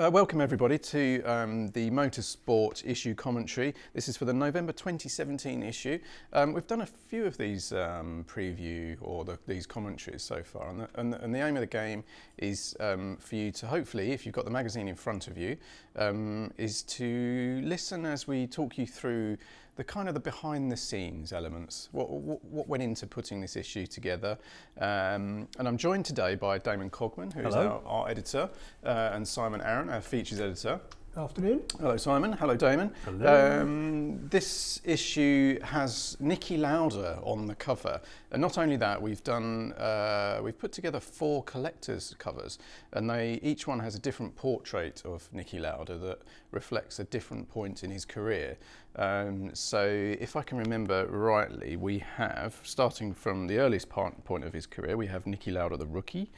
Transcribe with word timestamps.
Uh, 0.00 0.08
welcome 0.10 0.40
everybody 0.40 0.78
to 0.78 1.22
um, 1.24 1.68
the 1.72 1.90
Motorsport 1.90 2.82
issue 2.86 3.14
commentary. 3.14 3.74
This 3.92 4.08
is 4.08 4.16
for 4.16 4.24
the 4.24 4.32
November 4.32 4.72
2017 4.72 5.62
issue. 5.62 5.98
Um, 6.32 6.54
we've 6.54 6.66
done 6.66 6.80
a 6.80 6.86
few 6.86 7.26
of 7.26 7.36
these 7.36 7.70
um, 7.74 8.24
preview 8.26 8.96
or 9.02 9.26
the, 9.26 9.38
these 9.46 9.66
commentaries 9.66 10.22
so 10.22 10.42
far, 10.42 10.70
and 10.70 10.80
the, 10.80 10.88
and, 10.94 11.12
the, 11.12 11.22
and 11.22 11.34
the, 11.34 11.46
aim 11.46 11.54
of 11.54 11.60
the 11.60 11.66
game 11.66 12.02
is 12.38 12.74
um, 12.80 13.18
for 13.20 13.34
you 13.34 13.52
to 13.52 13.66
hopefully, 13.66 14.12
if 14.12 14.24
you've 14.24 14.34
got 14.34 14.46
the 14.46 14.50
magazine 14.50 14.88
in 14.88 14.96
front 14.96 15.28
of 15.28 15.36
you, 15.36 15.58
um, 15.96 16.50
is 16.56 16.80
to 16.84 17.60
listen 17.62 18.06
as 18.06 18.26
we 18.26 18.46
talk 18.46 18.78
you 18.78 18.86
through 18.86 19.36
the 19.76 19.84
kind 19.84 20.08
of 20.08 20.14
the 20.14 20.20
behind 20.20 20.70
the 20.70 20.76
scenes 20.76 21.32
elements, 21.32 21.88
what, 21.92 22.10
what, 22.10 22.44
what 22.44 22.68
went 22.68 22.82
into 22.82 23.06
putting 23.06 23.40
this 23.40 23.56
issue 23.56 23.86
together. 23.86 24.36
Um, 24.78 25.48
and 25.58 25.66
I'm 25.66 25.76
joined 25.76 26.04
today 26.04 26.34
by 26.34 26.58
Damon 26.58 26.90
Cogman, 26.90 27.32
who's 27.32 27.54
our, 27.54 27.80
our, 27.84 28.08
editor, 28.08 28.50
uh, 28.84 29.10
and 29.12 29.26
Simon 29.26 29.60
Arron, 29.60 29.88
our 29.88 30.00
features 30.00 30.40
editor. 30.40 30.80
Afternoon. 31.16 31.62
Hello, 31.80 31.96
Simon. 31.96 32.32
Hello, 32.34 32.54
Damon. 32.54 32.94
Hello. 33.04 33.62
Um, 33.62 34.28
this 34.28 34.80
issue 34.84 35.58
has 35.60 36.16
Niki 36.22 36.56
Lauda 36.56 37.18
on 37.24 37.46
the 37.46 37.56
cover, 37.56 38.00
and 38.30 38.40
not 38.40 38.58
only 38.58 38.76
that, 38.76 39.02
we've 39.02 39.22
done 39.24 39.72
uh, 39.72 40.38
we've 40.40 40.56
put 40.56 40.70
together 40.70 41.00
four 41.00 41.42
collectors 41.42 42.14
covers, 42.20 42.60
and 42.92 43.10
they 43.10 43.40
each 43.42 43.66
one 43.66 43.80
has 43.80 43.96
a 43.96 43.98
different 43.98 44.36
portrait 44.36 45.02
of 45.04 45.28
Niki 45.34 45.60
Lauda 45.60 45.98
that 45.98 46.20
reflects 46.52 47.00
a 47.00 47.04
different 47.04 47.48
point 47.48 47.82
in 47.82 47.90
his 47.90 48.04
career. 48.04 48.56
Um, 48.94 49.50
so, 49.52 49.84
if 49.84 50.36
I 50.36 50.42
can 50.42 50.58
remember 50.58 51.06
rightly, 51.08 51.74
we 51.74 51.98
have 51.98 52.56
starting 52.62 53.14
from 53.14 53.48
the 53.48 53.58
earliest 53.58 53.88
part, 53.88 54.24
point 54.24 54.44
of 54.44 54.52
his 54.52 54.64
career, 54.64 54.96
we 54.96 55.08
have 55.08 55.24
Niki 55.24 55.52
Lauda 55.52 55.76
the 55.76 55.86
rookie. 55.86 56.30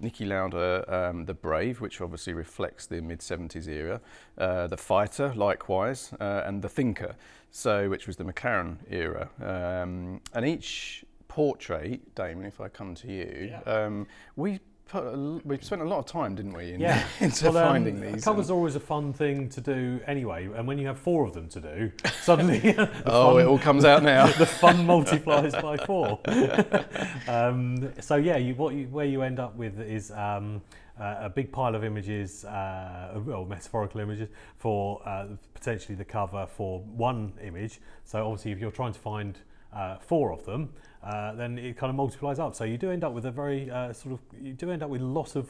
Niki 0.00 0.26
Lauda, 0.26 0.84
um, 0.88 1.24
the 1.24 1.34
Brave, 1.34 1.80
which 1.80 2.00
obviously 2.00 2.32
reflects 2.32 2.86
the 2.86 3.00
mid 3.00 3.20
70s 3.20 3.68
era, 3.68 4.00
uh, 4.38 4.66
the 4.66 4.76
Fighter, 4.76 5.32
likewise, 5.34 6.12
uh, 6.20 6.42
and 6.44 6.62
the 6.62 6.68
Thinker, 6.68 7.14
so 7.50 7.88
which 7.88 8.06
was 8.06 8.16
the 8.16 8.24
McLaren 8.24 8.78
era. 8.90 9.28
Um, 9.40 10.20
and 10.32 10.46
each 10.46 11.04
portrait, 11.28 12.14
Damon, 12.14 12.44
if 12.44 12.60
I 12.60 12.68
come 12.68 12.94
to 12.96 13.08
you, 13.08 13.50
yeah. 13.50 13.60
um, 13.72 14.06
we 14.36 14.60
we 14.92 15.58
spent 15.60 15.82
a 15.82 15.84
lot 15.84 15.98
of 15.98 16.06
time, 16.06 16.34
didn't 16.34 16.52
we, 16.52 16.72
in, 16.72 16.80
yeah. 16.80 17.04
into 17.20 17.46
well, 17.46 17.58
um, 17.58 17.68
finding 17.68 18.00
these. 18.00 18.24
Covers 18.24 18.50
are 18.50 18.54
always 18.54 18.76
a 18.76 18.80
fun 18.80 19.12
thing 19.12 19.48
to 19.50 19.60
do 19.60 20.00
anyway, 20.06 20.48
and 20.54 20.66
when 20.66 20.78
you 20.78 20.86
have 20.86 20.98
four 20.98 21.24
of 21.24 21.32
them 21.32 21.48
to 21.48 21.60
do, 21.60 21.92
suddenly 22.22 22.74
oh, 23.06 23.34
fun, 23.34 23.40
it 23.40 23.46
all 23.46 23.58
comes 23.58 23.84
out 23.84 24.02
now. 24.02 24.26
the 24.26 24.46
fun 24.46 24.86
multiplies 24.86 25.52
by 25.52 25.76
four. 25.78 26.20
um, 27.28 27.92
so 28.00 28.16
yeah, 28.16 28.36
you, 28.36 28.54
what 28.54 28.74
you, 28.74 28.86
where 28.88 29.06
you 29.06 29.22
end 29.22 29.38
up 29.38 29.56
with 29.56 29.80
is. 29.80 30.10
Um, 30.10 30.62
uh, 30.96 31.16
a 31.22 31.28
big 31.28 31.50
pile 31.50 31.74
of 31.74 31.82
images, 31.82 32.44
uh, 32.44 33.20
well, 33.24 33.44
metaphorical 33.44 34.00
images, 34.00 34.28
for 34.58 35.02
uh, 35.08 35.26
potentially 35.52 35.96
the 35.96 36.04
cover 36.04 36.46
for 36.46 36.78
one 36.82 37.32
image. 37.42 37.80
So 38.04 38.24
obviously, 38.24 38.52
if 38.52 38.60
you're 38.60 38.70
trying 38.70 38.92
to 38.92 39.00
find 39.00 39.36
uh, 39.74 39.98
four 39.98 40.32
of 40.32 40.44
them, 40.44 40.70
uh, 41.02 41.34
then 41.34 41.58
it 41.58 41.76
kind 41.76 41.90
of 41.90 41.96
multiplies 41.96 42.38
up. 42.38 42.54
So 42.54 42.64
you 42.64 42.78
do 42.78 42.90
end 42.90 43.04
up 43.04 43.12
with 43.12 43.26
a 43.26 43.30
very 43.30 43.70
uh, 43.70 43.92
sort 43.92 44.14
of 44.14 44.20
you 44.40 44.52
do 44.52 44.70
end 44.70 44.82
up 44.82 44.90
with 44.90 45.02
a 45.02 45.06
lot 45.06 45.36
of 45.36 45.48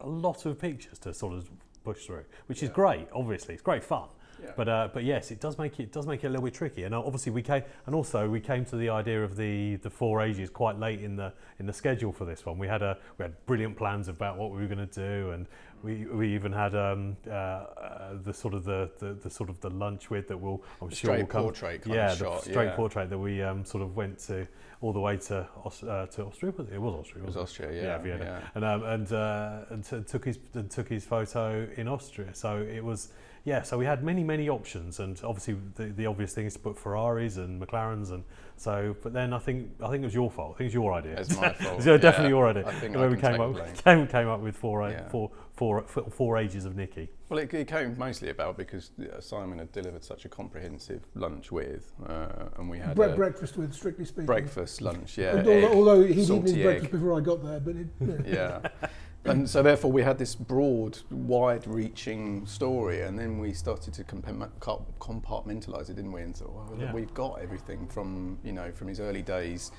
a 0.00 0.08
lot 0.08 0.46
of 0.46 0.58
pictures 0.58 0.98
to 1.00 1.14
sort 1.14 1.34
of 1.34 1.48
push 1.84 2.06
through, 2.06 2.24
which 2.46 2.62
yeah. 2.62 2.68
is 2.68 2.74
great. 2.74 3.06
Obviously, 3.12 3.54
it's 3.54 3.62
great 3.62 3.84
fun. 3.84 4.08
Yeah. 4.42 4.50
But 4.56 4.68
uh, 4.68 4.88
but 4.92 5.04
yes, 5.04 5.30
it 5.30 5.40
does 5.40 5.58
make 5.58 5.78
it, 5.80 5.84
it 5.84 5.92
does 5.92 6.06
make 6.06 6.24
it 6.24 6.28
a 6.28 6.30
little 6.30 6.44
bit 6.44 6.54
tricky. 6.54 6.84
And 6.84 6.94
obviously 6.94 7.32
we 7.32 7.42
came 7.42 7.62
and 7.86 7.94
also 7.94 8.28
we 8.28 8.40
came 8.40 8.64
to 8.66 8.76
the 8.76 8.90
idea 8.90 9.22
of 9.22 9.36
the 9.36 9.76
the 9.76 9.90
four 9.90 10.22
ages 10.22 10.50
quite 10.50 10.78
late 10.78 11.00
in 11.00 11.16
the 11.16 11.32
in 11.58 11.66
the 11.66 11.72
schedule 11.72 12.12
for 12.12 12.24
this 12.24 12.44
one. 12.44 12.58
We 12.58 12.68
had 12.68 12.82
a 12.82 12.98
we 13.18 13.24
had 13.24 13.46
brilliant 13.46 13.76
plans 13.76 14.08
about 14.08 14.36
what 14.36 14.50
we 14.50 14.58
were 14.58 14.66
going 14.66 14.86
to 14.86 14.94
do, 14.94 15.30
and 15.30 15.46
we 15.82 16.04
we 16.06 16.34
even 16.34 16.52
had 16.52 16.74
um, 16.74 17.16
uh, 17.26 17.30
uh, 17.30 18.14
the 18.24 18.32
sort 18.32 18.54
of 18.54 18.64
the, 18.64 18.90
the, 18.98 19.14
the 19.14 19.30
sort 19.30 19.50
of 19.50 19.60
the 19.60 19.70
lunch 19.70 20.10
with 20.10 20.28
that 20.28 20.36
will 20.38 20.62
I'm 20.80 20.88
the 20.88 20.94
sure 20.94 21.08
straight 21.08 21.20
will 21.20 21.26
come, 21.26 21.42
portrait 21.42 21.82
yeah 21.86 22.10
the 22.10 22.16
shot, 22.16 22.42
straight 22.42 22.66
yeah. 22.66 22.76
portrait 22.76 23.10
that 23.10 23.18
we 23.18 23.42
um, 23.42 23.64
sort 23.64 23.82
of 23.82 23.96
went 23.96 24.18
to 24.20 24.46
all 24.80 24.92
the 24.92 25.00
way 25.00 25.16
to 25.16 25.46
uh, 25.64 26.06
to 26.06 26.24
Austria. 26.24 26.52
It 26.72 26.80
was 26.80 26.94
Austria. 26.94 27.24
It 27.24 27.26
was 27.26 27.36
Austria, 27.36 27.72
yeah, 27.72 27.82
yeah, 27.82 27.98
Vienna, 27.98 28.24
yeah. 28.24 28.48
and 28.54 28.64
um, 28.64 28.84
and 28.84 29.12
uh, 29.12 29.58
and 29.70 29.84
t- 29.84 30.02
took 30.02 30.24
his 30.24 30.38
and 30.54 30.70
took 30.70 30.88
his 30.88 31.04
photo 31.04 31.66
in 31.76 31.88
Austria. 31.88 32.34
So 32.34 32.58
it 32.58 32.84
was 32.84 33.08
yeah. 33.46 33.62
So 33.62 33.78
we 33.78 33.86
had 33.86 34.02
many 34.02 34.22
many 34.22 34.50
options, 34.50 35.00
and 35.00 35.18
obviously 35.24 35.56
the, 35.76 35.84
the 35.84 36.06
obvious 36.06 36.34
thing 36.34 36.46
is 36.46 36.52
to 36.54 36.58
put 36.58 36.76
Ferraris 36.76 37.38
and 37.38 37.62
McLarens 37.62 38.10
and 38.10 38.24
so. 38.56 38.94
But 39.02 39.12
then 39.12 39.32
I 39.32 39.38
think 39.38 39.70
I 39.82 39.88
think 39.88 40.02
it 40.02 40.06
was 40.06 40.14
your 40.14 40.30
fault. 40.30 40.56
I 40.56 40.58
think 40.58 40.74
it 40.74 40.76
was 40.76 40.84
your 40.84 40.92
idea. 40.92 41.18
It's 41.18 41.34
my 41.34 41.52
fault. 41.52 41.76
it's 41.76 41.84
definitely 41.84 42.24
yeah, 42.24 42.28
your 42.28 42.48
idea. 42.48 42.66
I 42.66 42.72
think 42.72 42.96
where 42.96 43.06
I 43.06 43.08
we 43.08 43.16
came 43.16 43.40
up 43.40 43.76
came, 43.84 44.06
came 44.08 44.28
up 44.28 44.40
with 44.40 44.56
four, 44.56 44.90
yeah. 44.90 45.08
four, 45.08 45.30
four, 45.54 45.82
four 45.82 46.36
ages 46.36 46.64
of 46.64 46.74
Niki. 46.74 47.08
Well, 47.28 47.38
it, 47.38 47.52
it, 47.54 47.66
came 47.66 47.96
mostly 47.98 48.30
about 48.30 48.56
because 48.56 48.90
Simon 49.20 49.58
had 49.58 49.72
delivered 49.72 50.04
such 50.04 50.24
a 50.24 50.28
comprehensive 50.28 51.02
lunch 51.14 51.50
with, 51.50 51.92
uh, 52.08 52.48
and 52.56 52.70
we 52.70 52.78
had 52.78 52.94
Bre- 52.94 53.14
breakfast 53.14 53.56
with, 53.56 53.74
strictly 53.74 54.04
speaking. 54.04 54.26
Breakfast, 54.26 54.80
lunch, 54.80 55.18
yeah. 55.18 55.32
Although, 55.34 55.50
egg, 55.50 55.64
although 55.64 56.04
he'd 56.04 56.18
eaten 56.18 56.42
his 56.42 56.54
breakfast 56.54 56.92
before 56.92 57.18
I 57.18 57.20
got 57.20 57.42
there, 57.44 57.58
but 57.58 57.74
it, 57.76 58.26
yeah. 58.26 58.60
yeah. 58.82 58.88
and 59.24 59.48
so 59.48 59.62
therefore 59.62 59.90
we 59.90 60.02
had 60.02 60.18
this 60.18 60.34
broad, 60.34 60.98
wide-reaching 61.10 62.46
story, 62.46 63.02
and 63.02 63.18
then 63.18 63.38
we 63.38 63.52
started 63.52 63.94
to 63.94 64.04
compartmentalize 64.04 65.90
it, 65.90 65.96
didn't 65.96 66.12
we? 66.12 66.22
And 66.22 66.36
so 66.36 66.52
well, 66.54 66.78
yeah. 66.78 66.92
we've 66.92 67.12
got 67.14 67.40
everything 67.40 67.88
from 67.88 68.38
you 68.44 68.52
know 68.52 68.70
from 68.72 68.88
his 68.88 69.00
early 69.00 69.22
days. 69.22 69.72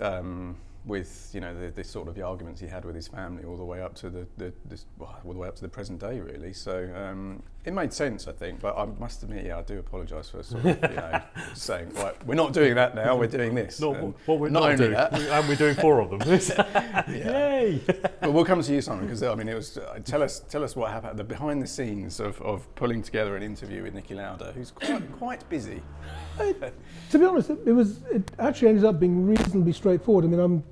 Um, 0.00 0.56
with 0.84 1.30
you 1.34 1.40
know 1.40 1.58
the, 1.58 1.70
the, 1.70 1.84
sort 1.84 2.08
of 2.08 2.14
the 2.14 2.22
arguments 2.22 2.60
he 2.60 2.66
had 2.66 2.84
with 2.84 2.94
his 2.94 3.08
family 3.08 3.44
all 3.44 3.56
the 3.56 3.64
way 3.64 3.82
up 3.82 3.94
to 3.94 4.08
the, 4.08 4.26
the 4.36 4.52
this, 4.64 4.86
well, 4.96 5.18
all 5.24 5.32
the 5.32 5.38
way 5.38 5.48
up 5.48 5.56
to 5.56 5.62
the 5.62 5.68
present 5.68 6.00
day 6.00 6.20
really 6.20 6.52
so 6.52 6.88
um, 6.94 7.42
it 7.68 7.74
made 7.74 7.92
sense 7.92 8.26
I 8.26 8.32
think 8.32 8.60
but 8.60 8.76
I 8.76 8.86
must 8.98 9.22
admit 9.22 9.44
yeah 9.44 9.58
I 9.58 9.62
do 9.62 9.78
apologise 9.78 10.30
for 10.30 10.42
sort 10.42 10.64
of 10.64 10.90
you 10.90 10.96
know 10.96 11.20
saying 11.54 11.90
right 11.94 12.16
we're 12.26 12.34
not 12.34 12.52
doing 12.52 12.74
that 12.74 12.94
now 12.94 13.16
we're 13.16 13.26
doing 13.26 13.54
this. 13.54 13.80
Not 13.80 13.96
what 14.26 14.38
we're 14.38 14.48
not, 14.48 14.70
not 14.70 14.78
doing 14.78 14.92
that. 14.92 15.12
and 15.12 15.48
we're 15.48 15.56
doing 15.56 15.74
four 15.74 16.00
of 16.00 16.10
them. 16.10 16.20
Yay! 17.08 17.80
But 18.20 18.32
we'll 18.32 18.44
come 18.44 18.62
to 18.62 18.72
you 18.72 18.80
Simon 18.80 19.04
because 19.04 19.22
I 19.22 19.34
mean 19.34 19.48
it 19.48 19.54
was 19.54 19.78
uh, 19.78 19.98
tell 20.04 20.22
us 20.22 20.40
tell 20.40 20.64
us 20.64 20.74
what 20.74 20.90
happened 20.90 21.18
the 21.18 21.24
behind 21.24 21.60
the 21.62 21.66
scenes 21.66 22.20
of, 22.20 22.40
of 22.42 22.74
pulling 22.74 23.02
together 23.02 23.36
an 23.36 23.42
interview 23.42 23.82
with 23.82 23.94
Niki 23.94 24.16
Lauda, 24.16 24.52
who's 24.52 24.70
quite 24.70 25.12
quite 25.18 25.48
busy. 25.48 25.82
To 26.38 27.18
be 27.18 27.24
honest 27.24 27.50
it, 27.50 27.58
it 27.66 27.72
was 27.72 28.00
it 28.10 28.30
actually 28.38 28.68
ended 28.68 28.84
up 28.84 28.98
being 28.98 29.26
reasonably 29.26 29.72
straightforward. 29.72 30.24
I 30.24 30.28
mean 30.28 30.40
I'm 30.40 30.64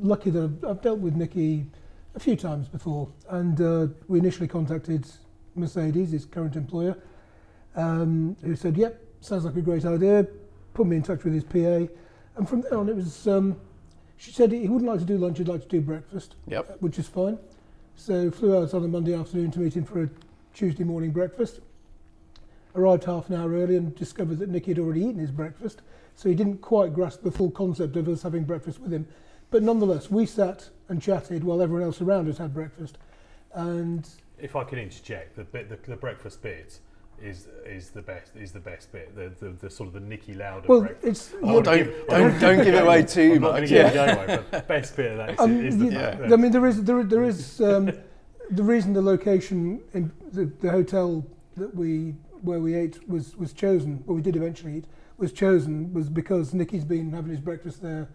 lucky 0.00 0.30
that 0.30 0.42
I've, 0.42 0.64
I've 0.64 0.82
dealt 0.82 1.00
with 1.00 1.14
Niki 1.14 1.66
a 2.14 2.20
few 2.20 2.36
times 2.36 2.68
before, 2.68 3.08
and 3.30 3.60
uh, 3.60 3.86
we 4.08 4.18
initially 4.18 4.48
contacted 4.48 5.06
Mercedes, 5.54 6.10
his 6.10 6.24
current 6.24 6.56
employer, 6.56 6.96
um, 7.76 8.36
who 8.42 8.56
said, 8.56 8.76
"Yep, 8.76 9.00
sounds 9.20 9.44
like 9.44 9.56
a 9.56 9.60
great 9.62 9.84
idea." 9.84 10.26
Put 10.74 10.86
me 10.86 10.96
in 10.96 11.02
touch 11.02 11.24
with 11.24 11.34
his 11.34 11.44
PA, 11.44 11.92
and 12.36 12.48
from 12.48 12.62
there 12.62 12.76
on, 12.76 12.88
it 12.88 12.96
was. 12.96 13.26
Um, 13.26 13.56
she 14.16 14.30
said 14.30 14.52
he 14.52 14.68
wouldn't 14.68 14.90
like 14.90 15.00
to 15.00 15.04
do 15.04 15.18
lunch; 15.18 15.38
he'd 15.38 15.48
like 15.48 15.62
to 15.62 15.68
do 15.68 15.80
breakfast, 15.80 16.36
yep. 16.46 16.70
Uh, 16.70 16.74
which 16.80 16.98
is 16.98 17.08
fine. 17.08 17.38
So 17.94 18.30
flew 18.30 18.56
out 18.56 18.72
on 18.72 18.84
a 18.84 18.88
Monday 18.88 19.14
afternoon 19.14 19.50
to 19.52 19.60
meet 19.60 19.76
him 19.76 19.84
for 19.84 20.02
a 20.04 20.10
Tuesday 20.54 20.84
morning 20.84 21.10
breakfast. 21.10 21.60
Arrived 22.74 23.04
half 23.04 23.28
an 23.28 23.36
hour 23.36 23.52
early 23.52 23.76
and 23.76 23.94
discovered 23.94 24.38
that 24.38 24.50
Niki 24.50 24.68
had 24.68 24.78
already 24.78 25.02
eaten 25.02 25.18
his 25.18 25.30
breakfast, 25.30 25.82
so 26.16 26.28
he 26.28 26.34
didn't 26.34 26.58
quite 26.58 26.94
grasp 26.94 27.22
the 27.22 27.30
full 27.30 27.50
concept 27.50 27.96
of 27.96 28.08
us 28.08 28.22
having 28.22 28.44
breakfast 28.44 28.80
with 28.80 28.92
him. 28.92 29.06
But 29.50 29.62
nonetheless, 29.62 30.10
we 30.10 30.24
sat 30.24 30.70
and 30.88 31.02
chatted 31.02 31.44
while 31.44 31.60
everyone 31.60 31.84
else 31.84 32.00
around 32.00 32.28
us 32.28 32.38
had 32.38 32.54
breakfast. 32.54 32.96
And 33.52 34.08
if 34.42 34.56
I 34.56 34.64
can 34.64 34.78
interject, 34.78 35.36
the 35.36 35.44
bit, 35.44 35.68
the, 35.70 35.78
the 35.88 35.96
breakfast 35.96 36.42
bit 36.42 36.80
is 37.22 37.46
is 37.64 37.90
the 37.90 38.02
best 38.02 38.32
is 38.34 38.50
the 38.50 38.60
best 38.60 38.90
bit. 38.90 39.14
The 39.14 39.32
the, 39.38 39.52
the 39.52 39.70
sort 39.70 39.86
of 39.86 39.94
the 39.94 40.00
Niki 40.00 40.36
Lauda 40.36 40.66
well, 40.66 40.80
breakfast. 40.80 41.34
It's, 41.34 41.42
oh, 41.42 41.62
don't 41.62 42.08
don't, 42.08 42.40
don't 42.40 42.64
give 42.64 42.74
it 42.74 42.82
away 42.82 43.04
too 43.04 43.38
much. 43.38 43.70
Yeah. 43.70 43.90
Away, 43.90 44.40
but 44.50 44.68
best 44.68 44.96
bit 44.96 45.12
of 45.12 45.18
that 45.18 45.30
is, 45.34 45.40
um, 45.40 45.64
is 45.64 45.78
the 45.78 45.86
yeah. 45.86 46.18
I 46.32 46.36
mean, 46.36 46.50
there 46.50 46.66
is 46.66 46.82
there 46.82 47.04
there 47.04 47.22
is 47.22 47.60
um, 47.60 47.92
the 48.50 48.62
reason 48.62 48.92
the 48.92 49.02
location 49.02 49.80
in 49.94 50.10
the, 50.32 50.46
the 50.60 50.70
hotel 50.70 51.24
that 51.56 51.72
we 51.74 52.14
where 52.40 52.58
we 52.58 52.74
ate 52.74 53.08
was 53.08 53.36
was 53.36 53.52
chosen. 53.52 54.02
Well, 54.04 54.16
we 54.16 54.22
did 54.22 54.34
eventually 54.34 54.78
eat 54.78 54.86
was 55.18 55.32
chosen 55.32 55.94
was 55.94 56.08
because 56.08 56.52
Niki's 56.52 56.84
been 56.84 57.12
having 57.12 57.30
his 57.30 57.40
breakfast 57.40 57.80
there 57.80 58.08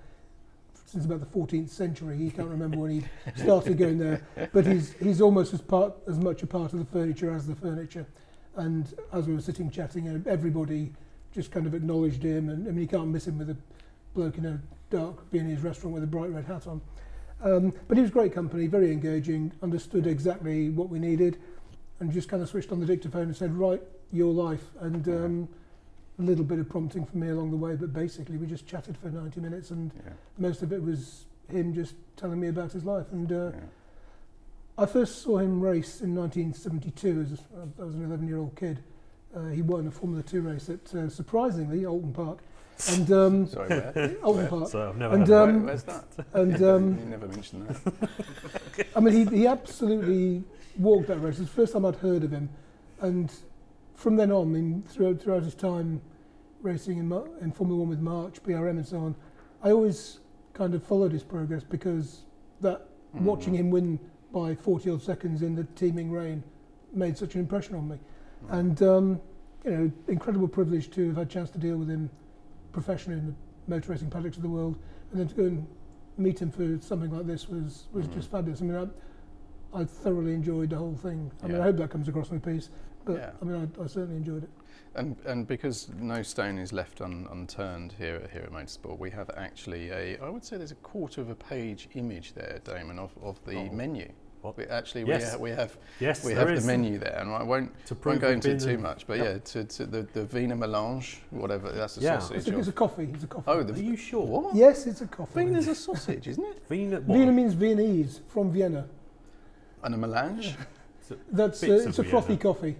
since 0.87 1.03
about 1.03 1.19
the 1.19 1.37
14th 1.37 1.69
century. 1.69 2.17
He 2.17 2.31
can't 2.31 2.47
remember 2.47 2.77
when 2.77 2.91
he 2.91 3.03
started 3.35 3.77
going 3.77 3.97
there, 3.97 4.21
but 4.53 4.65
he's 4.65 4.93
he's 4.93 5.21
almost 5.21 5.53
as 5.53 5.61
part 5.61 5.93
as 6.07 6.17
much 6.17 6.41
a 6.43 6.47
part 6.47 6.73
of 6.73 6.79
the 6.79 6.85
furniture 6.85 7.31
as 7.31 7.45
the 7.45 7.55
furniture. 7.55 8.07
And 8.55 8.91
as 9.11 9.27
we 9.27 9.35
were 9.35 9.41
sitting 9.41 9.69
chatting, 9.69 10.23
everybody 10.25 10.93
just 11.33 11.51
kind 11.51 11.67
of 11.67 11.75
acknowledged 11.75 12.23
him, 12.23 12.49
and 12.49 12.67
I 12.67 12.71
mean 12.71 12.81
you 12.81 12.87
can't 12.87 13.09
miss 13.09 13.27
him 13.27 13.37
with 13.37 13.49
a 13.49 13.57
bloke 14.15 14.37
in 14.37 14.45
a 14.45 14.61
dark 14.89 15.29
Viennese 15.29 15.59
restaurant 15.59 15.93
with 15.93 16.03
a 16.03 16.07
bright 16.07 16.31
red 16.31 16.45
hat 16.45 16.65
on. 16.65 16.81
Um, 17.43 17.73
but 17.87 17.97
he 17.97 18.01
was 18.01 18.09
great 18.09 18.33
company, 18.33 18.65
very 18.67 18.91
engaging, 18.91 19.51
understood 19.61 20.07
exactly 20.07 20.69
what 20.69 20.89
we 20.89 20.99
needed, 20.99 21.37
and 21.99 22.11
just 22.11 22.29
kind 22.29 22.41
of 22.41 22.47
switched 22.49 22.71
on 22.71 22.79
the 22.79 22.85
dictaphone 22.85 23.23
and 23.23 23.35
said, 23.35 23.53
"Right, 23.53 23.81
your 24.13 24.33
life." 24.33 24.63
And 24.79 25.07
um, 25.09 25.49
a 26.19 26.21
little 26.21 26.43
bit 26.43 26.59
of 26.59 26.69
prompting 26.69 27.05
from 27.05 27.19
me 27.19 27.29
along 27.29 27.51
the 27.51 27.57
way, 27.57 27.75
but 27.75 27.93
basically 27.93 28.37
we 28.37 28.47
just 28.47 28.65
chatted 28.65 28.97
for 28.97 29.09
90 29.09 29.39
minutes 29.39 29.71
and 29.71 29.91
yeah. 30.05 30.13
most 30.37 30.61
of 30.63 30.73
it 30.73 30.81
was 30.81 31.25
him 31.49 31.73
just 31.73 31.95
telling 32.15 32.39
me 32.39 32.47
about 32.47 32.71
his 32.71 32.83
life. 32.83 33.05
And 33.11 33.31
uh, 33.31 33.51
yeah. 33.53 33.59
I 34.77 34.85
first 34.85 35.21
saw 35.21 35.37
him 35.37 35.61
race 35.61 36.01
in 36.01 36.15
1972 36.15 37.21
as 37.21 37.39
a, 37.39 37.81
I 37.81 37.85
was 37.85 37.95
an 37.95 38.05
11 38.05 38.27
year 38.27 38.37
old 38.37 38.55
kid. 38.55 38.83
Uh, 39.35 39.47
he 39.49 39.61
won 39.61 39.87
a 39.87 39.91
Formula 39.91 40.23
2 40.23 40.41
race 40.41 40.69
at, 40.69 40.93
uh, 40.95 41.09
surprisingly, 41.09 41.81
Oulton 41.85 42.13
Park. 42.13 42.39
And 42.89 43.11
um, 43.11 43.47
Sorry, 43.47 43.69
where? 43.69 44.15
Alton 44.23 44.41
Where? 44.41 44.47
Park. 44.47 44.69
So 44.69 44.89
I've 44.89 44.97
never 44.97 45.15
And, 45.15 45.27
heard 45.27 45.49
um, 45.49 45.55
Where- 45.57 45.65
where's 45.65 45.83
that? 45.83 46.05
And 46.33 46.59
you 46.59 46.69
um, 46.69 47.09
never 47.09 47.27
mentioned 47.27 47.67
that. 47.67 48.89
I 48.95 48.99
mean, 48.99 49.13
he, 49.13 49.37
he 49.37 49.47
absolutely 49.47 50.43
walked 50.77 51.07
that 51.07 51.19
race. 51.19 51.39
It's 51.39 51.49
the 51.49 51.55
first 51.55 51.73
time 51.73 51.85
I'd 51.85 51.95
heard 51.95 52.23
of 52.23 52.31
him. 52.31 52.49
And 53.01 53.31
from 53.97 54.15
then 54.15 54.31
on, 54.31 54.43
I 54.43 54.49
mean, 54.51 54.83
throughout, 54.87 55.19
throughout 55.19 55.43
his 55.43 55.55
time 55.55 55.99
racing 56.61 56.99
in, 56.99 57.11
in 57.41 57.51
Formula 57.51 57.79
One 57.79 57.89
with 57.89 57.99
March, 57.99 58.41
BRM, 58.43 58.69
and 58.77 58.85
so 58.85 58.99
on, 58.99 59.15
I 59.63 59.71
always 59.71 60.19
kind 60.53 60.73
of 60.75 60.83
followed 60.83 61.11
his 61.11 61.23
progress 61.23 61.63
because 61.63 62.21
that 62.61 62.87
Mm. 63.15 63.21
watching 63.21 63.53
him 63.55 63.69
win 63.71 63.97
by 64.33 64.53
40 64.53 64.89
odd 64.89 65.01
seconds 65.01 65.41
in 65.41 65.55
the 65.55 65.63
teeming 65.75 66.11
rain 66.11 66.43
made 66.93 67.17
such 67.17 67.35
an 67.35 67.39
impression 67.39 67.73
on 67.75 67.87
me. 67.87 67.97
Mm. 68.47 68.59
And, 68.59 68.83
um, 68.83 69.21
you 69.63 69.71
know, 69.71 69.91
incredible 70.09 70.49
privilege 70.49 70.89
to 70.91 71.07
have 71.07 71.15
had 71.15 71.27
a 71.27 71.29
chance 71.29 71.49
to 71.51 71.57
deal 71.57 71.77
with 71.77 71.87
him 71.89 72.09
professionally 72.73 73.19
in 73.19 73.27
the 73.27 73.33
motor 73.75 73.93
racing 73.93 74.09
paddocks 74.09 74.35
of 74.35 74.43
the 74.43 74.49
world. 74.49 74.77
And 75.11 75.21
then 75.21 75.27
to 75.29 75.33
go 75.35 75.43
and 75.45 75.65
meet 76.17 76.41
him 76.41 76.51
for 76.51 76.77
something 76.85 77.09
like 77.11 77.25
this 77.27 77.47
was, 77.47 77.87
was 77.93 78.07
Mhm. 78.07 78.13
just 78.15 78.29
fabulous. 78.29 78.61
I 78.61 78.65
mean, 78.65 78.89
I, 79.73 79.79
I 79.81 79.85
thoroughly 79.85 80.33
enjoyed 80.33 80.71
the 80.71 80.77
whole 80.77 80.95
thing. 80.95 81.31
I 81.41 81.47
mean, 81.47 81.61
I 81.61 81.63
hope 81.63 81.77
that 81.77 81.89
comes 81.89 82.09
across 82.09 82.29
in 82.29 82.39
the 82.39 82.45
piece. 82.45 82.69
But 83.07 83.17
Yeah. 83.17 83.31
I 83.41 83.45
mean, 83.45 83.71
I, 83.79 83.83
I 83.83 83.87
certainly 83.87 84.17
enjoyed 84.17 84.43
it. 84.43 84.49
And, 84.95 85.15
and 85.25 85.47
because 85.47 85.89
no 85.99 86.21
stone 86.23 86.57
is 86.57 86.73
left 86.73 87.01
un, 87.01 87.27
unturned 87.31 87.93
here, 87.97 88.27
here 88.33 88.41
at 88.41 88.51
Motorsport, 88.51 88.97
we 88.97 89.11
have 89.11 89.29
actually 89.37 89.89
a, 89.91 90.17
I 90.21 90.29
would 90.29 90.43
say 90.43 90.57
there's 90.57 90.71
a 90.71 90.75
quarter 90.75 91.21
of 91.21 91.29
a 91.29 91.35
page 91.35 91.87
image 91.93 92.33
there, 92.33 92.59
Damon, 92.63 92.97
of, 92.99 93.11
of 93.21 93.43
the 93.45 93.55
Oh. 93.57 93.69
menu. 93.71 94.11
What? 94.41 94.55
We 94.57 94.65
actually, 94.65 95.03
Yes. 95.05 95.23
we, 95.23 95.29
ha- 95.31 95.37
we 95.37 95.49
have 95.51 95.77
Yes, 95.99 96.23
we 96.23 96.33
there 96.33 96.47
have 96.47 96.57
is. 96.57 96.65
the 96.65 96.71
menu 96.71 96.97
there, 96.99 97.17
and 97.19 97.29
I 97.31 97.43
won't, 97.43 97.71
To 97.87 97.97
won't 98.05 98.21
go 98.21 98.29
into 98.29 98.51
it 98.51 98.59
too 98.59 98.77
much, 98.77 99.05
but 99.07 99.17
Yep. 99.17 99.25
yeah, 99.27 99.37
to, 99.39 99.63
to 99.65 99.85
the, 99.85 100.01
the 100.13 100.25
Wiener 100.25 100.55
Melange, 100.55 101.21
whatever, 101.31 101.71
that's 101.71 101.97
a 101.97 102.01
Yeah. 102.01 102.19
sausage. 102.19 102.37
It's 102.37 102.47
a, 102.47 102.57
it's 102.59 102.67
a 102.67 102.71
coffee. 102.71 103.09
It's 103.13 103.23
a 103.23 103.27
coffee. 103.27 103.43
oh, 103.51 103.63
the, 103.63 103.73
Are 103.73 103.77
you 103.83 103.95
sure? 103.95 104.25
What? 104.25 104.55
yes, 104.55 104.85
it's 104.87 105.01
a 105.01 105.07
coffee. 105.07 105.43
Wiener's 105.43 105.67
a 105.67 105.75
sausage, 105.75 106.27
isn't 106.27 106.43
it? 106.43 106.63
Wiener, 106.69 107.01
what? 107.01 107.17
Vienna 107.17 107.31
means 107.31 107.53
Viennese 107.53 108.21
from 108.27 108.51
Vienna. 108.51 108.87
And 109.83 109.93
a 109.93 109.97
melange? 109.97 110.55
That's 111.31 111.63
uh, 111.63 111.71
it's 111.71 111.97
of 111.99 112.05
a 112.05 112.09
frothy 112.09 112.37
coffee. 112.37 112.77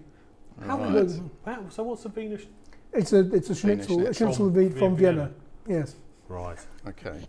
How 0.65 0.77
Right. 0.77 0.93
Well, 0.93 1.31
Wow, 1.45 1.65
so 1.69 1.83
what's 1.83 2.03
the 2.03 2.09
Wiener? 2.09 2.37
sh- 2.37 2.45
It's 2.93 3.13
a 3.13 3.19
it's 3.33 3.49
a 3.49 3.55
schnitzel, 3.55 3.95
schnitzel. 3.99 4.07
a 4.07 4.13
schnitzel 4.13 4.51
From 4.51 4.69
from, 4.71 4.79
from 4.79 4.95
Vienna. 4.97 5.31
Vienna. 5.65 5.79
Yes. 5.81 5.95
Right, 6.27 6.57
Okay. 6.87 7.19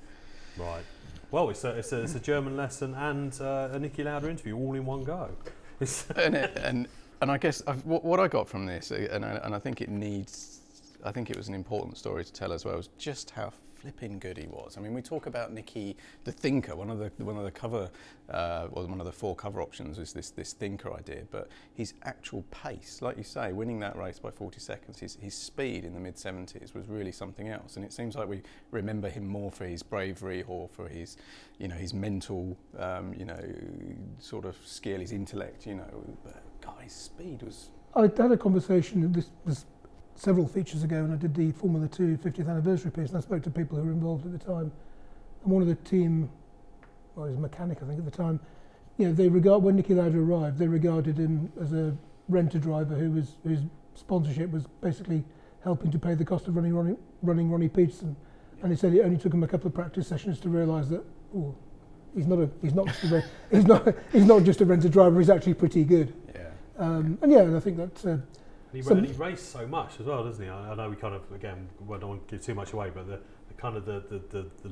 right. 0.56 0.82
Well, 1.30 1.50
it's 1.50 1.62
a, 1.64 1.70
it's 1.70 1.92
a, 1.92 2.02
it's 2.02 2.14
a 2.14 2.20
German 2.20 2.56
lesson 2.56 2.94
and 2.94 3.38
uh, 3.40 3.68
a 3.72 3.78
Niki 3.78 4.02
Lauda 4.04 4.30
interview 4.30 4.56
all 4.56 4.74
in 4.74 4.84
one 4.86 5.04
go. 5.04 5.28
And, 6.16 6.34
it, 6.34 6.56
and 6.56 6.88
and 7.20 7.30
I 7.30 7.38
guess 7.38 7.62
I've, 7.66 7.84
what, 7.84 8.04
what 8.04 8.18
I 8.18 8.28
got 8.28 8.48
from 8.48 8.66
this, 8.66 8.90
and 8.90 9.24
I, 9.24 9.32
and 9.44 9.54
I 9.54 9.58
think 9.58 9.80
it 9.80 9.88
needs, 9.88 10.60
I 11.04 11.12
think 11.12 11.30
it 11.30 11.36
was 11.36 11.48
an 11.48 11.54
important 11.54 11.96
story 11.98 12.24
to 12.24 12.32
tell 12.32 12.52
as 12.52 12.64
well, 12.64 12.76
was 12.76 12.88
just 12.98 13.30
how 13.30 13.52
flipping 13.80 14.18
good 14.18 14.36
he 14.36 14.46
was. 14.46 14.76
I 14.76 14.80
mean, 14.80 14.92
we 14.92 15.02
talk 15.02 15.26
about 15.26 15.54
Niki 15.54 15.94
the 16.24 16.32
thinker. 16.32 16.74
One 16.74 16.90
of 16.90 16.98
the 16.98 17.10
one 17.24 17.36
of 17.36 17.44
the 17.44 17.50
cover, 17.50 17.90
uh, 18.28 18.66
one 18.66 19.00
of 19.00 19.06
the 19.06 19.12
four 19.12 19.34
cover 19.36 19.60
options 19.60 19.98
is 19.98 20.12
this 20.12 20.30
this 20.30 20.52
thinker 20.52 20.92
idea. 20.92 21.22
But 21.30 21.48
his 21.74 21.94
actual 22.02 22.44
pace, 22.50 23.00
like 23.02 23.16
you 23.16 23.22
say, 23.22 23.52
winning 23.52 23.80
that 23.80 23.96
race 23.96 24.18
by 24.18 24.30
40 24.30 24.60
seconds, 24.60 24.98
his 24.98 25.16
his 25.20 25.34
speed 25.34 25.84
in 25.84 25.94
the 25.94 26.00
mid 26.00 26.16
70s 26.16 26.74
was 26.74 26.88
really 26.88 27.12
something 27.12 27.48
else. 27.48 27.76
And 27.76 27.84
it 27.84 27.92
seems 27.92 28.16
like 28.16 28.28
we 28.28 28.42
remember 28.70 29.08
him 29.08 29.26
more 29.26 29.50
for 29.50 29.66
his 29.66 29.82
bravery 29.82 30.44
or 30.46 30.68
for 30.68 30.88
his, 30.88 31.16
you 31.58 31.68
know, 31.68 31.76
his 31.76 31.94
mental, 31.94 32.56
um, 32.78 33.14
you 33.14 33.24
know, 33.24 33.40
sort 34.18 34.44
of 34.44 34.56
skill, 34.64 35.00
his 35.00 35.12
intellect. 35.12 35.66
You 35.66 35.76
know, 35.76 36.04
but 36.24 36.42
God, 36.60 36.82
his 36.82 36.92
speed 36.92 37.42
was. 37.42 37.70
I 37.94 38.02
had 38.02 38.32
a 38.32 38.36
conversation. 38.36 39.10
This 39.12 39.30
was 39.44 39.64
several 40.18 40.48
features 40.48 40.82
ago, 40.82 40.96
and 40.96 41.12
I 41.12 41.16
did 41.16 41.34
the 41.34 41.52
Formula 41.52 41.86
2 41.86 42.18
50th 42.18 42.48
anniversary 42.48 42.90
piece, 42.90 43.10
and 43.10 43.18
I 43.18 43.20
spoke 43.20 43.42
to 43.44 43.50
people 43.50 43.78
who 43.78 43.84
were 43.84 43.92
involved 43.92 44.26
at 44.26 44.32
the 44.32 44.44
time. 44.44 44.72
And 45.44 45.52
one 45.52 45.62
of 45.62 45.68
the 45.68 45.76
team, 45.76 46.28
well, 47.14 47.26
he 47.26 47.30
was 47.30 47.38
a 47.38 47.40
mechanic, 47.40 47.78
I 47.82 47.86
think, 47.86 48.00
at 48.00 48.04
the 48.04 48.10
time. 48.10 48.40
You 48.96 49.06
know, 49.06 49.14
they 49.14 49.28
regard 49.28 49.62
when 49.62 49.80
Niki 49.80 49.96
Lauda 49.96 50.18
arrived, 50.18 50.58
they 50.58 50.66
regarded 50.66 51.16
him 51.16 51.52
as 51.60 51.72
a 51.72 51.96
renter 52.28 52.58
driver 52.58 52.96
who 52.96 53.12
was 53.12 53.36
whose 53.44 53.60
sponsorship 53.94 54.50
was 54.50 54.66
basically 54.80 55.24
helping 55.62 55.90
to 55.92 55.98
pay 55.98 56.14
the 56.14 56.24
cost 56.24 56.48
of 56.48 56.56
running 56.56 56.74
Ronnie, 56.74 56.96
running 57.22 57.48
Ronnie 57.48 57.68
Peterson. 57.68 58.16
And 58.60 58.72
he 58.72 58.76
said 58.76 58.92
it 58.94 59.02
only 59.02 59.18
took 59.18 59.32
him 59.32 59.44
a 59.44 59.48
couple 59.48 59.68
of 59.68 59.74
practice 59.74 60.08
sessions 60.08 60.40
to 60.40 60.48
realise 60.48 60.88
that, 60.88 61.04
oh, 61.36 61.54
he's 62.16 62.26
not 62.26 62.40
a 62.40 62.50
he's 62.60 62.74
not 62.74 62.86
just 62.86 63.04
a, 63.04 63.24
he's 63.52 63.66
not 63.66 63.94
he's 64.12 64.24
not 64.24 64.42
just 64.42 64.60
a 64.60 64.64
renter 64.64 64.88
driver. 64.88 65.20
He's 65.20 65.30
actually 65.30 65.54
pretty 65.54 65.84
good. 65.84 66.12
Yeah. 66.34 66.50
Um, 66.76 67.18
and 67.22 67.30
yeah, 67.30 67.42
and 67.42 67.56
I 67.56 67.60
think 67.60 67.76
that. 67.76 68.04
Uh, 68.04 68.16
he, 68.72 68.82
Some- 68.82 68.98
and 68.98 69.06
he 69.06 69.12
raced 69.14 69.50
so 69.52 69.66
much 69.66 69.98
as 70.00 70.06
well, 70.06 70.24
doesn't 70.24 70.42
he? 70.44 70.50
I, 70.50 70.72
I 70.72 70.74
know 70.74 70.90
we 70.90 70.96
kind 70.96 71.14
of, 71.14 71.22
again, 71.32 71.68
we 71.86 71.98
don't 71.98 72.08
want 72.08 72.28
to 72.28 72.34
give 72.36 72.44
too 72.44 72.54
much 72.54 72.72
away, 72.72 72.90
but 72.94 73.06
the, 73.06 73.20
the 73.48 73.54
kind 73.54 73.76
of 73.76 73.84
the, 73.84 74.02
the, 74.08 74.18
the, 74.30 74.46
the 74.62 74.70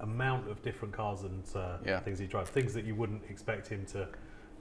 amount 0.00 0.48
of 0.50 0.62
different 0.62 0.94
cars 0.94 1.22
and 1.22 1.44
uh, 1.54 1.76
Yeah. 1.84 2.00
things 2.00 2.18
he 2.18 2.26
drives, 2.26 2.50
things 2.50 2.72
that 2.74 2.84
you 2.84 2.94
wouldn't 2.94 3.22
expect 3.28 3.68
him 3.68 3.84
to, 3.86 4.08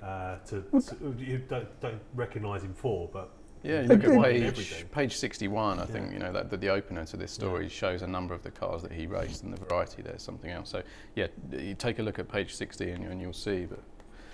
uh, 0.05 0.37
to, 0.47 0.61
to 0.61 1.15
you 1.17 1.39
don't, 1.39 1.79
don't 1.81 2.01
recognise 2.13 2.63
him 2.63 2.73
for, 2.73 3.09
but 3.11 3.31
Yeah, 3.63 3.81
you 3.81 3.87
look 3.87 3.99
at 3.99 4.05
Again- 4.05 4.19
winning 4.19 4.41
page, 4.41 4.47
everything. 4.51 4.87
page 4.89 5.15
61, 5.17 5.79
I 5.79 5.81
Yeah. 5.81 5.85
think, 5.87 6.13
you 6.13 6.19
know, 6.19 6.31
that, 6.31 6.49
that 6.49 6.61
the 6.61 6.69
opener 6.69 7.05
to 7.05 7.17
this 7.17 7.31
story 7.31 7.69
shows 7.69 8.01
a 8.01 8.07
number 8.07 8.33
of 8.33 8.43
the 8.43 8.51
cars 8.51 8.81
that 8.83 8.91
he 8.91 9.07
raced 9.07 9.43
and 9.43 9.53
the 9.53 9.57
variety 9.65 10.01
there's 10.01 10.21
something 10.23 10.51
else. 10.51 10.69
So, 10.69 10.83
yeah, 11.15 11.27
you 11.51 11.73
take 11.75 11.99
a 11.99 12.03
look 12.03 12.19
at 12.19 12.27
page 12.29 12.53
60 12.55 12.91
and, 12.91 13.03
you, 13.03 13.09
and 13.09 13.19
you'll 13.21 13.33
see. 13.33 13.65
But 13.65 13.79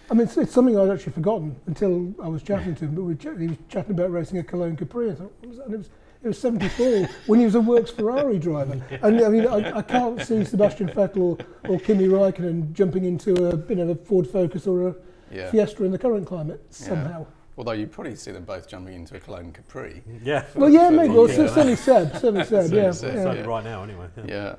I 0.10 0.14
mean, 0.14 0.24
it's, 0.28 0.38
it's 0.38 0.52
something 0.54 0.78
I'd 0.78 0.90
actually 0.90 1.14
forgotten 1.14 1.56
until 1.66 2.14
I 2.22 2.28
was 2.28 2.44
chatting 2.44 2.76
to 2.76 2.86
him. 2.86 2.96
But 2.96 3.04
we 3.04 3.16
ch- 3.16 3.40
he 3.40 3.48
was 3.48 3.58
chatting 3.70 3.92
about 3.92 4.12
racing 4.12 4.38
a 4.38 4.44
Cologne 4.44 4.76
Capri. 4.76 5.12
I 5.12 5.16
thought, 5.16 5.34
what 5.40 5.48
was 5.50 5.58
that? 5.58 5.66
And 5.66 5.74
it 5.74 5.78
was 5.78 5.90
it 6.24 6.28
was 6.30 6.40
74 6.40 7.08
when 7.28 7.40
he 7.40 7.46
was 7.46 7.56
a 7.56 7.62
works 7.62 7.92
Ferrari 7.92 8.40
driver. 8.40 8.82
And 9.02 9.22
I 9.22 9.30
mean, 9.30 9.48
I, 9.48 9.78
I 9.78 9.82
can't 9.82 10.22
see 10.22 10.44
Sebastian 10.44 10.90
Vettel 10.90 11.40
or 11.68 11.80
Kimi 11.80 12.08
Raikkonen 12.08 12.74
jumping 12.74 13.06
into 13.06 13.32
a 13.50 13.58
you 13.70 13.76
know 13.76 13.90
a 13.92 13.96
Ford 13.96 14.28
Focus 14.28 14.68
or 14.68 14.90
a 14.90 14.96
yeah. 15.32 15.50
Fiesta 15.52 15.84
in 15.84 15.92
the 15.92 15.98
current 16.00 16.26
climate 16.28 16.62
Yeah. 16.70 16.88
somehow. 16.88 17.26
Although 17.58 17.72
you 17.72 17.88
probably 17.88 18.16
see 18.16 18.32
them 18.32 18.44
both 18.44 18.68
jumping 18.68 18.96
into 18.96 19.16
a 19.16 19.20
Cologne 19.20 19.54
Capri. 19.54 20.04
yeah. 20.24 20.44
Well, 20.56 20.70
yeah, 20.70 20.90
maybe. 20.90 21.14
Well, 21.14 21.28
Yeah. 21.30 21.48
certainly 21.48 21.76
Seb, 21.78 22.12
certainly 22.14 22.44
Seb, 22.44 22.72
yeah. 22.74 22.92
Seb, 22.92 23.14
yeah. 23.16 23.24
Certainly 23.24 23.48
right 23.48 23.64
now, 23.64 23.84
anyway. 23.84 24.08
Yeah. 24.18 24.24
Yeah. 24.28 24.56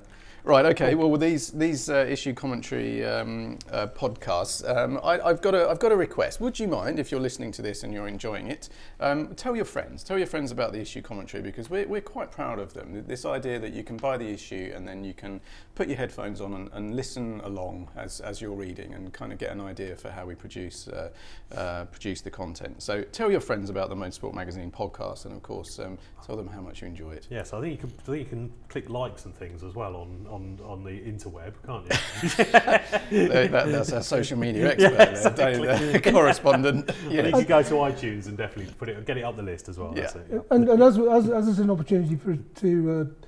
Right. 0.46 0.64
Okay. 0.66 0.94
Well, 0.94 1.10
with 1.10 1.22
these 1.22 1.50
these 1.50 1.90
uh, 1.90 2.06
issue 2.08 2.32
commentary 2.32 3.04
um, 3.04 3.58
uh, 3.72 3.88
podcasts, 3.88 4.64
um, 4.64 5.00
I, 5.02 5.18
I've 5.18 5.42
got 5.42 5.56
a 5.56 5.68
I've 5.68 5.80
got 5.80 5.90
a 5.90 5.96
request. 5.96 6.40
Would 6.40 6.60
you 6.60 6.68
mind 6.68 7.00
if 7.00 7.10
you're 7.10 7.20
listening 7.20 7.50
to 7.50 7.62
this 7.62 7.82
and 7.82 7.92
you're 7.92 8.06
enjoying 8.06 8.46
it? 8.46 8.68
Um, 9.00 9.34
tell 9.34 9.56
your 9.56 9.64
friends. 9.64 10.04
Tell 10.04 10.16
your 10.16 10.28
friends 10.28 10.52
about 10.52 10.72
the 10.72 10.78
issue 10.78 11.02
commentary 11.02 11.42
because 11.42 11.68
we're 11.68 11.88
we're 11.88 12.00
quite 12.00 12.30
proud 12.30 12.60
of 12.60 12.74
them. 12.74 13.04
This 13.08 13.24
idea 13.24 13.58
that 13.58 13.72
you 13.72 13.82
can 13.82 13.96
buy 13.96 14.16
the 14.16 14.28
issue 14.28 14.72
and 14.72 14.86
then 14.86 15.02
you 15.02 15.14
can 15.14 15.40
put 15.74 15.88
your 15.88 15.96
headphones 15.96 16.40
on 16.40 16.54
and, 16.54 16.70
and 16.74 16.94
listen 16.94 17.40
along 17.42 17.90
as 17.96 18.20
as 18.20 18.40
you're 18.40 18.54
reading 18.54 18.94
and 18.94 19.12
kind 19.12 19.32
of 19.32 19.38
get 19.38 19.50
an 19.50 19.60
idea 19.60 19.96
for 19.96 20.12
how 20.12 20.26
we 20.26 20.36
produce 20.36 20.86
uh, 20.86 21.10
uh, 21.56 21.86
produce 21.86 22.20
the 22.20 22.30
content. 22.30 22.80
So 22.84 23.02
tell 23.02 23.32
your 23.32 23.40
friends 23.40 23.68
about 23.68 23.88
the 23.88 23.96
Motorsport 23.96 24.34
Magazine 24.34 24.70
podcast 24.70 25.24
and 25.24 25.34
of 25.34 25.42
course 25.42 25.80
um, 25.80 25.98
tell 26.24 26.36
them 26.36 26.46
how 26.46 26.60
much 26.60 26.82
you 26.82 26.86
enjoy 26.86 27.10
it. 27.10 27.26
Yes, 27.30 27.52
I 27.52 27.60
think 27.60 27.72
you 27.72 27.78
can. 27.78 27.92
I 27.98 28.02
think 28.02 28.18
you 28.18 28.30
can 28.30 28.52
click 28.68 28.88
likes 28.88 29.24
and 29.24 29.34
things 29.34 29.64
as 29.64 29.74
well 29.74 29.96
on 29.96 30.35
on, 30.35 30.35
on 30.64 30.84
the 30.84 30.90
interweb, 30.90 31.52
can't 31.66 31.84
you? 31.84 32.44
That- 33.28 33.50
that- 33.52 33.68
that's 33.72 33.92
our 33.92 34.02
social 34.02 34.38
media 34.38 34.72
expert, 34.72 34.92
Yes, 34.92 35.22
there, 35.24 35.32
Dave, 35.32 36.02
the 36.02 36.10
correspondent. 36.12 36.90
I 36.90 36.92
think 36.92 37.12
Yeah. 37.12 37.36
you 37.38 37.44
go 37.44 37.62
to 37.62 37.74
iTunes 37.74 38.26
and 38.26 38.36
definitely 38.36 38.72
put 38.74 38.88
it, 38.88 39.04
get 39.06 39.16
it 39.16 39.24
up 39.24 39.36
the 39.36 39.42
list 39.42 39.68
as 39.68 39.78
well. 39.78 39.92
Yeah. 39.94 40.02
That's 40.02 40.16
it, 40.16 40.26
yeah. 40.32 40.38
And, 40.50 40.68
and 40.68 40.82
as, 40.82 40.98
as, 40.98 41.30
as 41.30 41.48
is 41.48 41.58
an 41.58 41.70
opportunity 41.70 42.16
for 42.16 42.36
to 42.36 42.90
uh, 42.92 43.26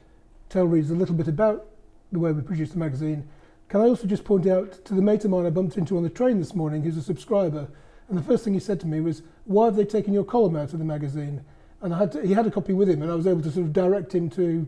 tell 0.48 0.64
readers 0.66 0.90
a 0.90 0.94
little 0.94 1.14
bit 1.14 1.28
about 1.28 1.66
the 2.12 2.18
way 2.18 2.32
we 2.32 2.42
produce 2.42 2.70
the 2.70 2.78
magazine, 2.78 3.28
can 3.68 3.80
I 3.80 3.84
also 3.84 4.06
just 4.06 4.24
point 4.24 4.46
out 4.46 4.84
to 4.86 4.94
the 4.94 5.02
mate 5.02 5.24
of 5.24 5.30
mine 5.30 5.46
I 5.46 5.50
bumped 5.50 5.76
into 5.76 5.96
on 5.96 6.02
the 6.02 6.08
train 6.10 6.38
this 6.38 6.54
morning, 6.54 6.82
who's 6.82 6.96
a 6.96 7.02
subscriber, 7.02 7.68
and 8.08 8.16
the 8.16 8.22
first 8.22 8.42
thing 8.44 8.54
he 8.54 8.60
said 8.60 8.80
to 8.80 8.86
me 8.86 9.00
was, 9.00 9.22
"Why 9.44 9.66
have 9.66 9.76
they 9.76 9.84
taken 9.84 10.14
your 10.14 10.24
column 10.24 10.56
out 10.56 10.72
of 10.72 10.78
the 10.78 10.84
magazine?" 10.86 11.42
And 11.82 11.94
I 11.94 11.98
had 11.98 12.12
to, 12.12 12.26
he 12.26 12.32
had 12.32 12.46
a 12.46 12.50
copy 12.50 12.72
with 12.72 12.88
him, 12.88 13.02
and 13.02 13.12
I 13.12 13.14
was 13.14 13.26
able 13.26 13.42
to 13.42 13.50
sort 13.50 13.66
of 13.66 13.72
direct 13.74 14.14
him 14.14 14.30
to, 14.30 14.66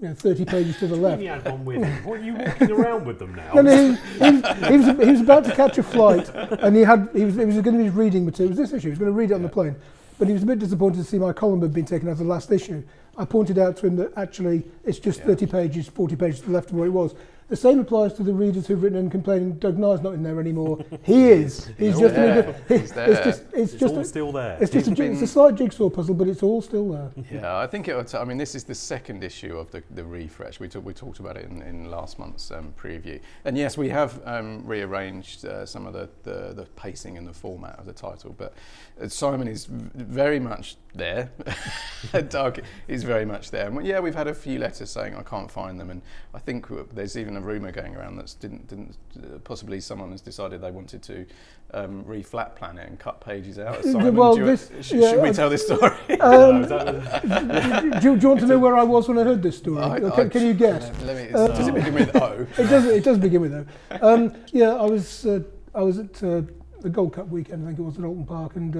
you 0.00 0.08
know, 0.08 0.14
30 0.14 0.44
pages 0.44 0.78
to 0.78 0.86
the 0.86 0.96
left. 0.96 1.20
you 1.20 1.28
had 1.28 1.44
one 1.44 1.64
with 1.64 1.82
him, 1.82 2.04
what 2.04 2.20
are 2.20 2.24
you 2.24 2.34
walking 2.34 2.70
around 2.70 3.04
with 3.04 3.18
them 3.18 3.34
now? 3.34 3.52
And 3.54 3.68
he, 3.68 3.94
he, 4.18 4.68
he, 4.70 4.76
was, 4.76 4.86
he 5.06 5.10
was 5.12 5.20
about 5.20 5.44
to 5.44 5.54
catch 5.54 5.76
a 5.78 5.82
flight, 5.82 6.28
and 6.34 6.76
he 6.76 6.82
had 6.82 7.08
he 7.12 7.24
was, 7.24 7.36
it 7.36 7.46
was 7.46 7.56
going 7.60 7.76
to 7.76 7.82
be 7.82 7.90
reading 7.90 8.24
material. 8.24 8.52
It 8.52 8.58
was 8.58 8.70
this 8.70 8.78
issue. 8.78 8.88
He 8.88 8.90
was 8.90 8.98
going 8.98 9.10
to 9.10 9.16
read 9.16 9.30
it 9.32 9.34
on 9.34 9.42
the 9.42 9.48
plane, 9.48 9.74
but 10.18 10.28
he 10.28 10.34
was 10.34 10.44
a 10.44 10.46
bit 10.46 10.60
disappointed 10.60 10.98
to 10.98 11.04
see 11.04 11.18
my 11.18 11.32
column 11.32 11.60
had 11.62 11.72
been 11.72 11.84
taken 11.84 12.08
out 12.08 12.12
of 12.12 12.18
the 12.18 12.24
last 12.24 12.52
issue. 12.52 12.82
I 13.16 13.24
pointed 13.24 13.58
out 13.58 13.76
to 13.78 13.86
him 13.88 13.96
that 13.96 14.12
actually 14.16 14.62
it's 14.84 15.00
just 15.00 15.18
Yeah. 15.20 15.26
30 15.26 15.46
pages, 15.46 15.88
40 15.88 16.14
pages 16.14 16.40
to 16.40 16.46
the 16.46 16.52
left 16.52 16.70
of 16.70 16.76
what 16.76 16.84
it 16.86 16.90
was. 16.90 17.14
The 17.48 17.56
same 17.56 17.78
applies 17.78 18.12
to 18.14 18.22
the 18.22 18.34
readers 18.34 18.66
who've 18.66 18.82
written 18.82 18.98
and 18.98 19.10
complaining 19.10 19.52
Doug 19.54 19.78
Nye's 19.78 20.02
not 20.02 20.12
in 20.12 20.22
there 20.22 20.38
anymore. 20.38 20.84
He 21.02 21.28
is. 21.30 21.66
He's 21.78 21.94
He's 21.94 21.98
just 21.98 22.14
there. 22.14 22.40
another. 22.40 22.62
He's 22.68 22.92
there. 22.92 23.10
It's 23.10 23.24
just. 23.24 23.42
It's, 23.54 23.72
It's 23.72 23.80
just. 23.80 23.94
all 23.94 24.00
A, 24.00 24.04
still 24.04 24.32
there. 24.32 24.58
it's 24.60 24.70
just 24.70 24.86
a, 24.88 24.90
He's 24.90 25.00
it's 25.00 25.22
a 25.22 25.26
slight 25.26 25.54
jigsaw 25.54 25.88
puzzle, 25.88 26.14
but 26.14 26.28
it's 26.28 26.42
all 26.42 26.60
still 26.60 26.90
there. 26.90 27.10
Yeah, 27.32 27.56
I 27.56 27.66
think 27.66 27.88
it. 27.88 27.96
would- 27.96 28.14
I 28.14 28.24
mean, 28.24 28.36
this 28.36 28.54
is 28.54 28.64
the 28.64 28.74
second 28.74 29.24
issue 29.24 29.56
of 29.56 29.70
the, 29.70 29.82
the 29.94 30.04
refresh. 30.04 30.60
We, 30.60 30.68
talk, 30.68 30.84
we 30.84 30.92
talked 30.92 31.20
about 31.20 31.38
it 31.38 31.46
in, 31.50 31.62
in 31.62 31.90
last 31.90 32.18
month's 32.18 32.50
um, 32.50 32.74
preview, 32.78 33.18
and 33.46 33.56
yes, 33.56 33.78
we 33.78 33.88
have 33.88 34.20
um, 34.26 34.62
rearranged 34.66 35.46
uh, 35.46 35.64
some 35.64 35.86
of 35.86 35.94
the, 35.94 36.10
the, 36.24 36.52
the 36.52 36.66
pacing 36.76 37.16
and 37.16 37.26
the 37.26 37.32
format 37.32 37.78
of 37.78 37.86
the 37.86 37.94
title. 37.94 38.34
But 38.36 38.52
uh, 39.00 39.08
Simon 39.08 39.48
is 39.48 39.64
v- 39.64 39.88
very 39.94 40.38
much 40.38 40.76
there. 40.94 41.30
Doug 42.28 42.60
is 42.86 43.02
very 43.02 43.24
much 43.24 43.50
there. 43.50 43.68
And 43.68 43.86
yeah, 43.86 44.00
we've 44.00 44.14
had 44.14 44.26
a 44.28 44.34
few 44.34 44.58
letters 44.58 44.90
saying 44.90 45.14
I 45.14 45.22
can't 45.22 45.50
find 45.50 45.78
them, 45.78 45.90
and 45.90 46.02
I 46.34 46.38
think 46.38 46.66
there's 46.94 47.16
even 47.16 47.36
a 47.36 47.40
rumor 47.40 47.72
going 47.72 47.96
around 47.96 48.16
that 48.16 48.34
didn't 48.40 48.68
didn't 48.68 48.96
uh, 49.18 49.38
possibly 49.44 49.80
someone 49.80 50.10
has 50.12 50.20
decided 50.20 50.60
they 50.60 50.70
wanted 50.70 51.02
to 51.04 51.26
um, 51.74 52.04
re-flat 52.06 52.56
plan 52.56 52.78
it 52.78 52.88
and 52.88 52.98
cut 52.98 53.20
pages 53.20 53.58
out. 53.58 53.78
Uh, 53.78 53.82
Simon, 53.92 54.16
well, 54.16 54.36
you, 54.38 54.44
this- 54.46 54.70
sh- 54.80 54.92
yeah, 54.92 55.10
should 55.10 55.22
we 55.22 55.32
tell 55.32 55.50
this 55.50 55.64
story? 55.66 55.92
Um, 56.20 56.62
do, 56.62 58.08
you- 58.10 58.16
do 58.16 58.22
you 58.22 58.28
want 58.28 58.40
to 58.40 58.46
know 58.46 58.58
where 58.58 58.76
I 58.76 58.82
was 58.82 59.08
when 59.08 59.18
I 59.18 59.24
heard 59.24 59.42
this 59.42 59.58
story? 59.58 59.82
I- 59.82 60.00
can, 60.00 60.12
I- 60.12 60.28
can 60.28 60.46
you 60.46 60.54
guess? 60.54 60.90
Me, 61.02 61.30
Uh, 61.32 61.48
does 61.48 61.68
it 61.68 61.74
begin 61.74 61.94
with 61.94 62.16
O? 62.16 62.46
It 62.58 62.66
does. 62.68 62.84
It 62.86 63.04
does 63.04 63.18
begin 63.18 63.40
with 63.42 63.52
though. 63.52 63.66
Um, 64.02 64.34
yeah, 64.52 64.70
I 64.74 64.84
was. 64.84 65.26
Uh, 65.26 65.40
I 65.74 65.82
was 65.82 65.98
at 65.98 66.22
uh, 66.24 66.42
the 66.80 66.88
Gold 66.88 67.12
Cup 67.12 67.28
weekend. 67.28 67.62
I 67.62 67.66
think 67.68 67.78
it 67.78 67.82
was 67.82 67.98
at 67.98 68.04
Oulton 68.04 68.24
Park, 68.26 68.56
and 68.56 68.76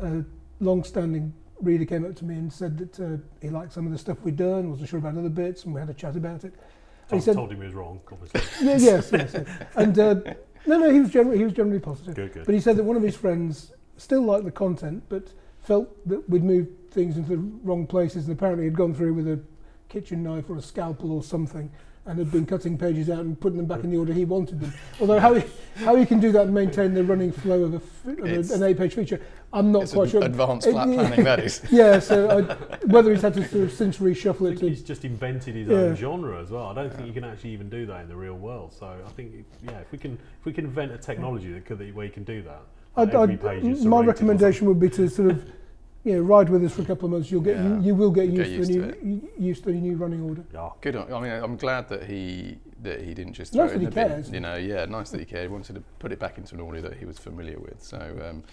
uh, 0.00 0.06
long-standing 0.60 1.32
reader 1.60 1.84
came 1.84 2.04
up 2.04 2.14
to 2.16 2.24
me 2.24 2.34
and 2.34 2.52
said 2.52 2.78
that 2.78 3.00
uh, 3.00 3.16
he 3.40 3.48
liked 3.48 3.72
some 3.72 3.86
of 3.86 3.92
the 3.92 3.98
stuff 3.98 4.18
we'd 4.22 4.36
done. 4.36 4.70
wasn't 4.70 4.88
sure 4.88 4.98
about 4.98 5.16
other 5.16 5.28
bits, 5.28 5.64
and 5.64 5.74
we 5.74 5.80
had 5.80 5.90
a 5.90 5.94
chat 5.94 6.16
about 6.16 6.44
it. 6.44 6.54
And 7.10 7.20
he 7.20 7.24
said, 7.24 7.34
told 7.34 7.52
him 7.52 7.60
he 7.60 7.66
was 7.66 7.74
wrong, 7.74 8.00
obviously. 8.10 8.40
yeah, 8.66 8.76
"Yes, 8.76 9.10
yes." 9.12 9.30
yes. 9.32 9.48
And 9.76 9.98
uh, 9.98 10.14
no, 10.66 10.78
no, 10.78 10.90
he 10.90 11.00
was 11.00 11.10
generally 11.10 11.38
he 11.38 11.44
was 11.44 11.52
generally 11.52 11.78
positive. 11.78 12.14
Good, 12.14 12.32
good. 12.32 12.46
But 12.46 12.54
he 12.54 12.60
said 12.60 12.76
that 12.76 12.84
one 12.84 12.96
of 12.96 13.02
his 13.02 13.16
friends 13.16 13.72
still 13.96 14.22
liked 14.22 14.44
the 14.44 14.50
content, 14.50 15.04
but 15.08 15.32
felt 15.60 15.88
that 16.08 16.28
we'd 16.28 16.44
moved 16.44 16.90
things 16.90 17.16
into 17.16 17.30
the 17.30 17.38
wrong 17.38 17.86
places, 17.86 18.26
and 18.26 18.36
apparently 18.36 18.64
had 18.64 18.76
gone 18.76 18.94
through 18.94 19.14
with 19.14 19.28
a 19.28 19.40
kitchen 19.88 20.22
knife 20.22 20.50
or 20.50 20.56
a 20.56 20.62
scalpel 20.62 21.12
or 21.12 21.22
something, 21.22 21.70
and 22.06 22.18
had 22.18 22.30
been 22.30 22.46
cutting 22.46 22.78
pages 22.78 23.10
out 23.10 23.18
and 23.20 23.38
putting 23.40 23.56
them 23.56 23.66
back 23.66 23.82
in 23.82 23.90
the 23.90 23.96
order 23.96 24.12
he 24.12 24.24
wanted 24.24 24.60
them. 24.60 24.72
Although 25.00 25.18
how 25.18 25.34
he, 25.34 25.44
how 25.84 25.96
he 25.96 26.06
can 26.06 26.20
do 26.20 26.30
that 26.32 26.42
and 26.42 26.54
maintain 26.54 26.94
the 26.94 27.02
running 27.02 27.32
flow 27.32 27.64
of, 27.64 27.74
a, 27.74 27.76
f- 27.76 28.06
of 28.06 28.50
a, 28.50 28.54
an 28.54 28.62
eight-page 28.62 28.94
feature, 28.94 29.20
I'm 29.52 29.72
not 29.72 29.82
It's 29.84 29.92
quite 29.92 30.10
sure. 30.10 30.22
advanced 30.22 30.68
It- 30.68 30.72
flat 30.72 30.86
planning, 30.94 31.24
that 31.24 31.40
is. 31.40 31.62
Yeah, 31.70 31.98
so 31.98 32.30
I, 32.30 32.42
whether 32.86 33.10
he's 33.12 33.22
had 33.22 33.34
to 33.34 33.46
sort 33.48 33.64
of 33.64 33.72
since 33.72 33.98
reshuffle 33.98 34.42
I 34.48 34.52
it 34.52 34.58
think 34.58 34.60
to 34.60 34.68
he's 34.68 34.82
just 34.84 35.04
invented 35.04 35.56
his 35.56 35.66
Yeah. 35.68 35.76
own 35.76 35.96
genre 35.96 36.40
as 36.40 36.50
well. 36.50 36.66
I 36.66 36.74
don't 36.74 36.92
think 36.94 37.08
you 37.08 37.12
can 37.12 37.24
actually 37.24 37.50
even 37.50 37.68
do 37.68 37.86
that 37.86 38.02
in 38.02 38.08
the 38.08 38.16
real 38.16 38.34
world. 38.36 38.72
So 38.72 38.86
I 38.86 39.08
think, 39.10 39.32
if- 39.34 39.68
yeah, 39.68 39.78
if 39.80 39.90
we 39.90 39.98
can, 39.98 40.12
if 40.38 40.44
we 40.44 40.52
can 40.52 40.64
invent 40.64 40.92
a 40.92 40.98
technology 40.98 41.52
that 41.52 41.64
could, 41.64 41.80
where 41.94 42.06
you 42.06 42.12
can 42.12 42.24
do 42.24 42.40
that, 42.42 42.62
I'd, 42.96 43.14
every 43.14 43.34
I'd, 43.34 43.40
page 43.40 43.64
is 43.64 43.84
my 43.84 44.00
recommendation 44.00 44.68
would 44.68 44.78
be 44.80 44.88
to 44.90 45.08
sort 45.08 45.30
of, 45.32 45.44
you 46.06 46.12
know, 46.14 46.20
ride 46.20 46.48
with 46.48 46.62
us 46.64 46.72
for 46.72 46.82
a 46.82 46.84
couple 46.84 47.06
of 47.06 47.10
months. 47.12 47.32
You'll 47.32 47.40
get 47.40 47.56
Yeah. 47.56 47.78
you, 47.78 47.82
you 47.86 47.94
will 47.96 48.12
get 48.12 48.32
Get 48.32 48.46
used, 48.48 48.70
used 48.70 48.72
to 48.72 48.80
the 48.80 48.96
new 49.02 49.28
used 49.38 49.64
to 49.64 49.72
the 49.72 49.78
new 49.78 49.96
running 49.96 50.22
order. 50.22 50.44
Yeah. 50.54 50.70
Good. 50.80 50.94
I 50.94 51.20
mean, 51.20 51.32
I'm 51.32 51.56
glad 51.56 51.88
that 51.88 52.04
he 52.04 52.58
that 52.82 53.00
he 53.02 53.12
didn't 53.14 53.32
just 53.32 53.54
Nice 53.54 53.70
throw 53.70 53.80
it 53.80 53.82
in 53.82 53.90
that 53.90 53.94
he 53.94 53.94
bin. 54.00 54.08
cares. 54.08 54.30
You 54.30 54.40
know, 54.40 54.54
yeah, 54.54 54.84
nice 54.84 55.10
that 55.10 55.18
he 55.18 55.26
cared. 55.26 55.42
He 55.42 55.48
wanted 55.48 55.74
to 55.74 55.82
put 55.98 56.12
it 56.12 56.20
back 56.20 56.38
into 56.38 56.54
an 56.54 56.60
order 56.60 56.80
that 56.82 56.94
he 56.94 57.06
was 57.06 57.18
familiar 57.18 57.58
with. 57.58 57.82
So, 57.82 57.98
um, 58.28 58.44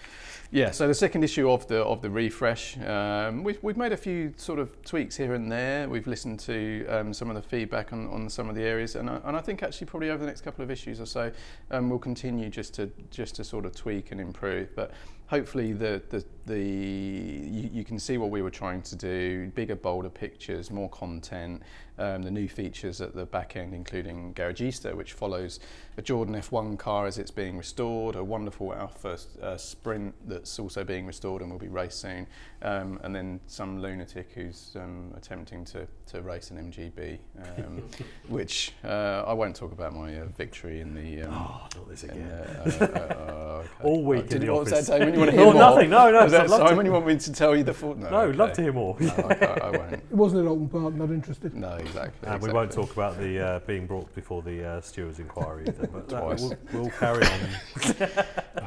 yeah. 0.50 0.72
So 0.72 0.88
the 0.88 0.94
second 0.94 1.22
issue 1.22 1.48
of 1.48 1.68
the 1.68 1.78
of 1.84 2.02
the 2.02 2.10
refresh, 2.10 2.76
um, 2.80 3.44
we've 3.44 3.62
we've 3.62 3.76
made 3.76 3.92
a 3.92 3.96
few 3.96 4.32
sort 4.36 4.58
of 4.58 4.82
tweaks 4.82 5.16
here 5.16 5.34
and 5.34 5.52
there. 5.52 5.88
We've 5.88 6.08
listened 6.08 6.40
to 6.40 6.86
um, 6.88 7.14
some 7.14 7.28
of 7.30 7.36
the 7.36 7.42
feedback 7.42 7.92
on, 7.92 8.08
on 8.08 8.28
some 8.28 8.48
of 8.48 8.56
the 8.56 8.62
areas, 8.62 8.96
and 8.96 9.08
I, 9.08 9.20
and 9.24 9.36
I 9.36 9.40
think 9.40 9.62
actually 9.62 9.86
probably 9.86 10.10
over 10.10 10.18
the 10.18 10.26
next 10.26 10.40
couple 10.40 10.64
of 10.64 10.70
issues 10.72 11.00
or 11.00 11.06
so, 11.06 11.30
um, 11.70 11.88
we'll 11.88 12.00
continue 12.00 12.48
just 12.48 12.74
to 12.74 12.90
just 13.10 13.36
to 13.36 13.44
sort 13.44 13.64
of 13.64 13.76
tweak 13.76 14.10
and 14.10 14.20
improve. 14.20 14.74
But 14.74 14.90
hopefully 15.26 15.72
the 15.72 16.02
the, 16.10 16.24
the 16.46 16.60
you, 16.60 17.70
you 17.72 17.84
can 17.84 17.98
see 17.98 18.18
what 18.18 18.30
we 18.30 18.42
were 18.42 18.50
trying 18.50 18.82
to 18.82 18.96
do 18.96 19.50
bigger 19.54 19.76
bolder 19.76 20.10
pictures 20.10 20.70
more 20.70 20.88
content 20.90 21.62
um, 21.98 22.22
the 22.22 22.30
new 22.30 22.48
features 22.48 23.00
at 23.00 23.14
the 23.14 23.24
back 23.26 23.56
end 23.56 23.74
including 23.74 24.34
Garagista 24.34 24.94
which 24.94 25.12
follows 25.12 25.60
a 25.96 26.02
Jordan 26.02 26.34
F1 26.34 26.78
car 26.78 27.06
as 27.06 27.18
it's 27.18 27.30
being 27.30 27.56
restored 27.56 28.16
a 28.16 28.24
wonderful 28.24 28.74
Alfa 28.74 29.18
uh, 29.42 29.56
Sprint 29.56 30.14
that's 30.26 30.58
also 30.58 30.82
being 30.84 31.06
restored 31.06 31.42
and 31.42 31.50
will 31.50 31.58
be 31.58 31.68
raced 31.68 32.00
soon 32.00 32.26
um, 32.62 32.98
and 33.04 33.14
then 33.14 33.38
some 33.46 33.80
lunatic 33.80 34.30
who's 34.34 34.72
um, 34.76 35.12
attempting 35.16 35.64
to, 35.66 35.86
to 36.06 36.22
race 36.22 36.50
an 36.50 36.70
MGB 36.72 37.18
um, 37.58 37.82
which 38.28 38.72
uh, 38.84 39.22
I 39.26 39.32
won't 39.32 39.54
talk 39.54 39.72
about 39.72 39.94
my 39.94 40.16
uh, 40.18 40.24
victory 40.36 40.80
in 40.80 40.94
the 40.94 41.22
um, 41.28 41.34
Oh, 41.34 41.66
not 41.76 41.88
this 41.88 42.04
again. 42.04 42.26
the, 42.28 42.84
uh, 42.84 42.86
uh, 42.98 43.14
uh, 43.14 43.58
okay. 43.58 43.68
All 43.84 44.02
week 44.04 44.18
Oh, 44.20 44.22
in 44.22 44.28
did, 44.28 44.40
the 44.42 44.50
what 44.52 44.64
was 44.64 44.72
office. 44.72 44.86
that, 44.88 44.98
Damon? 44.98 45.14
You 45.14 45.20
want 45.20 45.30
to 45.32 45.36
hear 45.38 45.46
Oh, 45.46 45.52
more? 45.52 45.60
nothing. 45.62 45.90
No, 45.90 46.10
no. 46.10 46.22
Was 46.24 46.32
that 46.32 46.40
I'd 46.42 46.44
to- 46.48 46.68
Simon? 46.68 46.86
You 46.86 46.92
want 46.92 47.06
me 47.06 47.16
to 47.16 47.32
tell 47.32 47.54
you 47.56 47.62
the 47.64 47.74
full? 47.74 47.94
No, 47.96 48.10
No, 48.10 48.18
okay. 48.20 48.36
love 48.36 48.52
to 48.54 48.62
hear 48.62 48.72
more. 48.72 48.96
No, 49.00 49.08
I, 49.28 49.34
can't- 49.34 49.62
I 49.62 49.70
won't. 49.70 49.92
It 49.92 50.12
wasn't 50.12 50.42
at 50.42 50.48
Oulton 50.50 50.68
Park. 50.70 50.94
Not 50.94 51.10
interested. 51.10 51.54
No, 51.54 51.78
exactly. 51.86 52.28
And 52.28 52.40
we 52.42 52.48
exactly. 52.48 52.52
won't 52.54 52.72
talk 52.72 52.92
about 52.92 53.18
the 53.18 53.38
uh, 53.40 53.58
being 53.60 53.86
brought 53.86 54.14
before 54.14 54.42
the 54.42 54.64
uh, 54.64 54.80
stewards' 54.80 55.18
inquiry 55.18 55.64
either, 55.68 55.86
but 55.86 56.08
that, 56.10 56.24
we'll, 56.24 56.54
we'll 56.72 56.90
carry 56.90 57.24
on. 57.26 57.40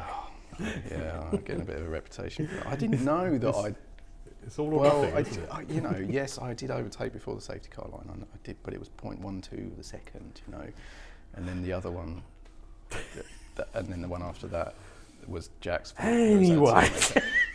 Yeah, 0.90 1.22
I'm 1.30 1.38
getting 1.42 1.62
a 1.62 1.64
bit 1.64 1.76
of 1.76 1.86
a 1.86 1.88
reputation. 1.88 2.48
I 2.66 2.74
didn't 2.74 3.04
know 3.04 3.38
that 3.38 3.54
I. 3.54 3.74
It's 4.44 4.58
all 4.58 4.74
or 4.74 4.80
Well, 4.80 5.02
nothing, 5.02 5.16
I, 5.16 5.20
isn't 5.20 5.34
d- 5.34 5.40
it? 5.40 5.48
I- 5.52 5.72
you 5.72 5.80
know, 5.80 6.06
yes, 6.10 6.38
I 6.38 6.52
did 6.54 6.70
overtake 6.72 7.12
before 7.12 7.34
the 7.36 7.40
safety 7.40 7.68
car 7.68 7.86
line. 7.92 8.08
I, 8.10 8.14
I 8.22 8.38
did, 8.42 8.56
but 8.64 8.72
it 8.74 8.80
was 8.80 8.88
0.12 8.88 9.76
the 9.76 9.84
second, 9.84 10.40
you 10.46 10.52
know, 10.52 10.66
and 11.36 11.46
then 11.46 11.62
the 11.62 11.72
other 11.72 11.90
one, 11.92 12.22
th- 12.90 13.04
th- 13.56 13.68
and 13.74 13.86
then 13.88 14.00
the 14.00 14.08
one 14.08 14.22
after 14.22 14.46
that 14.48 14.74
was 15.28 15.50
Jack's. 15.60 15.94
Anyway. 15.98 16.90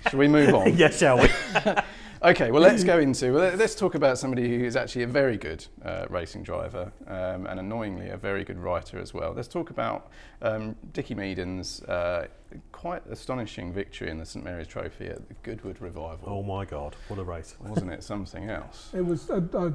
Absolutely- 0.05 0.27
Shall 0.27 0.37
we 0.37 0.45
move 0.45 0.55
on? 0.55 0.77
yeah, 0.77 0.89
shall 0.89 1.19
we? 1.19 1.29
Okay, 2.25 2.51
well, 2.51 2.61
let's 2.61 2.85
go 2.85 2.99
into. 2.99 3.33
Well, 3.33 3.53
let's 3.57 3.75
talk 3.75 3.95
about 3.95 4.17
somebody 4.17 4.47
who 4.47 4.63
is 4.63 4.77
actually 4.77 5.03
a 5.03 5.07
very 5.07 5.35
good 5.35 5.65
uh, 5.83 6.05
racing 6.09 6.43
driver 6.43 6.89
um, 7.05 7.47
and 7.47 7.59
annoyingly 7.59 8.07
a 8.11 8.15
very 8.15 8.45
good 8.45 8.57
writer 8.57 8.97
as 8.97 9.13
well. 9.13 9.33
Let's 9.35 9.49
talk 9.49 9.71
about 9.71 10.09
um, 10.41 10.77
Dickie 10.93 11.15
Meaden's 11.15 11.83
uh, 11.83 12.27
quite 12.71 13.05
astonishing 13.07 13.73
victory 13.73 14.09
in 14.09 14.19
the 14.19 14.25
St 14.25 14.45
Mary's 14.45 14.67
Trophy 14.67 15.07
at 15.07 15.27
the 15.27 15.33
Goodwood 15.43 15.81
Revival. 15.81 16.23
Oh 16.25 16.41
my 16.43 16.63
God, 16.63 16.95
what 17.09 17.19
a 17.19 17.23
race! 17.25 17.55
Wasn't 17.59 17.91
it 17.91 18.03
something 18.03 18.49
else? 18.49 18.89
It 18.93 19.05
was. 19.05 19.29
I, 19.29 19.41
I, 19.57 19.71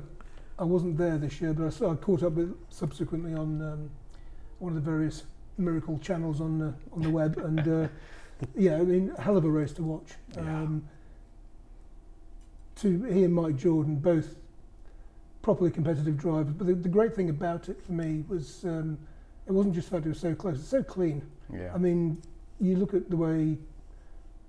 I 0.58 0.64
wasn't 0.64 0.96
there 0.96 1.18
this 1.18 1.42
year, 1.42 1.52
but 1.52 1.66
I, 1.66 1.68
saw, 1.68 1.92
I 1.92 1.96
caught 1.96 2.22
up 2.22 2.32
with 2.32 2.56
subsequently 2.70 3.34
on 3.34 3.60
um, 3.60 3.90
one 4.58 4.74
of 4.74 4.82
the 4.82 4.90
various 4.90 5.24
miracle 5.58 5.98
channels 5.98 6.40
on 6.40 6.58
the 6.58 6.72
on 6.94 7.02
the 7.02 7.10
web, 7.10 7.36
and 7.36 7.60
uh, 7.60 7.88
yeah, 8.56 8.76
I 8.76 8.82
mean, 8.82 9.12
hell 9.18 9.36
of 9.36 9.44
a 9.44 9.50
race 9.50 9.72
to 9.74 9.82
watch. 9.82 10.12
Yeah. 10.34 10.40
Um, 10.42 10.84
to 12.76 13.02
he 13.04 13.24
and 13.24 13.34
Mike 13.34 13.56
Jordan, 13.56 13.96
both 13.96 14.36
properly 15.42 15.70
competitive 15.70 16.16
drivers. 16.16 16.52
But 16.52 16.66
the, 16.68 16.74
the 16.74 16.88
great 16.88 17.14
thing 17.14 17.30
about 17.30 17.68
it 17.68 17.82
for 17.84 17.92
me 17.92 18.24
was 18.28 18.64
um, 18.64 18.98
it 19.46 19.52
wasn't 19.52 19.74
just 19.74 19.90
the 19.90 19.96
fact 19.96 20.06
it 20.06 20.10
was 20.10 20.20
so 20.20 20.34
close; 20.34 20.58
it's 20.58 20.68
so 20.68 20.82
clean. 20.82 21.22
Yeah. 21.52 21.72
I 21.74 21.78
mean, 21.78 22.20
you 22.60 22.76
look 22.76 22.94
at 22.94 23.10
the 23.10 23.16
way 23.16 23.56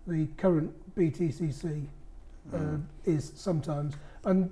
the 0.08 0.28
current 0.38 0.72
BTCC 0.96 1.86
uh, 2.54 2.58
Mm. 2.58 2.84
is 3.06 3.32
sometimes, 3.36 3.96
and 4.26 4.52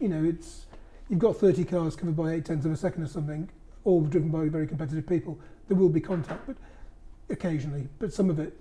you 0.00 0.08
know, 0.08 0.24
it's 0.24 0.66
you've 1.08 1.18
got 1.18 1.36
30 1.36 1.64
cars 1.64 1.94
covered 1.94 2.16
by 2.16 2.32
eight 2.32 2.44
tenths 2.46 2.64
of 2.66 2.72
a 2.72 2.76
second 2.76 3.02
or 3.02 3.08
something, 3.08 3.48
all 3.84 4.00
driven 4.02 4.30
by 4.30 4.48
very 4.48 4.66
competitive 4.66 5.06
people. 5.06 5.38
There 5.68 5.76
will 5.76 5.88
be 5.90 6.00
contact, 6.00 6.46
but 6.46 6.56
occasionally, 7.30 7.88
but 7.98 8.12
some 8.12 8.30
of 8.30 8.38
it, 8.38 8.56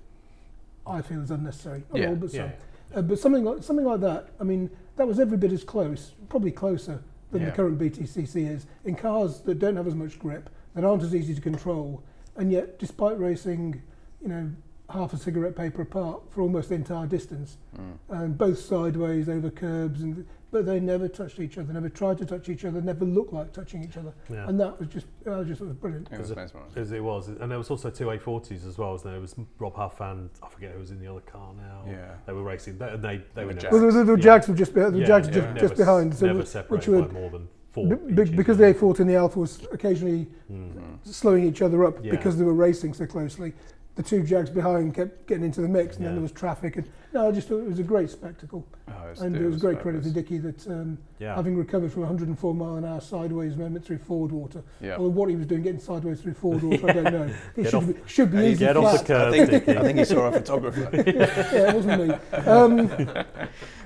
I 0.87 1.01
feel 1.01 1.21
is 1.21 1.31
unnecessary. 1.31 1.83
Not 1.91 2.01
Yeah, 2.01 2.09
all, 2.09 2.15
but 2.15 2.31
some. 2.31 2.39
Yeah, 2.39 2.51
Uh, 2.93 3.01
but 3.01 3.19
something 3.19 3.43
like 3.43 3.63
something 3.63 3.85
like 3.85 4.01
that. 4.01 4.29
I 4.39 4.43
mean, 4.43 4.69
that 4.95 5.07
was 5.07 5.19
every 5.19 5.37
bit 5.37 5.51
as 5.51 5.63
close, 5.63 6.13
probably 6.29 6.51
closer 6.51 7.01
than 7.31 7.41
Yeah. 7.41 7.49
the 7.49 7.55
current 7.55 7.77
BTCC 7.79 8.47
is 8.47 8.65
in 8.85 8.95
cars 8.95 9.41
that 9.41 9.59
don't 9.59 9.75
have 9.75 9.87
as 9.87 9.95
much 9.95 10.19
grip, 10.19 10.49
that 10.75 10.83
aren't 10.83 11.03
as 11.03 11.13
easy 11.15 11.33
to 11.35 11.41
control, 11.41 12.03
and 12.37 12.51
yet, 12.51 12.79
despite 12.79 13.19
racing, 13.19 13.81
you 14.21 14.27
know, 14.27 14.51
half 14.89 15.13
a 15.13 15.17
cigarette 15.17 15.55
paper 15.55 15.81
apart 15.81 16.21
for 16.29 16.41
almost 16.41 16.69
the 16.69 16.75
entire 16.75 17.07
distance, 17.07 17.57
Mm. 17.77 18.21
and 18.21 18.37
both 18.37 18.59
sideways 18.59 19.27
over 19.29 19.49
curbs, 19.49 20.01
and 20.01 20.25
but 20.51 20.65
they 20.65 20.79
never 20.79 21.09
touched 21.09 21.39
each 21.39 21.57
other, 21.57 21.73
never 21.73 21.89
tried 21.89 22.17
to 22.17 22.25
touch 22.25 22.47
each 22.47 22.63
other, 22.63 22.79
never 22.81 23.03
looked 23.03 23.33
like 23.33 23.51
touching 23.51 23.83
each 23.83 23.97
other, 23.97 24.13
yeah. 24.29 24.47
and 24.47 24.57
that 24.59 24.79
was 24.79 24.87
just, 24.87 25.05
I 25.29 25.43
just 25.43 25.59
thought 25.59 25.65
it 25.65 25.69
was 25.69 25.77
brilliant. 25.77 26.07
It 26.07 26.11
was 26.11 26.19
Was 26.19 26.31
it- 26.31 26.35
mesmerising. 26.37 26.81
As 26.81 26.91
it 26.93 27.03
was, 27.03 27.27
and 27.27 27.51
there 27.51 27.57
was 27.57 27.69
also 27.69 27.89
two 27.89 28.05
A40s 28.11 28.65
as 28.65 28.77
well, 28.77 28.91
wasn't 28.91 29.05
there? 29.05 29.13
There 29.13 29.21
was 29.21 29.35
Rob 29.59 29.75
Huff 29.75 29.99
and 29.99 30.29
I 30.41 30.47
forget 30.47 30.71
who 30.71 30.79
was 30.79 30.91
in 30.91 30.99
the 30.99 31.07
other 31.11 31.19
car 31.21 31.49
now. 31.57 31.81
Yeah. 31.91 32.13
They 32.25 32.31
were 32.33 32.43
racing, 32.43 32.77
they, 32.77 32.87
and 32.89 33.03
they, 33.03 33.21
they 33.33 33.41
were 33.43 33.47
were 33.47 33.53
Jags. 33.59 33.73
Well, 33.73 33.81
the, 33.87 33.91
the, 33.91 34.03
the 34.05 34.11
Yeah. 34.13 34.23
Jags 34.23 34.47
were 34.47 34.55
just 34.55 34.73
behind, 34.73 34.95
the 34.95 34.99
Yeah, 34.99 35.05
Jags 35.07 35.27
yeah, 35.27 35.33
just, 35.33 35.47
never 35.47 35.59
just 35.59 35.75
behind, 35.75 36.15
so 36.15 36.25
never 36.27 36.39
which 36.69 36.87
were 36.87 37.01
by 37.01 37.11
more 37.13 37.29
than 37.31 37.47
four. 37.71 37.87
b- 37.87 37.95
b- 38.13 38.31
because 38.35 38.57
isn't 38.61 38.79
the? 38.79 38.79
A40 38.79 38.99
and 39.01 39.09
the 39.09 39.15
Alfa 39.15 39.39
was 39.39 39.67
occasionally 39.73 40.27
Mm. 40.49 40.73
Mm. 40.75 40.97
slowing 41.03 41.43
each 41.43 41.61
other 41.61 41.83
up 41.83 41.97
Yeah. 42.01 42.11
because 42.11 42.37
they 42.37 42.45
were 42.45 42.53
racing 42.53 42.93
so 42.93 43.05
closely. 43.05 43.53
The 43.95 44.03
two 44.03 44.23
Jags 44.23 44.49
behind 44.49 44.93
kept 44.93 45.25
getting 45.25 45.45
into 45.45 45.61
the 45.61 45.69
mix, 45.69 45.95
and 45.95 46.03
Yeah. 46.03 46.09
then 46.09 46.15
there 46.15 46.21
was 46.21 46.33
traffic. 46.33 46.75
And 46.75 46.85
no, 47.13 47.29
I 47.29 47.31
just 47.31 47.47
thought 47.47 47.59
it 47.59 47.67
was 47.69 47.79
a 47.79 47.83
great 47.83 48.09
spectacle, 48.09 48.65
Oh, 48.89 48.91
it's- 49.03 49.21
and 49.21 49.33
it 49.37 49.45
was 49.45 49.61
great 49.61 49.79
credit 49.79 50.03
to 50.03 50.09
fabulous. 50.09 50.29
Dickie 50.29 50.37
that 50.39 50.67
um, 50.67 50.97
Yeah. 51.17 51.33
having 51.33 51.55
recovered 51.55 51.93
from 51.93 52.03
a 52.03 52.05
104 52.07 52.53
mile 52.53 52.75
an 52.75 52.83
hour 52.83 52.99
sideways 52.99 53.55
moment 53.55 53.85
through 53.85 53.99
Fordwater. 53.99 54.61
Yeah. 54.81 54.97
Although 54.97 55.11
what 55.11 55.29
he 55.29 55.37
was 55.37 55.45
doing 55.45 55.61
getting 55.61 55.79
sideways 55.79 56.19
through 56.19 56.33
Ford 56.33 56.61
water, 56.63 56.89
I 56.89 56.91
don't 56.91 57.03
know. 57.05 57.23
It 57.23 57.63
Get 57.63 57.65
should 57.67 57.73
off- 57.75 57.87
be, 57.87 57.95
should 58.05 58.31
be 58.33 58.37
easy 58.39 58.65
Get 58.65 58.75
off 58.75 58.99
the 58.99 59.05
curve, 59.05 59.33
I 59.33 59.45
think, 59.45 59.69
I 59.69 59.81
think 59.83 59.99
he 59.99 60.03
saw 60.05 60.27
a 60.27 60.31
photographer. 60.33 60.89
yeah, 60.93 61.69
it 61.69 61.75
wasn't 61.75 62.07
me. 62.07 62.15
Um, 62.45 63.25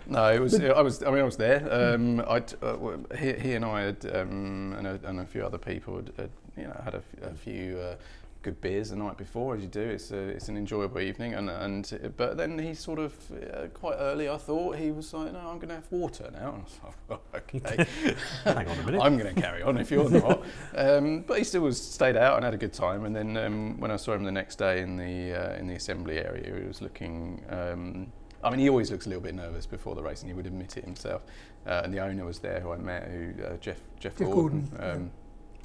No, 0.07 0.25
it 0.33 0.39
was. 0.41 0.59
I 0.59 0.81
was. 0.81 1.03
I 1.03 1.11
mean, 1.11 1.19
I 1.19 1.23
was 1.23 1.37
there. 1.37 1.67
Um, 1.71 2.19
I, 2.21 2.41
uh, 2.63 2.97
he, 3.15 3.33
he 3.33 3.53
and 3.53 3.63
I 3.63 3.81
had, 3.83 4.03
um, 4.11 4.73
and, 4.75 4.87
a, 4.87 4.99
and 5.03 5.19
a 5.19 5.25
few 5.27 5.45
other 5.45 5.59
people 5.59 5.97
had, 5.97 6.11
had 6.17 6.29
you 6.57 6.63
know, 6.63 6.81
had 6.83 6.95
a, 6.95 6.97
f- 6.97 7.31
a 7.31 7.35
few 7.35 7.77
uh, 7.77 7.95
good 8.41 8.62
beers 8.62 8.89
the 8.91 8.96
night 8.96 9.17
before, 9.17 9.55
as 9.55 9.62
you 9.62 9.67
do. 9.67 9.81
It's 9.81 10.12
a, 10.12 10.17
it's 10.17 10.48
an 10.48 10.55
enjoyable 10.58 11.01
evening, 11.01 11.34
and 11.34 11.50
and 11.50 12.13
but 12.15 12.38
then 12.38 12.58
he 12.58 12.74
sort 12.74 13.00
of 13.00 13.13
uh, 13.31 13.67
quite 13.74 13.96
early. 13.96 14.29
I 14.29 14.38
thought 14.38 14.77
he 14.77 14.91
was 14.91 15.13
like, 15.13 15.34
no, 15.34 15.39
I'm 15.39 15.58
going 15.58 15.69
to 15.69 15.75
have 15.75 15.91
water 15.91 16.29
now. 16.31 16.53
And 16.53 16.63
I 16.63 16.88
was 16.88 17.19
like, 17.34 17.55
okay. 17.55 17.86
Hang 18.43 18.67
on 18.67 18.77
a 18.79 18.84
minute. 18.84 19.01
I'm 19.01 19.17
going 19.17 19.34
to 19.34 19.41
carry 19.41 19.62
on 19.62 19.77
if 19.77 19.91
you're 19.91 20.10
not. 20.10 20.43
Um, 20.75 21.22
but 21.22 21.38
he 21.38 21.43
still 21.43 21.62
was 21.62 21.81
stayed 21.81 22.15
out 22.15 22.36
and 22.36 22.46
had 22.46 22.53
a 22.53 22.58
good 22.58 22.74
time. 22.74 23.05
And 23.05 23.15
then 23.15 23.36
um, 23.38 23.79
when 23.79 23.91
I 23.91 23.98
saw 23.98 24.13
him 24.13 24.24
the 24.24 24.31
next 24.31 24.58
day 24.58 24.81
in 24.81 24.96
the 24.98 25.34
uh, 25.34 25.55
in 25.58 25.67
the 25.67 25.75
assembly 25.75 26.19
area, 26.19 26.55
he 26.55 26.67
was 26.67 26.81
looking. 26.81 27.43
Um, 27.50 28.12
I 28.41 28.50
mean, 28.50 28.60
he 28.62 28.69
always 28.69 28.89
looks 28.89 29.05
a 29.05 29.10
little 29.10 29.22
bit 29.22 29.36
nervous 29.36 29.65
before 29.65 29.96
the 29.96 30.01
race, 30.01 30.22
and 30.22 30.29
he 30.29 30.34
would 30.34 30.48
admit 30.48 30.77
it 30.77 30.86
himself. 30.86 31.24
Uh, 31.67 31.81
and 31.84 31.93
the 31.93 32.00
owner 32.00 32.24
was 32.24 32.39
there, 32.39 32.62
who 32.62 32.72
I 32.72 32.77
met, 32.77 33.10
who 33.10 33.34
uh, 33.43 33.58
Jeff 33.58 33.81
Jeff, 34.00 34.15
Jeff 34.15 34.29
Gordon. 34.29 34.69
Gordon, 34.77 34.91
Um, 35.03 35.12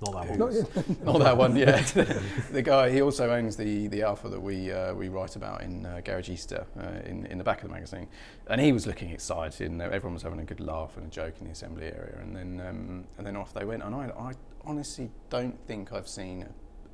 Not 0.02 0.26
that 0.26 0.30
one. 0.30 0.38
not, 0.38 1.04
not 1.04 1.18
that 1.20 1.36
one, 1.36 1.56
yeah. 1.56 1.80
the 2.52 2.62
guy, 2.62 2.90
he 2.90 3.00
also 3.00 3.30
owns 3.30 3.56
the, 3.56 3.88
the 3.88 4.02
Alfa 4.02 4.28
that 4.28 4.40
we 4.40 4.70
uh, 4.70 4.94
we 4.94 5.08
write 5.08 5.36
about 5.36 5.62
in 5.62 5.86
uh, 5.86 6.00
Garagista 6.04 6.66
uh, 6.78 7.08
in, 7.08 7.26
in 7.26 7.38
the 7.38 7.44
back 7.44 7.62
of 7.62 7.68
the 7.68 7.74
magazine. 7.74 8.08
And 8.48 8.60
he 8.60 8.72
was 8.72 8.86
looking 8.86 9.10
excited, 9.10 9.70
and 9.70 9.80
everyone 9.80 10.14
was 10.14 10.22
having 10.22 10.40
a 10.40 10.44
good 10.44 10.60
laugh 10.60 10.96
and 10.96 11.06
a 11.06 11.10
joke 11.10 11.34
in 11.40 11.46
the 11.46 11.52
assembly 11.52 11.86
area. 11.86 12.18
And 12.20 12.36
then 12.36 12.66
um, 12.66 13.04
and 13.18 13.26
then 13.26 13.36
off 13.36 13.54
they 13.54 13.64
went. 13.64 13.82
And 13.82 13.94
I, 13.94 14.10
I 14.18 14.32
honestly 14.64 15.10
don't 15.30 15.58
think 15.66 15.92
I've 15.92 16.08
seen 16.08 16.46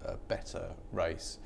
a, 0.04 0.12
a 0.12 0.16
better 0.16 0.70
race 0.92 1.38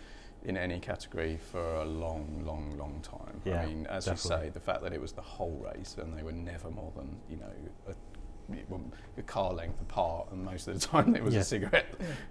in 0.44 0.56
any 0.58 0.78
category 0.78 1.38
for 1.50 1.76
a 1.76 1.84
long, 1.84 2.42
long, 2.44 2.76
long 2.76 3.00
time. 3.02 3.40
Yeah, 3.44 3.62
I 3.62 3.66
mean, 3.66 3.86
as 3.86 4.04
definitely. 4.04 4.36
you 4.36 4.42
say, 4.44 4.50
the 4.50 4.60
fact 4.60 4.82
that 4.82 4.92
it 4.92 5.00
was 5.00 5.12
the 5.12 5.22
whole 5.22 5.70
race 5.74 5.96
and 5.98 6.16
they 6.16 6.22
were 6.22 6.32
never 6.32 6.70
more 6.70 6.92
than 6.94 7.16
you 7.30 7.36
know 7.36 7.50
a, 7.88 7.94
well, 8.68 8.80
a 9.16 9.22
car 9.22 9.52
length 9.52 9.80
apart, 9.80 10.28
and 10.32 10.44
most 10.44 10.68
of 10.68 10.78
the 10.78 10.86
time 10.86 11.14
it 11.16 11.22
was 11.22 11.34
Yeah. 11.34 11.40
a 11.40 11.44
cigarette 11.44 11.86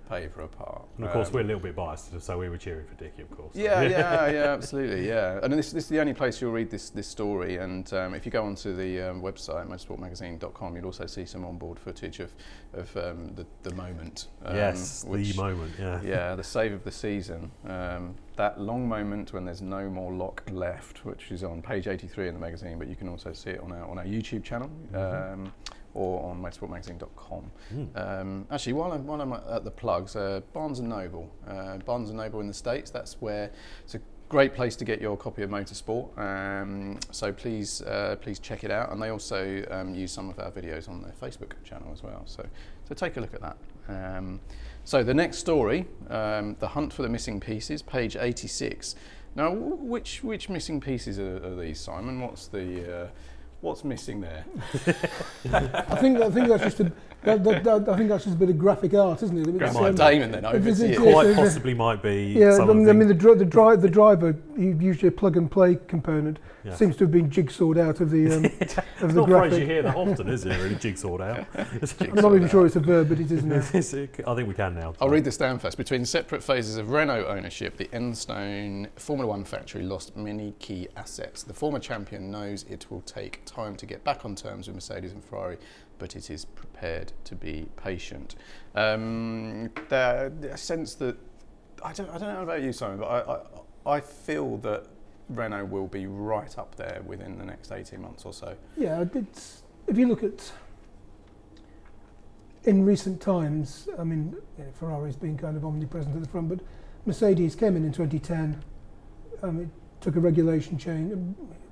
paper 0.09 0.41
apart. 0.41 0.83
And 0.97 1.05
of 1.05 1.11
course, 1.11 1.27
Um, 1.29 1.33
we're 1.35 1.41
a 1.41 1.43
little 1.45 1.61
bit 1.61 1.75
biased, 1.75 2.19
so 2.21 2.37
we 2.37 2.49
were 2.49 2.57
cheering 2.57 2.85
for 2.85 2.95
Dickie, 2.95 3.21
of 3.23 3.31
course. 3.31 3.55
yeah, 3.55 3.81
yeah, 3.83 4.29
yeah, 4.29 4.53
absolutely, 4.53 5.07
yeah. 5.07 5.39
And 5.41 5.53
this, 5.53 5.71
this 5.71 5.85
is 5.85 5.89
the 5.89 5.99
only 5.99 6.13
place 6.13 6.41
you'll 6.41 6.51
read 6.51 6.69
this, 6.69 6.89
this 6.89 7.07
story. 7.07 7.57
And 7.57 7.91
um, 7.93 8.13
if 8.13 8.25
you 8.25 8.31
go 8.31 8.43
onto 8.45 8.75
the 8.75 9.01
um, 9.09 9.21
website, 9.21 9.67
motorsportmagazine.com, 9.67 10.75
you'll 10.75 10.85
also 10.85 11.05
see 11.05 11.25
some 11.25 11.45
onboard 11.45 11.79
footage 11.79 12.19
of, 12.19 12.33
of 12.73 12.95
um, 12.97 13.33
the, 13.35 13.45
the 13.63 13.73
moment. 13.75 14.27
Um, 14.45 14.55
yes, 14.55 15.03
which, 15.05 15.35
the 15.35 15.41
moment. 15.41 15.71
Yeah. 15.79 16.01
yeah, 16.03 16.35
the 16.35 16.43
save 16.43 16.73
of 16.73 16.83
the 16.83 16.91
season. 16.91 17.51
Um, 17.67 18.15
that 18.35 18.59
long 18.59 18.87
moment 18.87 19.31
when 19.31 19.45
there's 19.45 19.61
no 19.61 19.89
more 19.89 20.11
lock 20.11 20.43
left, 20.51 21.05
which 21.05 21.31
is 21.31 21.43
on 21.43 21.61
page 21.61 21.87
83 21.87 22.27
in 22.29 22.33
the 22.33 22.39
magazine, 22.39 22.79
but 22.79 22.87
you 22.87 22.95
can 22.95 23.07
also 23.07 23.31
see 23.31 23.51
it 23.51 23.59
on 23.61 23.71
our, 23.71 23.85
on 23.89 23.97
our 23.99 24.05
YouTube 24.05 24.43
channel. 24.43 24.69
Mhm. 24.91 25.51
Or 25.95 26.23
on 26.31 26.41
motorsportmagazine.com. 26.41 27.51
Mm. 27.73 28.21
Um, 28.21 28.47
actually, 28.49 28.73
while 28.73 28.91
I'm, 28.93 29.05
while 29.05 29.21
I'm 29.21 29.33
at 29.33 29.63
the 29.63 29.71
plugs, 29.71 30.15
uh, 30.15 30.41
Barnes 30.51 30.79
and 30.79 30.89
Noble, 30.89 31.29
uh, 31.47 31.77
Barnes 31.77 32.09
and 32.09 32.17
Noble 32.17 32.39
in 32.39 32.47
the 32.47 32.53
States, 32.53 32.89
that's 32.89 33.21
where 33.21 33.51
it's 33.83 33.93
a 33.93 34.01
great 34.33 34.55
place 34.55 34.75
to 34.75 34.83
get 34.83 34.99
your 34.99 35.15
copy 35.15 35.43
of 35.43 35.51
Motorsport. 35.51 36.17
Um, 36.17 36.99
so 37.11 37.31
please, 37.31 37.83
uh, 37.83 38.15
please 38.19 38.39
check 38.39 38.63
it 38.63 38.71
out. 38.71 38.91
And 38.91 38.99
they 38.99 39.09
also 39.09 39.63
um, 39.69 39.93
use 39.93 40.11
some 40.11 40.27
of 40.27 40.39
our 40.39 40.49
videos 40.49 40.89
on 40.89 41.03
their 41.03 41.13
Facebook 41.21 41.51
channel 41.63 41.91
as 41.93 42.01
well. 42.01 42.23
So, 42.25 42.43
so 42.87 42.95
take 42.95 43.15
a 43.17 43.21
look 43.21 43.35
at 43.35 43.41
that. 43.41 43.57
Um, 43.87 44.39
so 44.85 45.03
the 45.03 45.13
next 45.13 45.37
story, 45.37 45.85
um, 46.09 46.55
the 46.59 46.69
hunt 46.69 46.93
for 46.93 47.03
the 47.03 47.09
missing 47.09 47.39
pieces, 47.39 47.83
page 47.83 48.15
86. 48.15 48.95
Now, 49.35 49.51
which 49.51 50.23
which 50.23 50.49
missing 50.49 50.81
pieces 50.81 51.19
are, 51.19 51.37
are 51.37 51.55
these, 51.55 51.79
Simon? 51.79 52.19
What's 52.19 52.47
the 52.47 53.03
uh, 53.03 53.07
what's 53.63 53.83
missing 53.85 54.19
there? 54.19 54.45
I 55.53 55.95
think 55.95 56.19
I 56.21 56.29
think 56.29 56.49
that's 56.49 56.63
just 56.63 56.79
a 56.81 56.91
that, 57.25 57.43
that, 57.43 57.63
that, 57.63 57.89
I 57.89 57.97
think 57.97 58.09
that's 58.09 58.25
just 58.25 58.35
a 58.35 58.39
bit 58.39 58.49
of 58.49 58.57
graphic 58.57 58.93
art, 58.93 59.23
isn't 59.23 59.37
it? 59.37 59.47
It's, 59.47 59.57
Grandma 59.57 59.81
might 59.81 59.91
be. 59.91 59.97
Damon 59.97 60.31
then 60.31 60.45
If 60.45 60.53
it's- 60.53 60.55
overseas. 60.67 60.81
it's- 60.91 60.99
Quite 61.13 61.25
it's- 61.27 61.35
possibly 61.39 61.73
might 61.73 62.01
be. 62.03 62.33
Yeah, 62.37 62.49
I 62.49 62.57
some 62.57 62.69
of 62.69 62.75
mean, 62.75 62.85
the, 62.85 62.91
I 62.91 62.93
mean 62.93 63.07
the, 63.07 63.13
dri- 63.13 63.35
the, 63.35 63.45
dri- 63.45 63.77
the 63.77 63.89
driver, 63.89 64.35
you- 64.57 64.77
usually 64.79 65.07
a 65.07 65.11
plug 65.11 65.37
and 65.37 65.49
play 65.49 65.77
component, 65.87 66.39
Yeah. 66.65 66.75
seems 66.75 66.95
to 66.97 67.03
have 67.05 67.11
been 67.11 67.29
jigsawed 67.29 67.77
out 67.77 67.99
of 68.01 68.09
the 68.11 68.25
um, 68.33 68.45
of 68.45 68.51
It's 68.61 68.75
the 68.99 69.07
not 69.07 69.29
a 69.29 69.37
phrase 69.49 69.57
you 69.59 69.65
hear 69.65 69.81
that 69.83 69.95
often, 69.95 70.27
is 70.29 70.45
it? 70.45 70.49
Really 70.57 70.75
jigsawed 70.75 71.21
out. 71.21 71.45
I'm 71.55 72.15
not 72.15 72.35
even 72.35 72.49
sure 72.49 72.65
it's 72.65 72.75
a 72.75 72.79
verb, 72.81 73.09
but 73.09 73.19
it 73.19 73.31
is 73.31 73.43
now. 73.43 73.55
It's- 73.55 73.93
I 73.93 74.35
think 74.35 74.47
we 74.47 74.53
can 74.53 74.75
now. 74.75 74.93
I'll 74.99 75.09
read 75.09 75.23
this 75.23 75.37
down 75.37 75.59
first. 75.59 75.77
Between 75.77 76.05
separate 76.05 76.43
phases 76.43 76.77
of 76.77 76.89
Renault 76.91 77.25
ownership, 77.27 77.77
the 77.77 77.85
Enstone 77.93 78.87
Formula 78.95 79.29
One 79.29 79.43
factory 79.43 79.83
lost 79.83 80.15
many 80.17 80.53
key 80.59 80.87
assets. 80.97 81.43
The 81.43 81.53
former 81.53 81.79
champion 81.79 82.31
knows 82.31 82.63
it 82.69 82.85
will 82.89 83.01
take 83.01 83.43
time 83.45 83.75
to 83.77 83.85
get 83.85 84.03
back 84.03 84.25
on 84.25 84.35
terms 84.35 84.67
with 84.67 84.75
Mercedes 84.75 85.11
and 85.11 85.23
Ferrari, 85.23 85.57
but 86.03 86.17
it 86.17 86.29
is 86.29 86.43
prepared 86.43 87.13
to 87.23 87.33
be 87.33 87.65
patient. 87.77 88.35
Um, 88.75 89.69
a 89.89 90.57
sense 90.57 90.95
that 90.95 91.15
I 91.81 91.93
don't, 91.93 92.09
I 92.09 92.17
don't 92.17 92.33
know 92.33 92.43
about 92.43 92.61
you, 92.61 92.73
Simon, 92.73 92.97
but 92.97 93.05
I, 93.05 93.89
I, 93.89 93.95
I 93.95 94.01
feel 94.01 94.57
that 94.57 94.87
Renault 95.29 95.63
will 95.63 95.87
be 95.87 96.05
right 96.05 96.57
up 96.57 96.75
there 96.75 97.01
within 97.05 97.37
the 97.37 97.45
next 97.45 97.71
18 97.71 98.01
months 98.01 98.25
or 98.25 98.33
so. 98.33 98.53
Yeah, 98.75 99.05
it's, 99.15 99.63
if 99.87 99.97
you 99.97 100.09
look 100.09 100.23
at 100.23 100.51
in 102.65 102.83
recent 102.83 103.21
times, 103.21 103.87
I 103.97 104.03
mean, 104.03 104.35
you 104.57 104.65
know, 104.65 104.71
Ferrari's 104.77 105.15
been 105.15 105.37
kind 105.37 105.55
of 105.55 105.63
omnipresent 105.63 106.13
at 106.17 106.21
the 106.21 106.27
front, 106.27 106.49
but 106.49 106.59
Mercedes 107.05 107.55
came 107.55 107.77
in 107.77 107.85
in 107.85 107.93
2010. 107.93 108.61
Um, 109.41 109.61
it 109.61 109.69
took 110.01 110.17
a 110.17 110.19
regulation 110.19 110.77
change. 110.77 111.13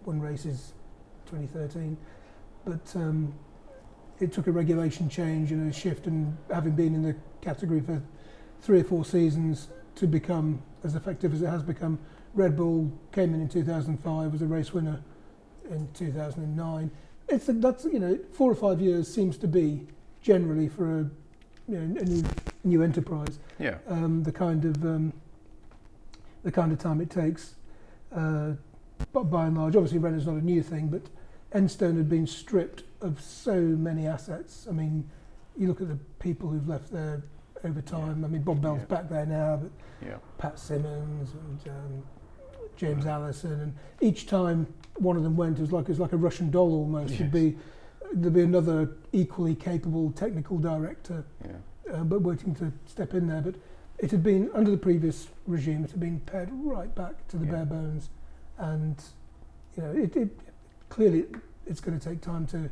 One 0.06 0.22
race 0.22 0.46
is 0.46 0.72
2013, 1.26 1.98
but 2.64 2.96
um, 2.96 3.34
it 4.22 4.32
took 4.32 4.48
a 4.48 4.52
regulation 4.52 5.10
change 5.10 5.52
and 5.52 5.70
a 5.70 5.74
shift, 5.74 6.08
and 6.08 6.38
having 6.54 6.74
been 6.74 6.94
in 6.94 7.02
the 7.02 7.16
category 7.42 7.82
for 7.82 8.02
three 8.62 8.82
or 8.82 8.84
four 8.84 9.04
seasons 9.04 9.70
to 9.96 10.08
become 10.08 10.62
as 10.84 10.96
effective 10.96 11.34
as 11.34 11.42
it 11.42 11.48
has 11.48 11.64
become. 11.64 11.98
Red 12.34 12.56
Bull 12.56 12.92
came 13.12 13.34
in 13.34 13.42
in 13.42 13.50
2005, 13.50 14.32
was 14.32 14.42
a 14.42 14.46
race 14.46 14.74
winner 14.74 15.02
in 15.70 15.88
2009. 15.94 16.92
It's 17.28 17.50
a, 17.50 17.54
that's 17.54 17.86
you 17.86 18.00
know 18.00 18.20
four 18.34 18.52
or 18.52 18.56
five 18.56 18.80
years 18.82 19.12
seems 19.14 19.38
to 19.40 19.48
be 19.48 19.86
generally 20.22 20.68
for 20.70 21.00
a 21.00 21.10
you 21.68 21.78
know 21.80 22.00
a 22.02 22.04
new 22.06 22.24
new 22.64 22.84
enterprise 22.84 23.40
Yeah. 23.60 23.78
um, 23.88 24.24
the 24.24 24.32
kind 24.32 24.66
of 24.66 24.84
um, 24.86 25.14
the 26.44 26.52
kind 26.52 26.72
of 26.72 26.80
time 26.80 27.02
it 27.02 27.10
takes. 27.10 27.56
Uh, 28.14 28.52
but 29.14 29.24
by 29.26 29.48
and 29.48 29.58
large, 29.58 29.76
obviously 29.76 29.98
Renault's 30.00 30.26
not 30.26 30.36
a 30.36 30.46
new 30.46 30.62
thing, 30.62 30.88
but 30.90 31.02
Enstone 31.58 31.98
had 31.98 32.08
been 32.10 32.28
stripped 32.28 32.84
of 33.02 33.20
so 33.22 33.60
many 33.60 34.08
assets. 34.08 34.68
I 34.70 34.74
mean, 34.74 35.10
you 35.58 35.68
look 35.68 35.82
at 35.82 35.88
the 35.90 35.98
people 36.20 36.50
who've 36.50 36.68
left 36.68 36.92
there 36.92 37.22
over 37.64 37.82
time. 37.82 38.24
I 38.24 38.28
mean, 38.28 38.42
Bob 38.44 38.62
Bell's 38.62 38.80
Yeah. 38.80 38.86
back 38.86 39.10
there 39.10 39.26
now, 39.26 39.58
but 39.58 39.72
Yeah. 40.06 40.18
Pat 40.38 40.58
Symonds 40.58 41.32
and 41.34 41.70
um, 41.70 42.04
James 42.76 43.06
Allison, 43.06 43.60
and 43.60 43.74
each 44.00 44.28
time 44.28 44.66
one 44.98 45.16
of 45.18 45.24
them 45.24 45.36
went, 45.36 45.58
it 45.58 45.62
was 45.62 45.72
like 45.72 45.84
it 45.84 45.90
was 45.90 46.00
like 46.00 46.14
a 46.14 46.18
Russian 46.18 46.50
doll 46.50 46.74
almost. 46.74 47.14
It'd 47.14 47.28
Yes. 47.28 47.34
be 47.34 47.58
there'd 48.14 48.34
be 48.34 48.42
another 48.42 48.90
equally 49.14 49.56
capable 49.56 50.12
technical 50.12 50.58
director, 50.58 51.24
Yeah. 51.46 51.94
uh, 51.94 52.04
but 52.04 52.22
waiting 52.22 52.54
to 52.56 52.72
step 52.86 53.14
in 53.14 53.28
there. 53.28 53.42
But 53.42 53.56
it 54.00 54.12
had 54.12 54.22
been 54.22 54.50
under 54.54 54.70
the 54.72 54.78
previous 54.78 55.30
regime. 55.48 55.86
It 55.86 55.92
had 55.92 56.00
been 56.02 56.20
pared 56.22 56.50
right 56.52 56.94
back 56.94 57.26
to 57.30 57.38
the 57.38 57.46
Yeah. 57.46 57.52
bare 57.52 57.66
bones, 57.66 58.10
and 58.58 59.02
you 59.78 59.84
know, 59.84 59.92
it, 59.92 60.16
it 60.18 60.40
clearly 60.90 61.26
it's 61.66 61.80
going 61.80 61.98
to 61.98 62.04
take 62.10 62.20
time 62.22 62.46
to 62.48 62.70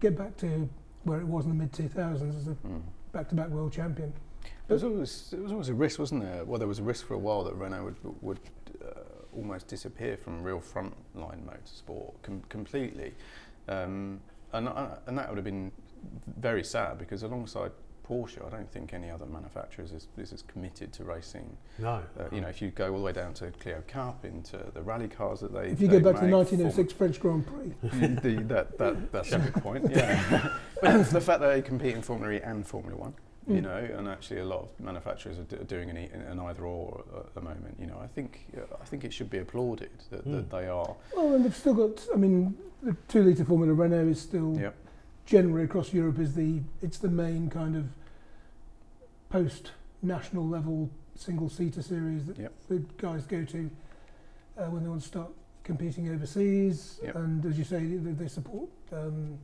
get 0.00 0.16
back 0.16 0.36
to 0.38 0.68
where 1.04 1.20
it 1.20 1.26
was 1.26 1.44
in 1.44 1.50
the 1.50 1.56
mid 1.56 1.72
2000s 1.72 2.36
as 2.36 2.48
a 2.48 2.54
Mm. 2.66 2.82
back-to-back 3.12 3.48
world 3.48 3.72
champion. 3.72 4.12
There 4.68 4.74
was 4.74 4.84
always 4.84 5.32
it 5.32 5.40
was 5.40 5.52
always 5.52 5.68
a 5.68 5.74
risk, 5.74 5.98
wasn't 5.98 6.22
there? 6.22 6.44
Well, 6.44 6.58
there 6.58 6.68
was 6.68 6.78
a 6.78 6.82
risk 6.82 7.06
for 7.06 7.14
a 7.14 7.18
while 7.18 7.44
that 7.44 7.54
Renault 7.54 7.84
would 7.84 7.96
would 8.22 8.40
uh, 8.84 9.00
almost 9.36 9.68
disappear 9.68 10.16
from 10.16 10.42
real 10.42 10.60
frontline 10.60 11.42
motorsport 11.44 12.14
com- 12.22 12.42
completely, 12.48 13.14
um, 13.68 14.20
and 14.52 14.68
uh, 14.68 14.96
and 15.06 15.16
that 15.18 15.28
would 15.28 15.36
have 15.38 15.44
been 15.44 15.70
very 16.40 16.62
sad 16.64 16.98
because 16.98 17.22
alongside 17.22 17.72
Porsche, 18.08 18.44
I 18.46 18.50
don't 18.50 18.70
think 18.70 18.94
any 18.94 19.10
other 19.10 19.26
manufacturers 19.26 19.92
is, 19.92 20.06
is 20.16 20.32
as 20.32 20.42
committed 20.42 20.92
to 20.94 21.04
racing. 21.04 21.56
No. 21.78 22.02
Uh, 22.18 22.24
you 22.30 22.40
know, 22.40 22.48
if 22.48 22.62
you 22.62 22.70
go 22.70 22.92
all 22.92 22.98
the 22.98 23.04
way 23.04 23.12
down 23.12 23.34
to 23.34 23.50
Clio 23.52 23.82
Cup, 23.88 24.24
into 24.24 24.58
the 24.74 24.82
rally 24.82 25.08
cars 25.08 25.40
that 25.40 25.52
they 25.52 25.68
If 25.68 25.80
you 25.80 25.88
they 25.88 25.98
go 26.00 26.12
back 26.12 26.20
to 26.20 26.26
the 26.26 26.32
1906 26.36 26.92
French 26.92 27.20
Grand 27.20 27.46
Prix, 27.46 27.72
the, 28.22 28.42
that, 28.44 28.78
that 28.78 29.12
that's 29.12 29.32
a 29.32 29.38
good 29.38 29.54
point. 29.62 29.86
Yeah, 29.90 30.50
but 30.82 31.10
the 31.10 31.20
fact 31.20 31.40
that 31.40 31.48
they 31.48 31.62
compete 31.62 31.94
in 31.94 32.02
Formula 32.02 32.32
E 32.34 32.40
and 32.42 32.66
Formula 32.66 32.96
One. 32.96 33.14
you 33.48 33.60
Mm. 33.60 33.62
know, 33.62 33.98
and 33.98 34.08
actually 34.08 34.40
a 34.40 34.44
lot 34.44 34.62
of 34.62 34.68
manufacturers 34.80 35.38
are, 35.38 35.44
d- 35.44 35.56
are 35.56 35.64
doing 35.64 35.88
an, 35.90 35.96
e- 35.96 36.08
an 36.12 36.40
either 36.40 36.64
or 36.66 37.04
at 37.16 37.32
the 37.34 37.40
moment. 37.40 37.76
You 37.78 37.86
know, 37.86 37.98
I 38.02 38.06
think 38.08 38.46
uh, 38.56 38.62
I 38.80 38.84
think 38.84 39.04
it 39.04 39.12
should 39.12 39.30
be 39.30 39.38
applauded 39.38 39.90
that, 40.10 40.24
that 40.24 40.48
Mm. 40.48 40.50
they 40.50 40.66
are. 40.68 40.94
Well, 41.14 41.34
and 41.34 41.44
they've 41.44 41.54
still 41.56 41.74
got. 41.74 42.04
I 42.12 42.16
mean, 42.16 42.56
the 42.82 42.96
two 43.08 43.22
litre 43.22 43.44
Formula 43.44 43.72
Renault 43.72 44.08
is 44.08 44.20
still 44.20 44.56
Yep. 44.58 44.74
Generally 45.26 45.64
across 45.64 45.92
Europe 45.92 46.18
is 46.18 46.34
the 46.34 46.60
it's 46.82 46.98
the 46.98 47.08
main 47.10 47.50
kind 47.50 47.76
of 47.76 47.84
post 49.28 49.72
national 50.02 50.46
level 50.46 50.88
single 51.16 51.48
seater 51.48 51.82
series 51.82 52.26
that 52.26 52.38
Yep. 52.38 52.52
the 52.68 52.78
guys 52.98 53.26
go 53.26 53.44
to 53.44 53.70
uh, 54.58 54.66
when 54.66 54.82
they 54.82 54.88
want 54.88 55.02
to 55.02 55.06
start 55.08 55.30
competing 55.64 56.08
overseas. 56.10 57.00
Yep. 57.02 57.16
And 57.16 57.44
as 57.46 57.58
you 57.58 57.64
say, 57.64 57.78
they, 57.96 58.12
they 58.12 58.28
support 58.28 58.68
um, 58.92 59.38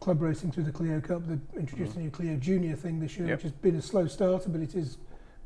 club 0.00 0.20
racing 0.20 0.50
through 0.50 0.64
the 0.64 0.72
Clio 0.72 1.00
Cup. 1.00 1.22
They've 1.26 1.38
introduced 1.56 1.92
Mhm. 1.92 1.96
a 1.96 2.00
new 2.00 2.10
Clio 2.10 2.36
Junior 2.36 2.74
thing 2.74 2.98
this 3.00 3.16
year, 3.18 3.28
Yep. 3.28 3.36
which 3.38 3.42
has 3.44 3.52
been 3.52 3.76
a 3.76 3.82
slow 3.82 4.06
starter, 4.06 4.48
but 4.48 4.60
it 4.60 4.74
is 4.74 4.98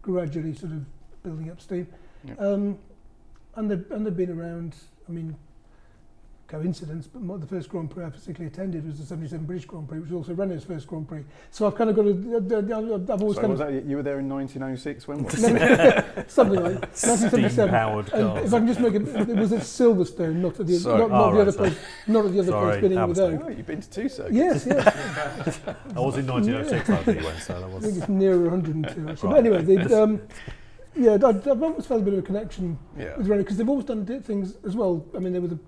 gradually 0.03 0.55
sort 0.55 0.73
of 0.73 0.85
building 1.23 1.51
up 1.51 1.61
steam. 1.61 1.87
Um, 2.39 2.79
and 3.57 3.71
they've 3.71 3.91
and 3.91 4.07
they've 4.07 4.17
been 4.17 4.31
around. 4.31 4.77
I 5.09 5.13
mean, 5.13 5.37
coincidence, 6.51 7.07
but 7.07 7.23
my, 7.23 7.37
the 7.37 7.47
first 7.47 7.69
Grand 7.69 7.91
Prix 7.91 8.05
I 8.05 8.11
physically 8.11 8.47
attended 8.47 8.85
was 8.85 8.99
the 8.99 9.07
77 9.07 9.47
British 9.47 9.67
Grand 9.67 9.89
Prix, 9.89 10.01
which 10.01 10.11
was 10.11 10.17
also 10.29 10.35
Renault's 10.35 10.65
first 10.65 10.87
Grand 10.89 11.09
Prix. 11.09 11.23
So 11.53 11.67
I've 11.67 11.77
kind 11.77 11.89
of 11.91 11.97
got 11.97 12.07
a, 12.07 13.13
I've 13.13 13.23
always 13.23 13.37
So 13.37 13.43
kind 13.43 13.53
was 13.53 13.61
of 13.61 13.69
that 13.73 13.85
you 13.87 13.97
were 13.97 14.03
there 14.03 14.19
in 14.19 14.29
1906? 14.29 15.07
When 15.07 15.23
was 15.23 15.35
it? 15.45 15.45
something 16.31 16.57
like 16.61 16.81
1977. 16.81 17.51
Steam-powered 17.51 18.13
And 18.13 18.29
cars. 18.29 18.47
if 18.47 18.55
I 18.55 18.59
can 18.59 18.67
just 18.67 18.81
make 18.81 18.95
it, 18.95 19.03
it 19.31 19.37
was 19.37 19.53
at 19.53 19.61
Silverstone, 19.61 20.35
not 20.37 20.59
at 20.59 20.67
the 20.67 20.75
Sorry. 20.77 20.99
not, 20.99 21.11
not 21.11 21.21
Oh, 21.21 21.31
the 21.31 21.37
right, 21.39 21.41
other 21.43 21.53
sorry. 21.53 21.71
place, 21.71 21.81
not 22.09 22.27
at 22.27 22.33
the 22.33 22.39
other 22.41 22.51
Sorry, 22.51 22.65
place 22.67 22.79
spinning 22.81 23.09
with 23.09 23.19
Hammerstein. 23.19 23.35
Oak. 23.37 23.43
Oh, 23.47 23.57
you've 23.57 23.67
been 23.67 23.81
to 23.81 23.91
two 23.91 24.09
circuits. 24.09 24.37
Yes, 24.37 24.67
yes. 24.67 25.61
I 25.97 26.01
was 26.01 26.17
in 26.19 26.27
1906 26.27 26.91
I 26.91 26.97
think 27.05 27.21
you 27.21 27.25
went, 27.27 27.39
so 27.39 27.53
that 27.55 27.63
I 27.65 27.69
think 27.71 27.83
was. 27.85 27.97
it's 27.99 28.09
nearer 28.09 28.49
102 28.51 29.09
actually. 29.09 29.29
Right. 29.33 29.45
But 29.45 29.55
anyway, 29.57 29.63
the, 29.85 30.03
um, 30.03 30.21
yeah, 30.97 31.13
I've, 31.15 31.47
I've 31.47 31.63
always 31.63 31.87
felt 31.87 32.01
a 32.03 32.05
bit 32.05 32.15
of 32.15 32.19
a 32.19 32.23
connection 32.23 32.77
Yeah. 32.99 33.17
with 33.17 33.29
Renault 33.29 33.45
because 33.45 33.57
they've 33.59 33.69
always 33.69 33.85
done 33.87 34.05
things 34.23 34.57
as 34.67 34.75
well. 34.75 35.07
I 35.17 35.21
mean, 35.21 35.33
they 35.33 35.39
were 35.39 35.47
the 35.49 35.59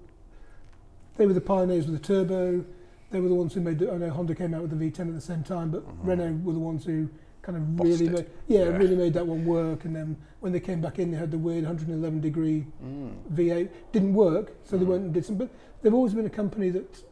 they 1.17 1.27
were 1.27 1.33
the 1.33 1.41
pioneers 1.41 1.87
with 1.87 2.01
the 2.01 2.07
turbo. 2.07 2.65
They 3.11 3.21
were 3.21 3.29
the 3.29 3.35
ones 3.35 3.55
who 3.55 3.61
made. 3.61 3.83
I 3.83 3.97
know 3.97 4.11
Honda 4.11 4.35
came 4.35 4.55
out 4.55 4.63
with 4.63 4.71
the 4.71 4.91
V10 4.91 5.09
at 5.09 5.15
the 5.15 5.21
same 5.21 5.43
time, 5.43 5.71
but 5.71 5.87
Mhm. 5.87 6.07
Renault 6.07 6.41
were 6.45 6.53
the 6.55 6.59
ones 6.59 6.85
who 6.85 7.09
kind 7.43 7.59
of 7.59 7.77
Bossed 7.77 7.89
really 8.01 8.09
made, 8.09 8.27
yeah, 8.47 8.61
Yeah. 8.61 8.77
really 8.77 8.97
made 8.97 9.13
that 9.15 9.27
one 9.27 9.45
work. 9.45 9.85
And 9.85 9.95
then 9.95 10.17
when 10.41 10.53
they 10.53 10.61
came 10.61 10.81
back 10.81 10.99
in, 10.99 11.11
they 11.11 11.17
had 11.17 11.31
the 11.31 11.39
weird 11.39 11.65
111 11.65 12.21
degree 12.21 12.67
Mm. 12.83 13.11
V8. 13.35 13.69
Didn't 13.93 14.15
work, 14.15 14.53
so 14.65 14.77
they 14.79 14.85
Mhm. 14.85 14.89
went 14.89 15.05
and 15.05 15.13
did 15.13 15.25
some. 15.25 15.37
But 15.37 15.51
they've 15.83 15.93
always 15.93 16.15
been 16.15 16.25
a 16.27 16.31
company 16.31 16.71
that 16.71 17.03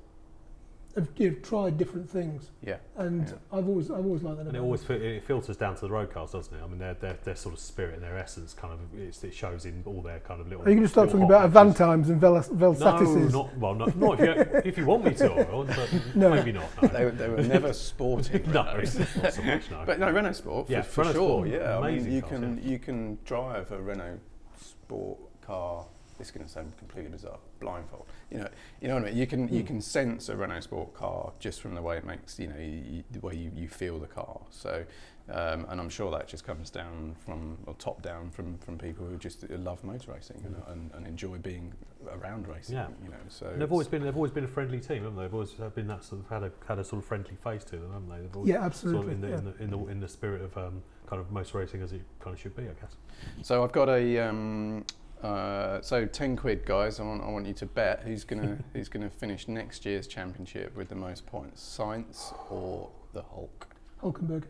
have 0.97 1.09
you 1.17 1.31
know, 1.31 1.37
tried 1.43 1.79
different 1.79 2.09
things, 2.11 2.51
Yeah. 2.63 2.77
and 2.97 3.29
Yeah. 3.29 3.35
I've 3.59 3.69
always 3.69 3.91
I've 3.91 4.05
always 4.05 4.23
liked 4.23 4.39
that. 4.39 4.47
And 4.49 4.57
it 4.57 4.61
always 4.61 4.83
them. 4.83 5.01
it 5.03 5.23
filters 5.23 5.57
down 5.57 5.75
to 5.77 5.81
the 5.83 5.91
road 5.91 6.11
cars, 6.11 6.33
doesn't 6.33 6.53
it? 6.55 6.63
I 6.63 6.67
mean, 6.67 6.79
their 6.79 6.95
their, 6.95 7.17
their 7.25 7.37
sort 7.37 7.55
of 7.55 7.61
spirit 7.61 7.95
and 7.95 8.03
their 8.03 8.19
essence 8.19 8.55
kind 8.55 8.73
of 8.73 8.81
it's, 8.99 9.23
it 9.23 9.33
shows 9.35 9.67
in 9.67 9.83
all 9.87 10.03
their 10.03 10.21
kind 10.21 10.41
of 10.41 10.49
little. 10.49 10.65
Are 10.65 10.69
you 10.69 10.75
going 10.75 10.83
to 10.87 10.89
start 10.89 11.11
talking 11.11 11.25
about 11.27 11.53
patches. 11.53 11.77
Avantimes 11.79 12.09
and 12.09 12.21
Vel- 12.21 12.75
No, 12.75 13.29
not 13.29 13.57
well, 13.59 13.75
not, 13.75 13.97
not 13.97 14.21
if, 14.21 14.37
you, 14.37 14.61
if 14.65 14.79
you 14.79 14.87
want 14.87 15.05
me 15.05 15.15
to, 15.15 15.49
Owen, 15.51 15.67
but 15.69 15.91
No. 16.17 16.31
maybe 16.31 16.53
not. 16.53 16.83
No, 16.83 16.89
They, 16.89 17.05
were- 17.05 17.11
they 17.13 17.29
were 17.29 17.43
never 17.43 17.73
sporting. 17.73 18.43
no 18.53 18.65
Renaults. 18.65 19.01
it's 19.01 19.17
not 19.17 19.33
so 19.35 19.43
much. 19.43 19.71
No. 19.71 19.83
But 19.87 19.99
no, 20.01 20.11
Renault 20.11 20.33
Sport 20.33 20.67
for, 20.67 20.73
Yeah, 20.73 20.83
for 20.83 21.01
Renault 21.03 21.13
sure. 21.15 21.47
Sport, 21.47 21.49
yeah, 21.49 21.79
I 21.79 21.91
mean, 21.93 22.13
you 22.13 22.21
cars, 22.21 22.33
can 22.33 22.59
yeah. 22.63 22.71
you 22.71 22.79
can 22.79 23.19
drive 23.25 23.71
a 23.73 23.81
Renault 23.81 24.19
Sport 24.59 25.19
car. 25.43 25.87
This 26.21 26.29
is 26.29 26.33
going 26.33 26.47
to 26.47 26.53
sound 26.53 26.77
completely 26.77 27.11
bizarre. 27.11 27.39
Blindfold. 27.61 28.05
You 28.31 28.41
know, 28.41 28.49
you 28.83 28.89
know 28.89 28.95
what 28.97 29.05
I 29.05 29.07
mean. 29.07 29.17
You 29.17 29.27
can 29.27 29.49
you 29.49 29.61
Hmm. 29.63 29.67
can 29.67 29.81
sense 29.81 30.29
a 30.29 30.37
Renault 30.37 30.61
Sport 30.61 30.93
car 30.93 31.33
just 31.39 31.63
from 31.63 31.75
the 31.75 31.81
way 31.81 31.97
it 31.97 32.05
makes. 32.05 32.39
You 32.39 32.49
know, 32.49 32.59
you, 32.59 33.03
the 33.11 33.21
way 33.21 33.35
you, 33.35 33.51
you 33.57 33.69
feel 33.69 33.99
the 33.99 34.07
car. 34.07 34.41
So. 34.51 34.85
Um, 35.33 35.65
and 35.69 35.81
I'm 35.81 35.89
sure 35.91 36.11
that 36.11 36.27
just 36.27 36.45
comes 36.45 36.71
down 36.71 37.15
from, 37.25 37.57
or 37.67 37.75
top 37.75 38.03
down 38.03 38.33
from, 38.33 38.59
from 38.59 38.77
people 38.79 39.07
who 39.07 39.17
just 39.17 39.49
love 39.49 39.85
motor 39.85 40.11
racing 40.11 40.43
and, 40.45 40.57
and, 40.67 40.91
and 40.93 41.07
enjoy 41.07 41.39
being 41.39 41.73
around 42.11 42.49
racing. 42.49 42.75
Yeah. 42.75 42.89
You 43.01 43.11
know, 43.11 43.17
so 43.29 43.47
And 43.47 43.63
they've 43.63 43.71
always 43.71 43.87
been 43.87 44.03
they've 44.03 44.17
always 44.17 44.33
been 44.33 44.43
a 44.43 44.49
friendly 44.49 44.81
team, 44.81 45.05
haven't 45.05 45.15
they? 45.17 45.23
They've 45.23 45.35
always 45.35 45.53
been 45.53 45.87
that 45.87 46.03
sort 46.03 46.23
of 46.23 46.29
had 46.31 46.43
a 46.43 46.51
had 46.67 46.81
a 46.81 46.85
sort 46.85 47.01
of 47.03 47.07
friendly 47.07 47.37
face 47.45 47.63
to 47.65 47.77
them, 47.77 47.93
haven't 47.93 48.09
they? 48.09 48.23
They've 48.23 48.35
always 48.37 48.49
Yeah, 48.49 48.57
sort 48.57 48.67
of 48.67 48.73
absolutely. 48.73 49.13
in 49.13 49.21
the, 49.21 49.29
yeah. 49.29 49.39
in 49.39 49.45
the 49.45 49.63
in 49.63 49.71
the 49.71 49.79
in 49.93 50.01
the 50.01 50.09
spirit 50.09 50.43
of 50.43 50.57
um, 50.59 50.83
kind 51.07 51.21
of 51.21 51.31
motor 51.31 51.59
racing 51.59 51.83
as 51.83 51.93
it 51.93 52.03
kind 52.19 52.35
of 52.35 52.41
should 52.41 52.57
be, 52.57 52.65
I 52.65 52.73
guess. 52.81 52.97
So 53.43 53.63
I've 53.63 53.73
got 53.73 53.89
a 53.89 54.19
um, 54.19 54.85
uh, 55.23 55.81
so 55.83 56.07
ten 56.07 56.37
quid, 56.37 56.65
guys. 56.65 57.01
I 57.01 57.05
want 57.05 57.23
I 57.23 57.29
want 57.29 57.47
you 57.47 57.55
to 57.55 57.67
bet 57.67 58.03
who's 58.05 58.25
gonna 58.25 58.59
who's 58.73 58.89
gonna 58.89 59.11
finish 59.11 59.49
next 59.49 59.85
year's 59.85 60.07
championship 60.07 60.77
with 60.77 60.89
the 60.89 60.95
most 60.95 61.27
points, 61.27 61.63
Sainz 61.79 62.35
or 62.51 62.89
the 63.13 63.23
Hulk? 63.23 63.69
Hulkenberg. 64.03 64.45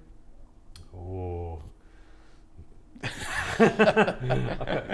Oh. 0.97 1.61
okay, 3.61 3.67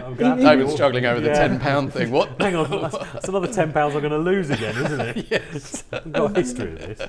I'm 0.04 0.14
gonna 0.14 0.28
have 0.28 0.38
to 0.38 0.42
David's 0.44 0.72
struggling 0.72 1.06
over 1.06 1.20
the 1.20 1.28
Yeah. 1.28 1.38
ten 1.48 1.58
pound 1.58 1.92
thing. 1.92 2.12
What? 2.12 2.30
Hang 2.40 2.54
on, 2.54 2.70
that's, 2.82 2.96
that's 2.96 3.28
another 3.28 3.52
ten 3.52 3.72
pounds 3.72 3.94
I'm 3.96 4.00
going 4.00 4.12
to 4.12 4.18
lose 4.18 4.48
again, 4.50 4.76
isn't 4.76 5.00
it? 5.00 5.26
yes. 5.30 5.84
I've 5.92 6.12
got 6.12 6.36
a 6.36 6.40
history 6.40 6.72
of 6.72 6.78
this. 6.78 7.00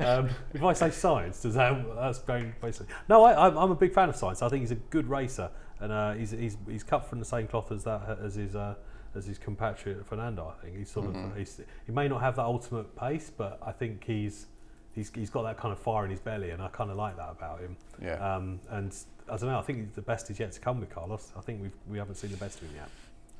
Um, 0.00 0.28
if 0.52 0.62
I 0.62 0.74
say 0.74 0.88
Sainz, 0.88 1.40
does 1.40 1.54
that 1.54 1.82
that's 1.96 2.18
going 2.20 2.52
basically? 2.60 2.94
No, 3.08 3.24
I, 3.24 3.46
I'm, 3.46 3.56
I'm 3.56 3.70
a 3.70 3.74
big 3.74 3.94
fan 3.94 4.10
of 4.10 4.14
Sainz. 4.14 4.42
I 4.42 4.48
think 4.50 4.60
he's 4.60 4.72
a 4.72 4.76
good 4.76 5.08
racer, 5.08 5.50
and 5.82 5.92
uh, 5.92 6.12
he's, 6.14 6.30
he's 6.30 6.56
he's 6.68 6.82
cut 6.82 7.04
from 7.06 7.18
the 7.18 7.24
same 7.24 7.46
cloth 7.46 7.70
as 7.72 7.84
that 7.84 8.18
as 8.22 8.36
his 8.36 8.54
uh, 8.56 8.74
as 9.14 9.26
his 9.26 9.36
compatriot 9.38 10.06
Fernando. 10.06 10.54
I 10.56 10.64
think 10.64 10.78
he's 10.78 10.90
sort 10.90 11.06
Mhm. 11.12 11.30
of 11.32 11.36
he's, 11.36 11.60
he 11.86 11.92
may 11.92 12.08
not 12.08 12.20
have 12.22 12.36
that 12.36 12.44
ultimate 12.44 12.96
pace, 12.96 13.30
but 13.36 13.58
I 13.66 13.72
think 13.72 14.04
he's 14.04 14.46
he's 14.94 15.10
he's 15.14 15.28
got 15.30 15.42
that 15.42 15.58
kind 15.58 15.72
of 15.72 15.78
fire 15.78 16.04
in 16.04 16.10
his 16.10 16.20
belly, 16.20 16.50
and 16.50 16.62
I 16.62 16.68
kind 16.68 16.90
of 16.90 16.96
like 16.96 17.16
that 17.16 17.30
about 17.30 17.60
him. 17.60 17.76
Yeah. 18.00 18.14
Um, 18.36 18.60
and 18.70 18.94
I 19.28 19.36
don't 19.36 19.48
know. 19.50 19.58
I 19.58 19.62
think 19.62 19.94
the 19.94 20.02
best 20.02 20.30
is 20.30 20.38
yet 20.40 20.52
to 20.52 20.60
come 20.60 20.80
with 20.80 20.90
Carlos. 20.90 21.32
I 21.36 21.40
think 21.40 21.60
we've 21.62 21.76
we 21.90 21.98
haven't 21.98 22.14
seen 22.14 22.30
the 22.30 22.36
best 22.38 22.62
of 22.62 22.68
him 22.68 22.76
yet. 22.76 22.88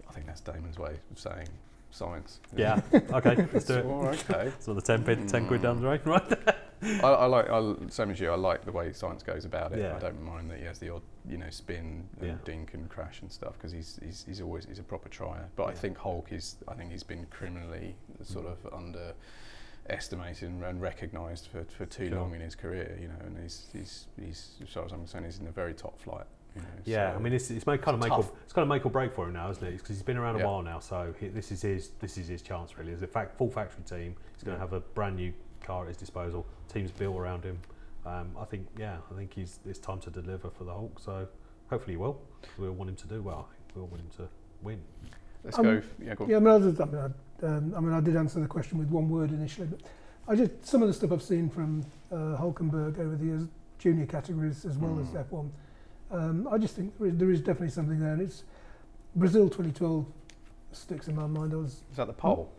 I 0.08 0.12
think 0.12 0.26
that's 0.26 0.40
Damon's 0.42 0.78
way 0.78 0.96
of 1.10 1.18
saying 1.18 1.48
Sainz. 1.92 2.38
Yeah. 2.56 2.80
okay. 2.92 3.46
Let's 3.52 3.64
do 3.66 3.74
it. 3.78 3.84
Okay. 4.30 4.52
So 4.60 4.74
the 4.74 4.80
10 4.82 5.04
quid, 5.04 5.28
10 5.28 5.46
quid 5.46 5.62
down 5.62 5.80
the 5.80 5.86
road, 5.86 6.00
right? 6.06 6.38
I, 6.82 7.06
I 7.06 7.26
like, 7.26 7.48
I, 7.48 7.74
same 7.88 8.10
as 8.10 8.18
you, 8.20 8.30
I 8.30 8.34
like 8.34 8.64
the 8.64 8.72
way 8.72 8.88
Sainz 8.90 9.24
goes 9.24 9.44
about 9.44 9.72
it. 9.72 9.78
Yeah. 9.80 9.96
I 9.96 9.98
don't 9.98 10.20
mind 10.22 10.50
that 10.50 10.58
he 10.58 10.64
has 10.64 10.78
the 10.78 10.90
odd, 10.90 11.02
you 11.28 11.38
know, 11.38 11.50
spin 11.50 12.08
and 12.20 12.28
Yeah. 12.28 12.34
dink 12.44 12.74
and 12.74 12.88
crash 12.88 13.22
and 13.22 13.30
stuff 13.30 13.54
because 13.54 13.72
he's, 13.72 14.00
he's, 14.04 14.24
he's 14.26 14.40
always 14.40 14.66
he's 14.66 14.78
a 14.78 14.82
proper 14.82 15.08
trier. 15.08 15.48
But 15.56 15.64
I 15.68 15.72
think 15.72 15.96
Hulk 15.98 16.32
is, 16.32 16.56
I 16.66 16.74
think 16.74 16.90
he's 16.90 17.04
been 17.04 17.26
criminally 17.30 17.94
sort 18.22 18.46
mm. 18.46 18.52
of 18.52 18.74
underestimated 18.74 20.48
and, 20.48 20.62
and 20.64 20.80
recognised 20.82 21.48
for, 21.48 21.64
for 21.64 21.86
too 21.86 22.08
Sure. 22.08 22.18
long 22.18 22.34
in 22.34 22.40
his 22.40 22.54
career. 22.54 22.98
You 23.00 23.08
know, 23.08 23.26
and 23.26 23.38
he's 23.40 23.68
he's 23.72 24.06
he's 24.18 24.50
as 24.62 24.68
far 24.70 24.84
as 24.84 24.92
I'm 24.92 24.98
concerned, 25.00 25.26
he's 25.26 25.38
in 25.38 25.44
the 25.44 25.52
very 25.52 25.74
top 25.74 26.00
flight. 26.00 26.26
You 26.56 26.62
know, 26.62 26.68
Yeah, 26.84 27.12
so- 27.12 27.16
I 27.16 27.20
mean 27.20 27.32
it's, 27.32 27.50
it's 27.50 27.66
made 27.66 27.80
kind 27.80 27.94
of 27.94 28.00
make 28.02 28.12
or, 28.12 28.28
it's 28.44 28.52
kind 28.52 28.62
of 28.64 28.68
make 28.68 28.84
or 28.84 28.90
break 28.90 29.14
for 29.14 29.26
him 29.26 29.32
now, 29.34 29.50
isn't 29.50 29.66
it? 29.66 29.72
Because 29.72 29.88
he's 29.96 30.02
been 30.02 30.18
around 30.18 30.36
Yeah. 30.36 30.44
a 30.44 30.46
while 30.48 30.62
now, 30.62 30.80
so 30.80 31.14
he, 31.18 31.28
this 31.28 31.50
is 31.52 31.62
his 31.62 31.90
this 32.00 32.18
is 32.18 32.28
his 32.28 32.42
chance 32.42 32.76
really. 32.76 32.92
As 32.92 33.02
a 33.02 33.06
fact, 33.06 33.38
full 33.38 33.50
factory 33.50 33.84
team, 33.84 34.16
he's 34.34 34.42
going 34.42 34.56
to 34.56 34.60
Yeah. 34.62 34.70
have 34.70 34.72
a 34.72 34.80
brand 34.80 35.16
new 35.16 35.32
car 35.62 35.82
at 35.82 35.88
his 35.88 35.96
disposal. 35.96 36.46
Teams 36.72 36.90
built 36.90 37.16
around 37.16 37.44
him. 37.44 37.58
Um, 38.04 38.30
I 38.38 38.44
think 38.44 38.66
yeah, 38.78 38.96
I 39.10 39.14
think 39.14 39.32
he's 39.34 39.60
it's 39.66 39.78
time 39.78 40.00
to 40.00 40.10
deliver 40.10 40.50
for 40.50 40.64
the 40.64 40.72
Hulk. 40.72 40.98
So 40.98 41.28
hopefully 41.70 41.94
he 41.94 41.96
will. 41.96 42.20
We 42.58 42.66
all 42.66 42.72
want 42.74 42.90
him 42.90 42.96
to 42.96 43.06
do 43.06 43.22
well. 43.22 43.48
We 43.74 43.80
all 43.82 43.88
want 43.88 44.02
him 44.02 44.10
to 44.16 44.28
win. 44.62 44.80
let's 45.44 45.58
Um, 45.58 45.64
go. 45.64 45.82
Yeah, 46.02 46.14
go. 46.14 46.26
Yeah, 46.26 46.36
I 46.36 46.40
mean, 46.40 46.48
I, 46.54 46.58
just, 46.58 46.80
I, 46.80 46.84
mean, 46.84 46.96
I, 47.42 47.46
um, 47.46 47.74
I 47.76 47.80
mean, 47.80 47.92
I 47.92 48.00
did 48.00 48.16
answer 48.16 48.40
the 48.40 48.46
question 48.46 48.78
with 48.78 48.88
one 48.88 49.08
word 49.08 49.30
initially, 49.30 49.68
but 49.68 49.80
I 50.28 50.34
just 50.36 50.64
some 50.66 50.82
of 50.82 50.88
the 50.88 50.94
stuff 50.94 51.12
I've 51.12 51.22
seen 51.22 51.48
from 51.48 51.84
uh, 52.10 52.36
Hulkenberg 52.40 52.98
over 52.98 53.16
the 53.16 53.24
years, 53.24 53.44
junior 53.78 54.06
categories 54.06 54.64
as 54.64 54.76
well 54.78 54.98
as 55.00 55.06
Mm. 55.08 55.24
F1. 55.28 55.50
Um, 56.10 56.48
I 56.50 56.58
just 56.58 56.76
think 56.76 56.96
there 56.98 57.08
is, 57.08 57.16
there 57.16 57.30
is 57.30 57.40
definitely 57.40 57.70
something 57.70 57.98
there, 57.98 58.12
and 58.12 58.20
it's 58.22 58.44
Brazil 59.16 59.44
2012 59.48 60.04
sticks 60.72 61.08
in 61.08 61.14
my 61.16 61.26
mind. 61.26 61.52
I 61.52 61.56
was 61.56 61.82
Is 61.90 61.96
that 61.96 62.06
the 62.06 62.12
pole? 62.12 62.52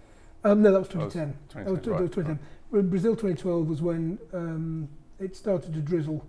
um, 0.43 0.61
no, 0.61 0.71
that 0.71 0.79
was 0.79 0.87
Oh, 0.89 1.07
2010. 1.09 1.37
That 1.63 1.69
was, 1.71 1.79
2010, 1.81 1.93
that 1.93 1.99
was 2.01 2.01
right, 2.01 2.11
2010. 2.11 2.39
Brazil 2.81 3.11
2012 3.15 3.67
was 3.67 3.81
when 3.81 4.17
um, 4.33 4.89
it 5.19 5.35
started 5.35 5.73
to 5.73 5.79
drizzle, 5.79 6.25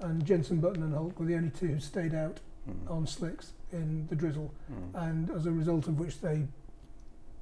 and 0.00 0.24
Jensen 0.24 0.58
Button 0.60 0.82
and 0.82 0.92
Hulk 0.92 1.18
were 1.20 1.26
the 1.26 1.36
only 1.36 1.50
two 1.50 1.68
who 1.68 1.80
stayed 1.80 2.14
out 2.14 2.40
Mm. 2.66 2.90
on 2.90 3.06
slicks 3.06 3.52
in 3.72 4.06
the 4.08 4.16
drizzle 4.16 4.50
Mm. 4.72 5.06
and 5.08 5.30
as 5.32 5.44
a 5.44 5.52
result 5.52 5.86
of 5.86 5.98
which 6.00 6.22
they 6.22 6.46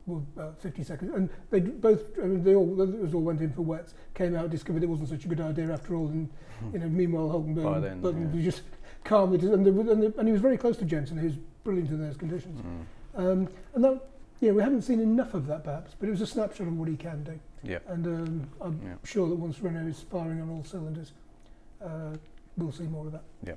were 0.04 0.16
about 0.16 0.60
50 0.60 0.82
seconds. 0.82 1.12
And 1.14 1.28
they 1.50 1.60
both, 1.60 2.02
I 2.20 2.26
mean, 2.26 2.42
they 2.42 2.56
all, 2.56 2.80
it 2.82 2.98
was 3.00 3.14
all 3.14 3.20
went 3.22 3.40
in 3.40 3.52
for 3.52 3.62
wets, 3.62 3.94
came 4.14 4.34
out, 4.34 4.50
discovered 4.50 4.82
it 4.82 4.88
wasn't 4.88 5.10
such 5.10 5.24
a 5.24 5.28
good 5.28 5.40
idea 5.40 5.72
after 5.72 5.94
all, 5.94 6.08
and 6.08 6.28
you 6.72 6.80
know, 6.80 6.88
meanwhile 6.88 7.28
Hulkenberg 7.28 7.82
then, 7.82 8.00
Button 8.00 8.22
yeah. 8.30 8.34
was 8.34 8.44
just 8.44 8.62
calmly, 9.04 9.38
and, 9.48 9.64
they, 9.64 9.70
and, 9.70 10.02
they, 10.02 10.18
and 10.18 10.26
he 10.26 10.32
was 10.32 10.40
very 10.40 10.56
close 10.58 10.76
to 10.78 10.84
Jensen, 10.84 11.18
who's 11.18 11.36
brilliant 11.62 11.90
in 11.90 12.00
those 12.00 12.16
conditions. 12.16 12.60
Mm. 12.60 13.20
Um, 13.20 13.48
and 13.74 13.84
that, 13.84 14.00
yeah, 14.40 14.50
we 14.50 14.60
haven't 14.60 14.82
seen 14.82 14.98
enough 14.98 15.34
of 15.34 15.46
that 15.46 15.62
perhaps, 15.62 15.94
but 16.00 16.08
it 16.08 16.10
was 16.10 16.20
a 16.20 16.26
snapshot 16.26 16.66
of 16.66 16.76
what 16.76 16.88
he 16.88 16.96
can 16.96 17.22
do. 17.22 17.38
Yeah. 17.62 17.78
And 17.86 18.06
um, 18.06 18.48
I'm 18.60 18.80
Yeah. 18.84 18.94
sure 19.04 19.28
that 19.28 19.34
once 19.36 19.60
Renault 19.60 19.86
is 19.88 20.00
firing 20.00 20.40
on 20.40 20.50
all 20.50 20.64
cylinders, 20.64 21.12
uh, 21.84 22.14
we'll 22.56 22.72
see 22.72 22.84
more 22.84 23.06
of 23.06 23.12
that. 23.12 23.22
Yeah. 23.46 23.54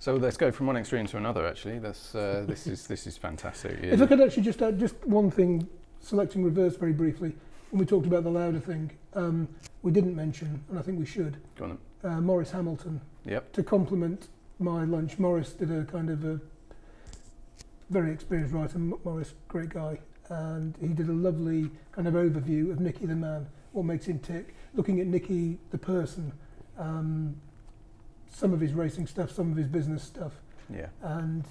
So 0.00 0.14
let's 0.16 0.36
go 0.36 0.50
from 0.52 0.66
one 0.66 0.76
extreme 0.76 1.06
to 1.06 1.16
another. 1.16 1.46
Actually, 1.46 1.78
that's 1.80 2.14
uh, 2.14 2.44
this 2.46 2.66
is 2.66 2.86
this 2.86 3.06
is 3.06 3.16
fantastic. 3.16 3.78
If 3.82 4.00
I 4.00 4.06
could 4.06 4.20
actually 4.20 4.44
just 4.44 4.62
add 4.62 4.78
just 4.78 4.94
one 5.06 5.30
thing, 5.30 5.66
selecting 6.00 6.44
reverse 6.44 6.76
very 6.76 6.92
briefly, 6.92 7.34
when 7.70 7.80
we 7.80 7.86
talked 7.86 8.06
about 8.06 8.22
the 8.22 8.30
Lauda 8.30 8.60
thing, 8.60 8.92
um, 9.14 9.48
we 9.82 9.90
didn't 9.90 10.14
mention, 10.14 10.62
and 10.70 10.78
I 10.78 10.82
think 10.82 10.98
we 10.98 11.06
should, 11.06 11.36
Go 11.56 11.64
on 11.64 11.78
then. 12.02 12.12
uh, 12.12 12.20
Maurice 12.20 12.52
Hamilton 12.52 13.00
Yep. 13.24 13.52
to 13.54 13.62
complement 13.64 14.28
my 14.60 14.84
lunch. 14.84 15.18
Maurice 15.18 15.52
did 15.52 15.70
a 15.72 15.84
kind 15.84 16.10
of 16.10 16.24
a 16.24 16.40
very 17.90 18.12
experienced 18.12 18.54
writer. 18.54 18.78
Maurice, 18.78 19.34
great 19.48 19.70
guy, 19.70 19.98
and 20.28 20.74
he 20.80 20.88
did 20.88 21.08
a 21.08 21.12
lovely 21.12 21.70
kind 21.92 22.06
of 22.08 22.14
overview 22.14 22.70
of 22.70 22.80
Nicky 22.80 23.06
the 23.06 23.14
man, 23.16 23.46
what 23.72 23.84
makes 23.84 24.06
him 24.06 24.18
tick, 24.18 24.54
looking 24.74 25.00
at 25.00 25.06
Nicky 25.06 25.58
the 25.70 25.78
person, 25.78 26.32
um, 26.78 27.36
some 28.30 28.52
of 28.52 28.60
his 28.60 28.72
racing 28.72 29.06
stuff, 29.06 29.30
some 29.30 29.50
of 29.50 29.56
his 29.56 29.66
business 29.68 30.02
stuff, 30.02 30.32
Yeah. 30.70 30.88
and 31.02 31.44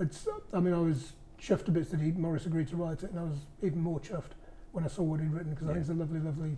it's. 0.00 0.26
I 0.52 0.60
mean, 0.60 0.74
I 0.74 0.78
was 0.80 1.12
chuffed 1.40 1.68
a 1.68 1.70
bit 1.70 1.90
that 1.90 2.00
he 2.00 2.10
Maurice 2.12 2.46
agreed 2.46 2.68
to 2.68 2.76
write 2.76 3.02
it, 3.02 3.10
and 3.10 3.18
I 3.18 3.24
was 3.24 3.38
even 3.62 3.80
more 3.80 4.00
chuffed 4.00 4.32
when 4.72 4.84
I 4.84 4.88
saw 4.88 5.02
what 5.02 5.20
he'd 5.20 5.30
written 5.30 5.54
because 5.54 5.68
I 5.68 5.72
think 5.72 5.80
it's 5.82 5.90
a 5.90 5.94
lovely, 5.94 6.20
lovely 6.20 6.56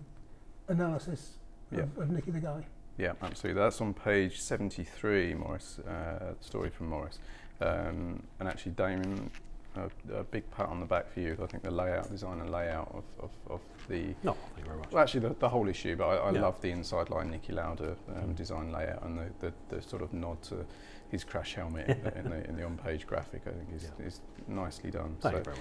analysis 0.69 1.33
Yeah. 1.71 1.81
of, 1.81 1.99
of 1.99 2.11
Nicky 2.11 2.31
the 2.31 2.41
guy. 2.41 2.65
Yeah, 2.97 3.12
absolutely. 3.21 3.61
That's 3.61 3.81
on 3.83 3.93
page 3.93 4.41
73, 4.41 5.35
Maurice, 5.35 5.79
uh, 5.81 6.33
story 6.41 6.71
from 6.71 6.89
Maurice. 6.89 7.19
Um, 7.61 8.23
and 8.41 8.49
actually, 8.49 8.73
Damon, 8.73 9.31
a, 9.77 9.91
a 10.21 10.25
big 10.25 10.51
pat 10.51 10.69
on 10.69 10.81
the 10.81 10.87
back 10.87 11.11
for 11.12 11.21
you. 11.21 11.37
I 11.43 11.47
think 11.47 11.62
the 11.62 11.71
layout, 11.71 12.11
design 12.11 12.41
and 12.41 12.51
layout 12.51 12.91
of, 12.95 13.05
of, 13.25 13.31
of 13.49 13.61
the, 13.89 14.15
No, 14.23 14.33
thank 14.33 14.59
you 14.59 14.65
very 14.65 14.79
much. 14.79 14.91
well, 14.93 15.03
actually, 15.03 15.21
the, 15.21 15.35
the 15.39 15.49
whole 15.49 15.69
issue, 15.69 15.97
but 15.97 16.07
I, 16.09 16.17
I 16.17 16.31
Yeah. 16.33 16.41
love 16.43 16.61
the 16.61 16.71
inside 16.71 17.11
line 17.11 17.31
Niki 17.31 17.55
Lauda 17.55 17.97
um, 18.09 18.29
Mm. 18.31 18.37
design 18.37 18.73
layout 18.73 19.03
and 19.05 19.19
the, 19.19 19.27
the, 19.69 19.77
the 19.77 19.83
sort 19.83 20.03
of 20.03 20.12
nod 20.12 20.43
to 20.45 20.65
his 21.11 21.23
crash 21.23 21.55
helmet 21.55 21.89
in, 21.89 22.03
the, 22.03 22.19
in, 22.19 22.31
the, 22.31 22.49
in 22.49 22.57
the 22.57 22.65
on 22.65 22.77
page 22.79 23.07
graphic, 23.07 23.43
I 23.47 23.51
think 23.51 23.69
is, 23.75 23.85
Yeah. 24.01 24.07
is 24.07 24.21
nicely 24.49 24.91
done. 24.91 25.17
Thank 25.21 25.35
So- 25.35 25.39
you 25.39 25.45
very 25.45 25.57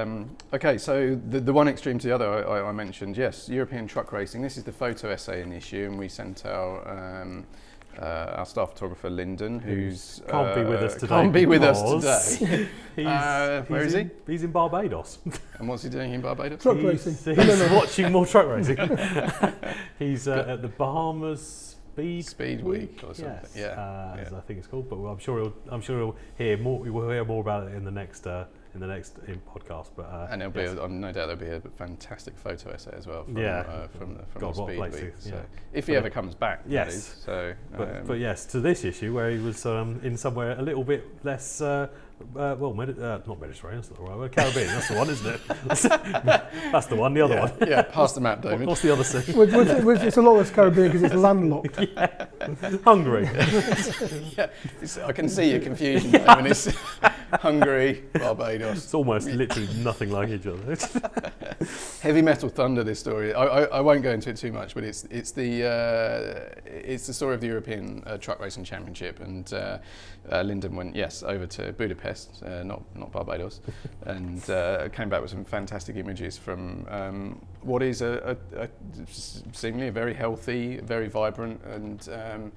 much. 0.00 0.06
um, 0.06 0.36
okay, 0.54 0.78
so 0.78 1.16
the, 1.28 1.40
the 1.40 1.52
one 1.52 1.66
extreme 1.68 1.98
to 1.98 2.06
the 2.08 2.14
other, 2.14 2.28
I, 2.48 2.58
I, 2.60 2.68
I 2.68 2.72
mentioned, 2.72 3.16
yes, 3.16 3.48
European 3.48 3.86
truck 3.88 4.12
racing. 4.12 4.42
This 4.42 4.56
is 4.56 4.64
the 4.64 4.72
photo 4.72 5.08
essay 5.10 5.42
in 5.42 5.50
the 5.50 5.56
issue, 5.56 5.86
and 5.90 5.98
we 5.98 6.08
sent 6.08 6.46
our 6.46 7.22
um, 7.22 7.44
uh, 8.00 8.34
our 8.38 8.46
staff 8.46 8.70
photographer 8.70 9.10
Lyndon, 9.10 9.58
who's 9.60 10.22
can't 10.28 10.54
be 10.54 10.64
with 10.64 10.82
uh, 10.82 10.86
us 10.86 10.94
today. 10.94 11.06
Can't 11.08 11.32
be 11.32 11.46
with 11.46 11.62
us 11.62 11.82
today. 12.38 12.68
he's, 12.96 13.06
Uh, 13.06 13.64
where 13.68 13.82
he's 13.84 13.88
is 13.88 13.94
he? 13.94 14.00
in, 14.00 14.10
He's 14.26 14.42
in 14.44 14.50
Barbados. 14.52 15.18
and 15.58 15.68
what's 15.68 15.82
he 15.82 15.90
doing 15.90 16.14
in 16.14 16.20
Barbados? 16.20 16.62
Truck 16.62 16.76
he's, 16.76 16.84
racing. 16.86 17.14
He's 17.14 17.26
No, 17.26 17.44
no, 17.56 17.68
no. 17.68 17.74
watching 17.76 18.10
more 18.12 18.26
truck 18.26 18.46
racing. 18.48 18.76
he's 19.98 20.28
uh, 20.28 20.44
at 20.48 20.62
the 20.62 20.68
Bahamas 20.68 21.76
Speed, 21.92 22.24
Speed 22.26 22.64
Week 22.64 23.00
or 23.06 23.14
something. 23.14 23.34
Yes, 23.42 23.52
Yeah, 23.56 23.66
uh, 23.68 24.14
yeah. 24.16 24.22
as 24.22 24.32
I 24.32 24.40
think 24.40 24.58
it's 24.60 24.68
called. 24.68 24.88
But 24.88 24.96
I'm 24.96 25.18
sure 25.18 25.40
he'll, 25.42 25.54
I'm 25.68 25.80
sure 25.82 25.98
he'll 25.98 26.16
hear 26.38 26.56
more. 26.56 26.78
We 26.80 26.90
will 26.90 27.10
hear 27.10 27.24
more 27.24 27.40
about 27.40 27.68
it 27.68 27.74
in 27.74 27.84
the 27.84 27.90
next 27.90 28.26
uh, 28.26 28.46
in 28.74 28.80
the 28.80 28.86
next 28.86 29.18
in 29.26 29.40
podcast. 29.40 29.88
But 29.96 30.04
uh, 30.06 30.28
And 30.30 30.40
there'll 30.40 30.56
yes. 30.56 30.72
be, 30.74 30.78
a, 30.78 30.84
um, 30.84 31.00
no 31.00 31.12
doubt, 31.12 31.26
there'll 31.26 31.36
be 31.60 31.66
a 31.66 31.70
fantastic 31.76 32.36
photo 32.38 32.70
essay 32.70 32.92
as 32.96 33.06
well 33.06 33.24
from, 33.24 33.36
Yeah. 33.36 33.60
uh, 33.60 33.88
from 33.88 34.14
the, 34.14 34.22
from 34.26 34.40
God, 34.40 34.54
the 34.54 34.64
Speed 34.66 35.02
Week. 35.02 35.12
So 35.18 35.30
yeah. 35.30 35.42
if 35.72 35.86
he 35.86 35.92
But- 35.92 35.98
ever 35.98 36.10
comes 36.10 36.34
back, 36.34 36.62
Yes. 36.66 36.94
is. 36.94 37.04
So, 37.24 37.54
But, 37.76 37.96
um, 37.96 38.06
but 38.06 38.18
yes, 38.18 38.46
to 38.46 38.60
this 38.60 38.84
issue 38.84 39.14
where 39.14 39.30
he 39.30 39.38
was 39.38 39.64
um, 39.66 40.00
in 40.02 40.16
somewhere 40.16 40.58
a 40.58 40.62
little 40.62 40.84
bit 40.84 41.04
less, 41.24 41.60
uh, 41.60 41.88
uh, 42.36 42.56
well, 42.58 42.74
Medi- 42.74 43.00
uh, 43.00 43.18
not 43.26 43.40
Mediterranean, 43.40 43.80
that's 43.80 43.90
not 43.90 43.98
the 43.98 44.04
right 44.10 44.18
word, 44.18 44.32
Caribbean, 44.32 44.66
that's 44.68 44.88
the 44.88 44.94
one, 44.94 45.10
isn't 45.10 45.26
it? 45.26 45.40
that's 46.72 46.86
the 46.86 46.96
one, 46.96 47.14
the 47.14 47.20
other 47.20 47.34
yeah, 47.34 47.40
one. 47.40 47.68
yeah, 47.68 47.82
pass 47.82 48.12
the 48.12 48.20
map, 48.20 48.44
What- 48.44 48.50
David. 48.50 48.66
What's 48.68 48.82
the 48.82 48.92
other 48.92 49.04
sea? 49.04 49.32
Which, 49.32 49.52
which, 49.52 49.82
which, 49.84 50.00
it's 50.00 50.16
a 50.16 50.22
lot 50.22 50.36
less 50.36 50.50
Caribbean 50.50 50.88
because 50.88 51.02
it's 51.02 51.14
landlocked. 51.14 51.76
Hungary. 52.84 53.24
yeah, 54.36 54.48
it's, 54.80 54.98
I 54.98 55.12
can 55.12 55.28
see 55.28 55.50
your 55.50 55.60
confusion. 55.60 56.12
David. 56.12 56.46
It's 56.46 56.68
Hungary, 57.34 58.04
Barbados. 58.14 58.84
It's 58.84 58.94
almost 58.94 59.28
literally 59.28 59.68
nothing 59.78 60.10
like 60.10 60.30
each 60.30 60.46
other. 60.46 60.76
Heavy 62.00 62.22
Metal 62.22 62.48
Thunder. 62.48 62.82
This 62.82 62.98
story. 62.98 63.34
I, 63.34 63.44
I, 63.44 63.62
I 63.64 63.80
won't 63.80 64.02
go 64.02 64.10
into 64.10 64.30
it 64.30 64.36
too 64.36 64.52
much, 64.52 64.74
but 64.74 64.84
it's 64.84 65.04
it's 65.10 65.32
the 65.32 65.64
uh, 65.64 66.60
it's 66.66 67.06
the 67.06 67.14
story 67.14 67.34
of 67.34 67.40
the 67.40 67.46
European 67.46 68.02
uh, 68.06 68.16
Truck 68.18 68.40
Racing 68.40 68.64
Championship, 68.64 69.20
and 69.20 69.52
uh, 70.30 70.42
Lyndon 70.42 70.76
went 70.76 70.94
yes 70.94 71.22
over 71.22 71.46
to 71.46 71.72
Budapest, 71.72 72.42
uh, 72.42 72.62
not 72.62 72.82
not 72.96 73.12
Barbados, 73.12 73.60
and 74.06 74.48
uh, 74.50 74.88
came 74.90 75.08
back 75.08 75.22
with 75.22 75.30
some 75.30 75.44
fantastic 75.44 75.96
images 75.96 76.38
from 76.38 76.86
um, 76.88 77.40
what 77.62 77.82
is 77.82 78.02
a, 78.02 78.36
a, 78.54 78.64
a 78.64 78.68
seemingly 79.10 79.88
a 79.88 79.92
very 79.92 80.14
healthy, 80.14 80.78
very 80.78 81.08
vibrant, 81.08 81.60
and 81.64 82.08
um, 82.12 82.52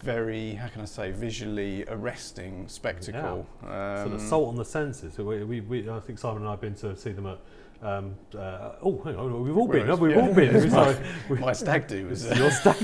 very 0.00 0.54
how 0.54 0.68
can 0.68 0.82
I 0.82 0.86
say 0.86 1.10
visually 1.10 1.84
arresting 1.88 2.68
spectacle. 2.68 3.46
so 3.62 3.66
Um, 3.68 4.10
the 4.10 4.16
assault 4.16 4.48
on 4.48 4.56
the 4.56 4.64
senses. 4.64 5.18
We, 5.18 5.44
we, 5.44 5.60
we, 5.60 5.90
I 5.90 6.00
think 6.00 6.18
Simon 6.18 6.38
and 6.38 6.48
I 6.48 6.52
have 6.52 6.60
been 6.60 6.74
to 6.76 6.96
see 6.96 7.12
them 7.12 7.26
at. 7.26 7.38
Um, 7.80 8.16
uh, 8.36 8.72
oh, 8.82 9.00
hang 9.04 9.14
on, 9.16 9.42
we've 9.44 9.56
all 9.56 9.68
been. 9.68 9.82
Whereas- 9.86 10.00
We've 10.00 10.16
yeah. 10.16 10.20
all 10.26 10.34
been. 10.34 10.70
Sorry, 10.70 10.96
we- 11.28 11.38
my 11.48 11.52
stag 11.52 11.86
do 11.86 12.08
was 12.08 12.26
uh, 12.30 12.34
your 12.38 12.50
stag 12.50 12.76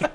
do. 0.00 0.06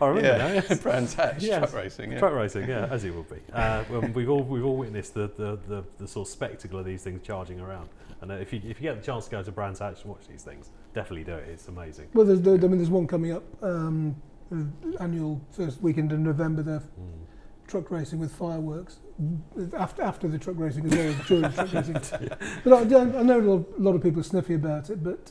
I 0.00 0.06
remember 0.06 0.22
now. 0.38 0.46
yeah, 0.48 0.52
Yes. 0.68 0.80
Brands 0.80 1.14
Hatch 1.14 1.42
Yes. 1.42 1.58
truck 1.70 1.74
racing. 1.82 2.12
Yeah. 2.12 2.18
Truck 2.18 2.32
racing, 2.34 2.68
yeah, 2.68 2.86
as 2.90 3.04
it 3.04 3.14
will 3.14 3.22
be. 3.22 3.36
Uh, 3.52 3.84
we've 4.14 4.28
all 4.30 4.42
we've 4.42 4.64
all 4.64 4.76
witnessed 4.76 5.14
the, 5.14 5.30
the, 5.36 5.58
the, 5.68 5.84
the 5.98 6.08
sort 6.08 6.26
of 6.26 6.32
spectacle 6.32 6.78
of 6.78 6.84
these 6.84 7.02
things 7.02 7.20
charging 7.24 7.60
around. 7.60 7.88
And 8.20 8.32
uh, 8.32 8.34
if 8.34 8.52
you 8.52 8.60
if 8.64 8.80
you 8.80 8.82
get 8.82 8.96
the 9.00 9.06
chance 9.06 9.26
to 9.26 9.30
go 9.30 9.42
to 9.44 9.52
Brands 9.52 9.78
Hatch 9.78 10.02
and 10.02 10.10
watch 10.10 10.26
these 10.28 10.42
things, 10.42 10.70
definitely 10.92 11.24
do 11.24 11.34
it. 11.34 11.48
It's 11.48 11.68
amazing. 11.68 12.08
Well, 12.14 12.26
there's, 12.26 12.40
there, 12.40 12.54
I 12.54 12.58
mean, 12.58 12.78
there's 12.78 12.90
one 12.90 13.06
coming 13.06 13.30
up, 13.32 13.44
um, 13.62 14.16
the 14.50 14.66
annual 15.00 15.40
first 15.52 15.80
weekend 15.82 16.10
in 16.10 16.24
November. 16.24 16.62
They're 16.62 16.82
truck 17.68 17.90
racing 17.90 18.18
with 18.18 18.32
fireworks 18.32 18.98
after 19.76 20.02
after 20.02 20.28
the 20.28 20.38
truck 20.38 20.56
racing 20.58 20.86
as 20.86 20.92
well 20.96 21.08
as 21.08 21.26
during 21.26 21.42
the 21.42 21.48
truck 21.50 21.72
racing. 21.72 22.30
But 22.64 22.72
I, 22.72 23.00
I 23.00 23.22
know 23.22 23.40
a 23.40 23.42
lot, 23.42 23.66
a 23.78 23.80
lot 23.82 23.94
of 23.94 24.02
people 24.02 24.20
are 24.20 24.24
sniffy 24.24 24.54
about 24.54 24.90
it, 24.90 25.02
but 25.04 25.30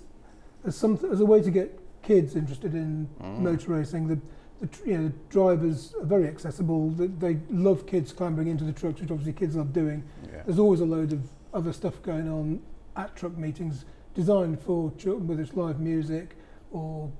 as 0.65 0.75
some 0.75 0.97
as 1.11 1.19
a 1.19 1.25
way 1.25 1.41
to 1.41 1.51
get 1.51 1.79
kids 2.01 2.35
interested 2.35 2.73
in 2.73 3.07
Mm. 3.21 3.39
motor 3.39 3.71
racing, 3.71 4.07
the, 4.07 4.19
the 4.61 4.69
you 4.89 4.97
know, 4.97 5.07
the 5.07 5.13
drivers 5.29 5.93
are 5.99 6.05
very 6.05 6.27
accessible. 6.27 6.89
They, 6.91 7.07
they 7.07 7.39
love 7.49 7.85
kids 7.87 8.11
clambering 8.13 8.47
into 8.47 8.63
the 8.63 8.73
trucks, 8.73 9.01
which 9.01 9.11
obviously 9.11 9.33
kids 9.33 9.55
love 9.55 9.73
doing. 9.73 10.03
Yeah. 10.31 10.43
There's 10.45 10.59
always 10.59 10.79
a 10.81 10.85
load 10.85 11.11
of 11.13 11.21
other 11.53 11.73
stuff 11.73 12.01
going 12.01 12.29
on 12.29 12.61
at 12.95 13.15
truck 13.15 13.37
meetings 13.37 13.85
designed 14.15 14.59
for 14.61 14.91
children, 14.97 15.27
whether 15.27 15.41
it's 15.41 15.53
live 15.55 15.79
music 15.79 16.35
or 16.71 17.11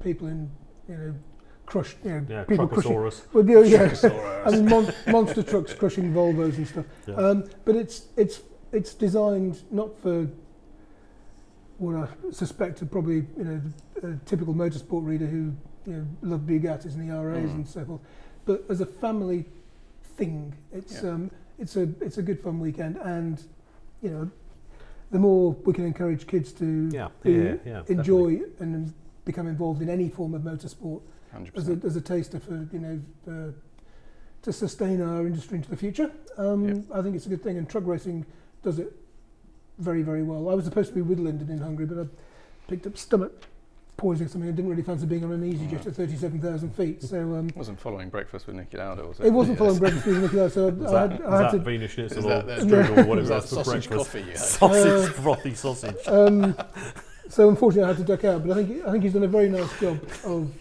people 0.00 0.26
in, 0.28 0.50
you 0.88 0.96
know, 0.96 1.14
crush, 1.72 1.96
you 2.04 2.10
know, 2.10 2.26
Yeah, 2.28 2.44
people 2.44 2.68
crushing. 2.68 2.92
Well, 3.32 3.48
yeah, 3.48 3.60
yeah. 3.60 3.88
Truckosaurus. 3.88 4.46
I 4.46 4.50
mean, 4.50 4.66
mon- 4.68 4.92
monster 5.08 5.42
trucks 5.42 5.72
crushing 5.72 6.12
Volvos 6.18 6.56
and 6.58 6.68
stuff. 6.68 6.84
Yeah. 7.06 7.14
Um, 7.14 7.44
but 7.64 7.74
it's 7.76 8.06
it's 8.16 8.42
it's 8.72 8.92
designed 8.94 9.62
not 9.70 9.98
for 10.02 10.28
what 11.78 11.96
I 11.96 12.08
suspect 12.30 12.82
are 12.82 12.86
probably 12.86 13.24
you 13.38 13.44
know 13.44 13.60
a 14.02 14.16
typical 14.26 14.54
motorsport 14.54 15.04
reader 15.06 15.26
who 15.26 15.52
you 15.86 15.92
know 15.96 16.06
love 16.20 16.40
Bugattis 16.40 16.94
and 16.94 17.08
ERAs 17.10 17.50
Mm. 17.50 17.54
and 17.54 17.68
so 17.68 17.84
forth, 17.86 18.00
but 18.44 18.64
as 18.68 18.80
a 18.82 18.86
family 18.86 19.46
thing, 20.18 20.52
it's 20.72 21.02
Yeah. 21.02 21.10
um, 21.10 21.30
it's 21.58 21.76
a 21.76 21.88
it's 22.02 22.18
a 22.18 22.22
good 22.22 22.38
fun 22.40 22.60
weekend, 22.60 22.96
and 22.98 23.42
you 24.02 24.10
know 24.10 24.30
the 25.10 25.18
more 25.18 25.52
we 25.64 25.72
can 25.72 25.86
encourage 25.86 26.26
kids 26.26 26.52
to 26.52 26.90
Yeah, 26.92 27.08
who 27.22 27.30
yeah, 27.32 27.54
yeah. 27.64 27.82
enjoy 27.88 28.42
and 28.60 28.92
become 29.24 29.46
involved 29.46 29.82
in 29.82 29.88
any 29.88 30.08
form 30.08 30.34
of 30.34 30.42
motorsport 30.42 31.02
Hundred 31.32 31.56
as 31.56 31.68
a, 31.68 31.76
percent. 31.76 31.84
as 31.84 31.96
a 31.96 32.00
taster 32.00 32.40
for 32.40 32.68
you 32.72 32.78
know 32.78 33.00
for, 33.24 33.54
to 34.42 34.52
sustain 34.52 35.00
our 35.00 35.26
industry 35.26 35.56
into 35.58 35.70
the 35.70 35.76
future. 35.76 36.10
Um, 36.36 36.68
Yeah. 36.68 36.98
I 36.98 37.02
think 37.02 37.14
it's 37.16 37.26
a 37.26 37.28
good 37.28 37.42
thing, 37.42 37.56
and 37.58 37.68
truck 37.68 37.84
racing 37.86 38.26
does 38.62 38.78
it 38.78 38.92
very 39.78 40.02
very 40.02 40.22
well. 40.22 40.48
I 40.48 40.54
was 40.54 40.64
supposed 40.64 40.88
to 40.90 40.94
be 40.94 41.02
with 41.02 41.18
Lyndon 41.20 41.48
in 41.50 41.58
Hungary, 41.58 41.86
but 41.86 41.98
I 41.98 42.06
picked 42.68 42.86
up 42.86 42.96
stomach 42.98 43.32
poisoning, 43.96 44.28
something 44.28 44.48
I 44.48 44.52
didn't 44.52 44.68
really 44.70 44.82
fancy 44.82 45.06
being 45.06 45.22
on 45.22 45.30
an 45.32 45.42
EasyJet 45.42 45.86
at 45.86 45.94
thirty-seven 45.94 46.40
thousand 46.40 46.74
feet. 46.74 47.02
So 47.02 47.18
um, 47.36 47.50
Wasn't 47.56 47.78
following 47.78 48.08
breakfast 48.08 48.46
with 48.48 48.56
Niki 48.56 48.74
Lauda, 48.78 49.06
was 49.06 49.20
it? 49.20 49.26
it 49.26 49.30
wasn't 49.32 49.54
Yes. 49.54 49.58
following 49.60 49.78
breakfast 49.78 50.06
with 50.06 50.16
Niki 50.16 50.34
Lauda, 50.34 50.50
so 50.50 50.68
Is 50.68 50.92
I 50.92 51.06
that, 51.06 51.10
had, 51.12 51.20
is 51.20 51.26
I 51.26 51.42
had 51.42 51.52
that 51.52 51.58
to. 51.58 51.58
Wiener 51.64 51.88
Schnitzel 51.88 52.18
Is 52.18 52.24
or 52.24 52.28
that- 52.28 52.46
that's- 52.48 52.66
strudel 52.66 52.90
or 52.90 53.04
whatever 53.04 53.14
Was 53.20 53.28
that 53.28 53.34
that's 53.42 53.48
for 53.50 53.64
sausage 53.64 53.88
breakfast? 53.88 54.10
coffee 54.12 54.24
you 54.24 54.30
had? 54.32 54.38
Sausage, 54.38 55.08
Uh, 55.10 55.12
frothy 55.12 55.54
sausage. 55.54 56.08
Um, 56.08 56.56
so 57.32 57.48
unfortunately, 57.48 57.84
I 57.84 57.94
had 57.94 57.96
to 57.96 58.04
duck 58.04 58.24
out. 58.24 58.46
But 58.46 58.58
I 58.58 58.62
think 58.64 58.84
I 58.86 58.90
think 58.92 59.04
he's 59.04 59.14
done 59.14 59.22
a 59.24 59.28
very 59.28 59.48
nice 59.48 59.80
job 59.80 59.98
of 60.24 60.52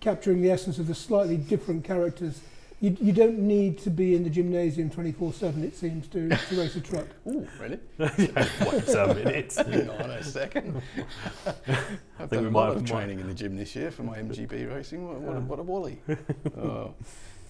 capturing 0.00 0.40
the 0.40 0.50
essence 0.50 0.78
of 0.78 0.86
the 0.86 0.94
slightly 0.94 1.36
different 1.36 1.84
characters. 1.84 2.40
You, 2.80 2.94
you 3.00 3.12
don't 3.12 3.38
need 3.38 3.78
to 3.80 3.90
be 3.90 4.14
in 4.14 4.22
the 4.22 4.28
gymnasium 4.30 4.90
24/7. 4.90 5.62
It 5.64 5.74
seems 5.76 6.08
to, 6.08 6.28
to 6.28 6.58
race 6.60 6.76
a 6.76 6.80
truck. 6.80 7.06
Ooh, 7.26 7.46
really? 7.60 7.78
yeah, 7.98 8.08
wait 8.70 8.88
a 8.94 9.14
minute. 9.14 9.54
Hang 9.54 9.90
on 10.02 10.10
a 10.10 10.22
second. 10.22 10.82
I've 11.46 11.54
think 12.18 12.30
done 12.30 12.42
we 12.42 12.48
a 12.48 12.50
might 12.50 12.60
lot 12.60 12.68
have- 12.68 12.76
of 12.76 12.82
might- 12.82 12.88
training 12.90 13.20
in 13.20 13.28
the 13.28 13.34
gym 13.34 13.56
this 13.56 13.74
year 13.76 13.90
for 13.90 14.02
my 14.02 14.18
MGB 14.18 14.72
racing. 14.74 15.06
What, 15.06 15.20
what, 15.20 15.36
a, 15.36 15.40
what 15.40 15.58
a 15.58 15.62
wally. 15.62 16.00
oh. 16.58 16.94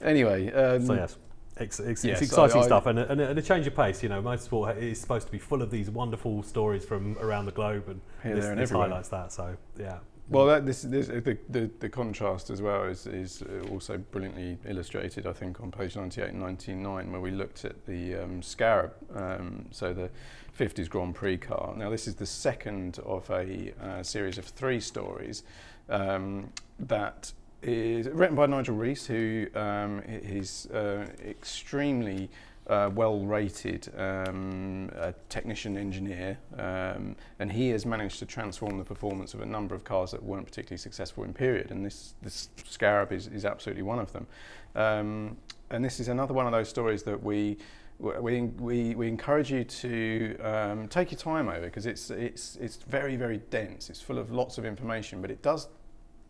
Anyway, 0.02 0.52
um, 0.52 0.84
So 0.86 0.94
yes, 0.94 1.16
it's, 1.58 1.80
it's, 1.80 2.04
yes, 2.04 2.20
it's 2.20 2.30
exciting 2.30 2.58
I- 2.58 2.64
I- 2.64 2.66
stuff 2.66 2.86
and 2.86 2.98
a, 2.98 3.10
and, 3.10 3.20
a, 3.20 3.30
and 3.30 3.38
a 3.38 3.42
change 3.42 3.66
of 3.66 3.74
pace. 3.74 4.02
You 4.02 4.08
know, 4.08 4.22
motorsport 4.22 4.76
is 4.78 5.00
supposed 5.00 5.26
to 5.26 5.32
be 5.32 5.38
full 5.38 5.62
of 5.62 5.70
these 5.70 5.90
wonderful 5.90 6.42
stories 6.42 6.84
from 6.84 7.16
around 7.18 7.46
the 7.46 7.52
globe, 7.52 7.88
and 7.88 8.00
Here, 8.22 8.34
this, 8.34 8.44
and 8.46 8.58
this 8.58 8.70
highlights 8.70 9.08
that. 9.08 9.32
So 9.32 9.56
yeah. 9.78 9.98
Well, 10.28 10.46
that, 10.46 10.66
this, 10.66 10.82
this, 10.82 11.06
the, 11.06 11.38
the, 11.48 11.70
the 11.78 11.88
contrast 11.88 12.50
as 12.50 12.60
well 12.60 12.82
is, 12.82 13.06
is 13.06 13.42
uh, 13.42 13.68
also 13.70 13.96
brilliantly 13.96 14.58
illustrated, 14.66 15.24
I 15.24 15.32
think, 15.32 15.60
on 15.60 15.70
page 15.70 15.94
98 15.94 16.30
and 16.30 16.40
99, 16.40 17.12
where 17.12 17.20
we 17.20 17.30
looked 17.30 17.64
at 17.64 17.86
the 17.86 18.16
um, 18.16 18.42
Scarab, 18.42 18.92
um, 19.14 19.66
so 19.70 19.92
the 19.94 20.10
50s 20.58 20.88
Grand 20.88 21.14
Prix 21.14 21.38
car. 21.38 21.74
Now, 21.76 21.90
this 21.90 22.08
is 22.08 22.16
the 22.16 22.26
second 22.26 22.98
of 23.06 23.30
a 23.30 23.72
uh, 23.80 24.02
series 24.02 24.36
of 24.36 24.46
three 24.46 24.80
stories 24.80 25.44
um, 25.88 26.50
that 26.80 27.32
is 27.66 28.08
written 28.08 28.36
by 28.36 28.46
Nigel 28.46 28.76
Rees, 28.76 29.06
who 29.06 29.46
um, 29.54 30.02
he's 30.24 30.66
uh, 30.70 31.06
extremely 31.24 32.30
uh, 32.68 32.90
well-rated 32.94 33.92
um, 33.96 34.90
technician 35.28 35.76
engineer, 35.76 36.38
um, 36.58 37.16
and 37.38 37.52
he 37.52 37.70
has 37.70 37.86
managed 37.86 38.18
to 38.18 38.26
transform 38.26 38.78
the 38.78 38.84
performance 38.84 39.34
of 39.34 39.40
a 39.40 39.46
number 39.46 39.74
of 39.74 39.84
cars 39.84 40.10
that 40.10 40.22
weren't 40.22 40.46
particularly 40.46 40.78
successful 40.78 41.24
in 41.24 41.32
period, 41.32 41.70
and 41.70 41.84
this, 41.84 42.14
this 42.22 42.48
Scarab 42.64 43.12
is, 43.12 43.28
is 43.28 43.44
absolutely 43.44 43.82
one 43.82 43.98
of 43.98 44.12
them. 44.12 44.26
Um, 44.74 45.36
and 45.70 45.84
this 45.84 46.00
is 46.00 46.08
another 46.08 46.34
one 46.34 46.46
of 46.46 46.52
those 46.52 46.68
stories 46.68 47.02
that 47.04 47.22
we 47.22 47.58
we, 47.98 48.42
we, 48.42 48.94
we 48.94 49.08
encourage 49.08 49.50
you 49.50 49.64
to 49.64 50.36
um, 50.40 50.86
take 50.88 51.10
your 51.10 51.18
time 51.18 51.48
over 51.48 51.62
because 51.62 51.86
it's, 51.86 52.10
it's, 52.10 52.56
it's 52.56 52.76
very, 52.76 53.16
very 53.16 53.38
dense. 53.48 53.88
It's 53.88 54.02
full 54.02 54.18
of 54.18 54.30
lots 54.30 54.58
of 54.58 54.66
information, 54.66 55.22
but 55.22 55.30
it 55.30 55.40
does, 55.40 55.68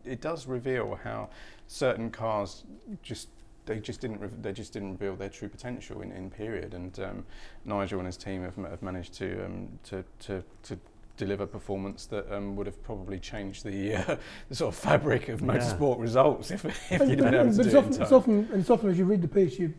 it 0.07 0.21
does 0.21 0.47
reveal 0.47 0.99
how 1.03 1.29
certain 1.67 2.09
cars 2.09 2.63
just 3.03 3.29
they 3.67 3.79
just 3.79 4.01
didn't 4.01 4.41
they 4.41 4.53
just 4.53 4.73
didn't 4.73 4.93
reveal 4.93 5.15
their 5.15 5.29
true 5.29 5.49
potential 5.49 6.01
in, 6.01 6.11
in 6.11 6.31
period. 6.31 6.73
And 6.73 6.99
um, 6.99 7.25
Nigel 7.65 7.99
and 7.99 8.07
his 8.07 8.17
team 8.17 8.43
have, 8.43 8.55
have 8.55 8.81
managed 8.81 9.13
to, 9.15 9.45
um, 9.45 9.67
to, 9.83 10.03
to, 10.19 10.43
to 10.63 10.79
deliver 11.17 11.45
performance 11.45 12.05
that 12.07 12.31
um, 12.33 12.55
would 12.55 12.65
have 12.65 12.81
probably 12.83 13.19
changed 13.19 13.63
the, 13.63 13.95
uh, 13.95 14.15
the 14.49 14.55
sort 14.55 14.73
of 14.73 14.79
fabric 14.79 15.29
of 15.29 15.41
motorsport 15.41 15.97
yeah. 15.97 16.01
results 16.01 16.51
if, 16.51 16.65
if 16.65 17.01
you'd 17.07 17.19
been 17.19 17.35
able 17.35 17.51
to 17.51 17.55
do 17.55 17.61
it's 17.61 17.73
it 17.73 17.75
often, 17.75 18.01
it's 18.01 18.11
often, 18.11 18.33
and 18.51 18.61
it's 18.61 18.69
often 18.69 18.89
as 18.89 18.97
you 18.97 19.05
read 19.05 19.21
the 19.21 19.27
piece, 19.27 19.59
you, 19.59 19.73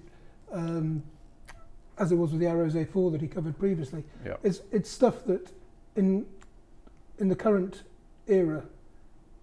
um, 0.52 1.02
as 1.98 2.12
it 2.12 2.16
was 2.16 2.30
with 2.30 2.40
the 2.40 2.46
Arrows 2.46 2.74
A4 2.74 3.12
that 3.12 3.20
he 3.20 3.26
covered 3.26 3.58
previously, 3.58 4.04
yeah. 4.24 4.34
it's, 4.42 4.60
it's 4.70 4.90
stuff 4.90 5.24
that 5.24 5.50
in, 5.96 6.26
in 7.18 7.28
the 7.28 7.36
current 7.36 7.82
era, 8.26 8.64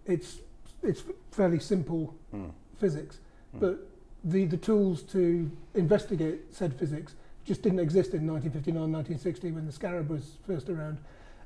it's, 0.06 0.40
it's 0.86 1.04
fairly 1.32 1.60
simple 1.60 2.16
mm. 2.34 2.52
physics, 2.78 3.20
mm. 3.56 3.60
but 3.60 3.88
the, 4.24 4.46
the 4.46 4.58
tools 4.58 5.04
to 5.04 5.52
investigate 5.74 6.54
said 6.54 6.78
physics 6.78 7.16
just 7.44 7.62
didn't 7.62 7.80
exist 7.80 8.14
in 8.14 8.26
1959, 8.26 8.92
1960 8.92 9.52
when 9.52 9.66
the 9.66 9.72
Scarab 9.72 10.10
was 10.10 10.38
first 10.48 10.70
around, 10.70 10.98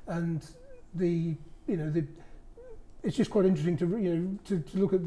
and 0.06 0.46
the 0.94 1.36
you 1.66 1.76
know 1.76 1.90
the 1.90 2.04
it's 3.02 3.16
just 3.16 3.30
quite 3.30 3.44
interesting 3.44 3.76
to 3.76 3.86
you 3.98 4.14
know 4.14 4.38
to, 4.44 4.60
to 4.60 4.78
look 4.78 4.92
at 4.92 5.00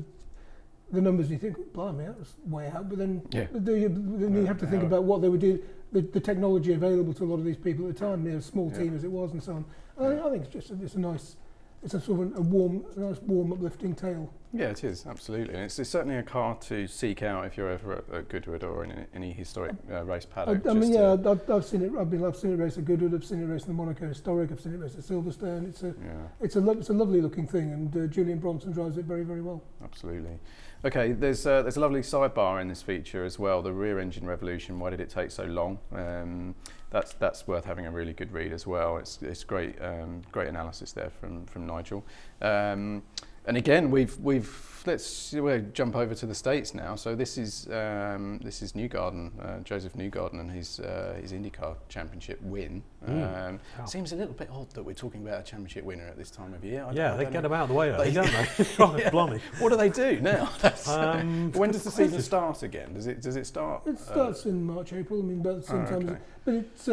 the 0.93 1.01
numbers 1.01 1.29
and 1.29 1.41
you 1.41 1.51
think, 1.51 1.73
blimey, 1.73 2.05
that 2.05 2.19
was 2.19 2.33
way 2.45 2.67
out. 2.67 2.87
But 2.87 2.99
then, 2.99 3.23
yeah. 3.31 3.47
the, 3.51 3.87
then 3.89 4.35
you 4.35 4.45
have 4.45 4.59
to 4.59 4.67
think 4.67 4.83
about 4.83 5.03
what 5.03 5.21
they 5.21 5.29
would 5.29 5.41
do, 5.41 5.61
the, 5.91 6.01
the 6.01 6.19
technology 6.19 6.73
available 6.73 7.13
to 7.15 7.23
a 7.23 7.25
lot 7.25 7.39
of 7.39 7.45
these 7.45 7.57
people 7.57 7.87
at 7.87 7.95
the 7.95 7.99
time, 7.99 8.25
you 8.25 8.33
know, 8.33 8.39
small 8.39 8.69
yeah. 8.71 8.79
team 8.79 8.95
as 8.95 9.03
it 9.03 9.11
was, 9.11 9.31
and 9.31 9.41
so 9.41 9.53
on. 9.53 9.65
Yeah. 9.99 10.07
I, 10.07 10.27
I, 10.27 10.31
think 10.31 10.43
it's 10.43 10.53
just 10.53 10.69
a, 10.69 10.83
it's 10.83 10.93
a 10.93 10.99
nice 10.99 11.35
it's 11.83 11.93
a 11.93 12.01
sort 12.01 12.27
of 12.27 12.37
a 12.37 12.41
warm, 12.41 12.83
nice 12.95 13.19
warm, 13.19 13.53
uplifting 13.53 13.95
tale. 13.95 14.33
Yeah, 14.55 14.67
it 14.67 14.83
is 14.83 15.07
absolutely, 15.07 15.55
and 15.55 15.63
it's, 15.63 15.79
it's 15.79 15.89
certainly 15.89 16.17
a 16.17 16.21
car 16.21 16.55
to 16.67 16.85
seek 16.85 17.23
out 17.23 17.45
if 17.45 17.57
you're 17.57 17.71
ever 17.71 17.93
at, 17.93 18.13
at 18.13 18.29
Goodwood 18.29 18.63
or 18.63 18.83
in 18.83 19.07
any 19.11 19.33
historic 19.33 19.75
uh, 19.91 20.03
race 20.03 20.27
paddock. 20.27 20.67
I, 20.67 20.69
I 20.69 20.73
mean, 20.75 20.93
yeah, 20.93 21.13
I've, 21.13 21.49
I've 21.49 21.65
seen 21.65 21.81
it. 21.81 21.91
I've 21.99 22.11
been, 22.11 22.23
I've 22.23 22.35
seen 22.35 22.53
it 22.53 22.57
race 22.57 22.77
at 22.77 22.85
Goodwood. 22.85 23.15
I've 23.15 23.25
seen 23.25 23.41
it 23.41 23.47
race 23.47 23.63
in 23.63 23.69
the 23.69 23.73
Monaco 23.73 24.07
Historic. 24.07 24.51
I've 24.51 24.61
seen 24.61 24.75
it 24.75 24.77
race 24.77 24.93
at 24.93 25.01
Silverstone. 25.01 25.67
It's 25.67 25.81
a, 25.81 25.87
yeah. 25.87 26.27
it's 26.39 26.55
a, 26.55 26.61
lo- 26.61 26.73
it's 26.73 26.89
a 26.89 26.93
lovely 26.93 27.19
looking 27.19 27.47
thing, 27.47 27.71
and 27.71 27.97
uh, 27.97 28.05
Julian 28.05 28.37
Bronson 28.37 28.71
drives 28.71 28.99
it 28.99 29.05
very, 29.05 29.23
very 29.23 29.41
well. 29.41 29.63
Absolutely. 29.83 30.37
Okay, 30.85 31.13
there's 31.13 31.47
uh, 31.47 31.63
there's 31.63 31.77
a 31.77 31.79
lovely 31.79 32.01
sidebar 32.01 32.61
in 32.61 32.67
this 32.67 32.83
feature 32.83 33.25
as 33.25 33.39
well. 33.39 33.63
The 33.63 33.73
rear 33.73 33.97
engine 33.99 34.27
revolution. 34.27 34.77
Why 34.77 34.91
did 34.91 34.99
it 34.99 35.09
take 35.09 35.31
so 35.31 35.45
long? 35.45 35.79
Um, 35.91 36.53
that's 36.91 37.13
that's 37.13 37.47
worth 37.47 37.65
having 37.65 37.87
a 37.87 37.91
really 37.91 38.13
good 38.13 38.31
read 38.31 38.53
as 38.53 38.67
well. 38.67 38.97
It's 38.97 39.19
it's 39.23 39.43
great 39.43 39.81
um, 39.81 40.21
great 40.31 40.47
analysis 40.47 40.91
there 40.91 41.09
from 41.09 41.47
from 41.47 41.65
Nigel. 41.65 42.05
Um, 42.39 43.01
and 43.45 43.57
again, 43.57 43.91
we've 43.91 44.17
we've 44.19 44.83
let's 44.85 45.33
we'll 45.33 45.61
jump 45.73 45.95
over 45.95 46.13
to 46.15 46.25
the 46.25 46.35
states 46.35 46.73
now. 46.73 46.95
So 46.95 47.15
this 47.15 47.37
is 47.37 47.67
um, 47.67 48.39
this 48.43 48.61
is 48.61 48.73
Newgarden, 48.73 49.31
uh, 49.43 49.59
Josef 49.59 49.93
Newgarden, 49.93 50.39
and 50.39 50.51
his 50.51 50.79
uh, 50.79 51.17
his 51.21 51.31
IndyCar 51.31 51.75
Championship 51.89 52.41
win. 52.41 52.83
Mm. 53.07 53.49
Um, 53.49 53.59
oh. 53.81 53.85
Seems 53.85 54.13
a 54.13 54.15
little 54.15 54.33
bit 54.33 54.49
odd 54.51 54.69
that 54.71 54.83
we're 54.83 54.93
talking 54.93 55.25
about 55.25 55.41
a 55.41 55.43
championship 55.43 55.83
winner 55.83 56.07
at 56.07 56.17
this 56.17 56.31
time 56.31 56.53
of 56.53 56.63
year. 56.63 56.85
I 56.85 56.91
yeah, 56.93 57.15
they 57.15 57.23
get 57.25 57.33
know. 57.33 57.47
him 57.47 57.53
out 57.53 57.63
of 57.63 57.69
the 57.69 57.75
way, 57.75 57.91
they, 57.91 58.11
don't 58.11 58.31
they? 58.31 58.99
yeah. 59.03 59.09
Blimey. 59.09 59.39
What 59.59 59.69
do 59.69 59.77
they 59.77 59.89
do 59.89 60.19
now? 60.21 60.49
um, 60.87 61.51
when 61.53 61.71
does 61.71 61.83
the 61.83 61.91
season 61.91 62.21
start 62.21 62.63
again? 62.63 62.93
Does 62.93 63.07
it 63.07 63.21
does 63.21 63.35
it 63.35 63.45
start? 63.45 63.85
It 63.85 63.99
starts 63.99 64.45
uh, 64.45 64.49
in 64.49 64.63
March, 64.63 64.93
April. 64.93 65.19
I 65.19 65.23
mean, 65.23 65.41
about 65.41 65.61
the 65.61 65.67
same 65.67 65.85
oh, 65.85 65.89
time. 65.89 66.09
Okay. 66.09 66.19
But 66.45 66.53
it's. 66.55 66.87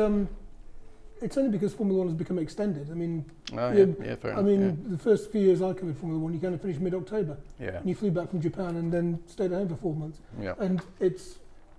It's 1.22 1.36
only 1.36 1.50
because 1.50 1.74
Formula 1.74 1.98
One 1.98 2.08
has 2.08 2.16
become 2.16 2.38
extended. 2.38 2.90
I 2.90 2.94
mean, 2.94 3.30
oh, 3.52 3.72
yeah, 3.72 3.86
yeah, 4.02 4.14
fair 4.16 4.36
I 4.36 4.42
mean, 4.42 4.60
yeah. 4.62 4.90
the 4.90 4.98
first 4.98 5.30
few 5.30 5.40
years 5.40 5.60
I 5.60 5.72
covered 5.74 5.96
Formula 5.96 6.18
One, 6.18 6.32
you 6.32 6.40
kind 6.40 6.54
of 6.54 6.62
finished 6.62 6.80
mid-October. 6.80 7.36
Yeah. 7.58 7.76
And 7.76 7.88
you 7.88 7.94
flew 7.94 8.10
back 8.10 8.30
from 8.30 8.40
Japan 8.40 8.76
and 8.76 8.92
then 8.92 9.20
stayed 9.26 9.52
at 9.52 9.58
home 9.58 9.68
for 9.68 9.76
four 9.76 9.94
months. 9.94 10.20
Yeah. 10.40 10.54
And 10.58 10.80
it's, 10.98 11.38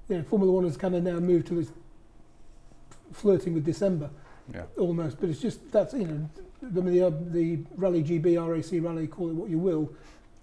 you 0.09 0.17
know, 0.17 0.23
Formula 0.23 0.51
One 0.51 0.63
has 0.65 0.77
kind 0.77 0.95
of 0.95 1.03
now 1.03 1.19
moved 1.19 1.47
to 1.47 1.55
this 1.55 1.71
flirting 3.13 3.53
with 3.53 3.65
December. 3.65 4.09
Yeah. 4.53 4.63
Almost, 4.77 5.19
but 5.19 5.29
it's 5.29 5.39
just 5.39 5.71
that's 5.71 5.93
you 5.93 6.05
know, 6.05 6.29
I 6.63 6.65
mean, 6.65 6.93
the, 6.93 7.07
uh, 7.07 7.11
the 7.27 7.59
Rally 7.75 8.03
GB, 8.03 8.35
RAC 8.35 8.83
Rally, 8.83 9.07
call 9.07 9.29
it 9.29 9.33
what 9.33 9.49
you 9.49 9.57
will, 9.57 9.91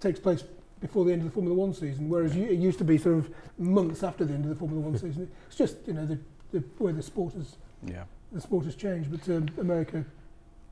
takes 0.00 0.18
place 0.18 0.44
before 0.80 1.04
the 1.04 1.12
end 1.12 1.22
of 1.22 1.28
the 1.28 1.32
Formula 1.32 1.54
One 1.54 1.74
season, 1.74 2.08
whereas 2.08 2.34
you, 2.34 2.44
it 2.44 2.58
used 2.58 2.78
to 2.78 2.84
be 2.84 2.96
sort 2.96 3.18
of 3.18 3.30
months 3.58 4.02
after 4.02 4.24
the 4.24 4.32
end 4.32 4.44
of 4.44 4.50
the 4.50 4.56
Formula 4.56 4.80
One 4.80 4.96
season. 4.96 5.30
It's 5.46 5.56
just 5.56 5.76
you 5.86 5.92
know 5.92 6.06
the, 6.06 6.18
the 6.52 6.64
way 6.82 6.92
the 6.92 7.02
sport 7.02 7.34
has. 7.34 7.56
Yeah 7.86 8.04
the 8.32 8.40
sport 8.40 8.64
has 8.64 8.74
changed, 8.74 9.10
but 9.10 9.28
um, 9.34 9.48
America 9.58 10.04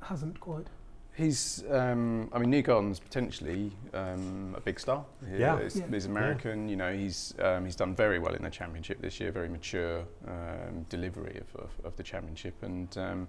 hasn't 0.00 0.38
quite. 0.40 0.66
He's, 1.14 1.64
um, 1.70 2.28
I 2.30 2.38
mean, 2.38 2.52
Newgarden's 2.52 3.00
potentially 3.00 3.72
um, 3.94 4.54
a 4.54 4.60
big 4.60 4.78
star. 4.78 5.02
He, 5.26 5.38
yeah. 5.38 5.62
He's, 5.62 5.76
yeah. 5.76 5.84
he's 5.90 6.04
American, 6.04 6.64
yeah. 6.64 6.70
you 6.70 6.76
know, 6.76 6.92
he's, 6.92 7.34
um, 7.40 7.64
he's 7.64 7.76
done 7.76 7.94
very 7.94 8.18
well 8.18 8.34
in 8.34 8.42
the 8.42 8.50
championship 8.50 9.00
this 9.00 9.18
year, 9.18 9.32
very 9.32 9.48
mature 9.48 10.04
um, 10.28 10.84
delivery 10.90 11.40
of, 11.40 11.62
of, 11.62 11.70
of 11.84 11.96
the 11.96 12.02
championship. 12.02 12.54
And 12.62 12.96
um, 12.98 13.28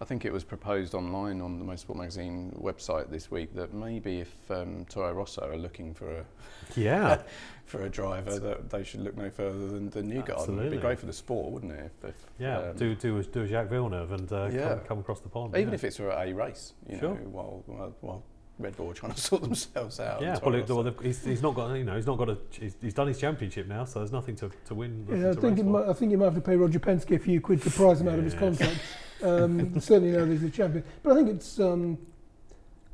I 0.00 0.04
think 0.04 0.24
it 0.26 0.32
was 0.32 0.44
proposed 0.44 0.94
online 0.94 1.40
on 1.40 1.58
the 1.58 1.64
Motorsport 1.64 1.96
Magazine 1.96 2.54
website 2.60 3.10
this 3.10 3.30
week 3.30 3.54
that 3.54 3.72
maybe 3.72 4.20
if 4.20 4.50
um, 4.50 4.84
Toro 4.90 5.12
Rosso 5.12 5.48
are 5.50 5.56
looking 5.56 5.94
for 5.94 6.18
a 6.18 6.24
yeah 6.76 7.22
for 7.64 7.82
a 7.82 7.88
driver, 7.88 8.38
that 8.38 8.70
they 8.70 8.84
should 8.84 9.00
look 9.00 9.16
no 9.16 9.30
further 9.30 9.68
than, 9.68 9.90
than 9.90 10.10
Newgarden. 10.10 10.58
It'd 10.58 10.70
be 10.70 10.76
great 10.76 10.98
for 10.98 11.06
the 11.06 11.12
sport, 11.12 11.50
wouldn't 11.50 11.72
it? 11.72 11.90
If, 12.02 12.10
if 12.10 12.26
yeah, 12.38 12.58
um, 12.58 12.76
do 12.76 12.94
do 12.94 13.22
do 13.22 13.42
a 13.42 13.46
Jacques 13.46 13.70
Villeneuve 13.70 14.12
and 14.12 14.32
uh, 14.32 14.48
yeah. 14.52 14.68
come, 14.68 14.80
come, 14.80 14.98
across 14.98 15.20
the 15.20 15.28
pond. 15.28 15.56
Even 15.56 15.68
yeah. 15.68 15.74
if 15.74 15.84
it's 15.84 15.96
for 15.96 16.10
a 16.10 16.32
race, 16.32 16.74
you 16.88 16.98
sure. 16.98 17.14
know, 17.14 17.20
while, 17.30 17.62
while, 17.66 17.94
while 18.02 18.22
Red 18.58 18.76
Bull 18.76 18.90
are 18.90 18.94
trying 18.94 19.12
to 19.12 19.20
sort 19.32 19.42
themselves 19.42 19.98
out. 19.98 20.20
Yeah, 20.20 20.38
well, 20.42 20.62
well 20.68 20.94
he's, 21.02 21.24
he's 21.24 21.42
not 21.42 21.54
got 21.54 21.74
you 21.74 21.84
know 21.84 21.96
he's 21.96 22.06
not 22.06 22.18
got 22.18 22.28
a 22.28 22.38
he's, 22.50 22.76
he's 22.80 22.94
done 22.94 23.08
his 23.08 23.18
championship 23.18 23.66
now, 23.66 23.84
so 23.86 24.00
there's 24.00 24.12
nothing 24.12 24.36
to, 24.36 24.50
to 24.66 24.74
win. 24.74 25.06
Yeah, 25.10 25.30
I 25.30 25.34
think 25.34 25.64
might, 25.64 25.88
I 25.88 25.92
think 25.94 26.12
you 26.12 26.18
might 26.18 26.26
have 26.26 26.34
to 26.34 26.40
pay 26.42 26.56
Roger 26.56 26.78
Penske 26.78 27.16
a 27.16 27.18
few 27.18 27.40
quid 27.40 27.62
to 27.62 27.70
prize 27.70 28.00
him 28.00 28.06
yeah. 28.06 28.12
out 28.12 28.18
of 28.18 28.24
his 28.24 28.34
contract. 28.34 28.76
Um, 29.22 29.80
certainly 29.80 30.16
now 30.16 30.24
he's 30.24 30.42
a 30.42 30.50
champion, 30.50 30.84
but 31.02 31.12
I 31.12 31.14
think 31.16 31.28
it's 31.28 31.58
um, 31.58 31.98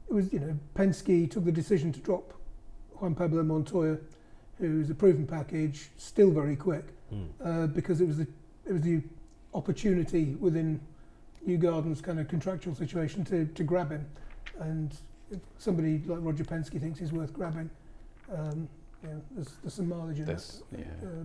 it 0.09 0.13
was 0.13 0.33
you 0.33 0.41
know 0.41 0.59
Penske 0.75 1.31
took 1.31 1.45
the 1.45 1.53
decision 1.53 1.93
to 1.93 2.01
drop 2.01 2.33
Juan 2.97 3.15
Pablo 3.15 3.43
Montoya, 3.43 3.99
who's 4.59 4.91
a 4.91 4.95
proven 4.95 5.27
package, 5.27 5.89
still 5.97 6.31
very 6.31 6.57
quick, 6.57 6.85
mm. 7.13 7.27
uh, 7.45 7.67
because 7.69 8.01
it 8.01 8.07
was 8.07 8.19
the 8.19 8.27
it 8.67 8.73
was 8.73 8.83
the 8.83 9.03
opportunity 9.55 10.37
within 10.41 10.81
Newgarden's 11.47 12.01
kind 12.01 12.21
of 12.21 12.29
contractual 12.29 12.75
situation 12.75 13.25
to 13.25 13.47
to 13.47 13.65
grab 13.65 13.91
him, 13.91 14.07
and 14.61 14.97
if 15.31 15.41
somebody 15.59 16.03
like 16.07 16.19
Roger 16.21 16.45
Penske 16.45 16.81
thinks 16.81 16.99
he's 16.99 17.13
worth 17.13 17.33
grabbing, 17.33 17.71
um, 18.33 18.69
you 19.03 19.09
know, 19.09 19.23
there's, 19.33 19.49
there's 19.63 19.75
some 19.75 19.89
mileage 19.89 20.19
in 20.19 20.27
that. 20.27 20.55
Yeah. 20.77 20.85
Uh, 21.03 21.25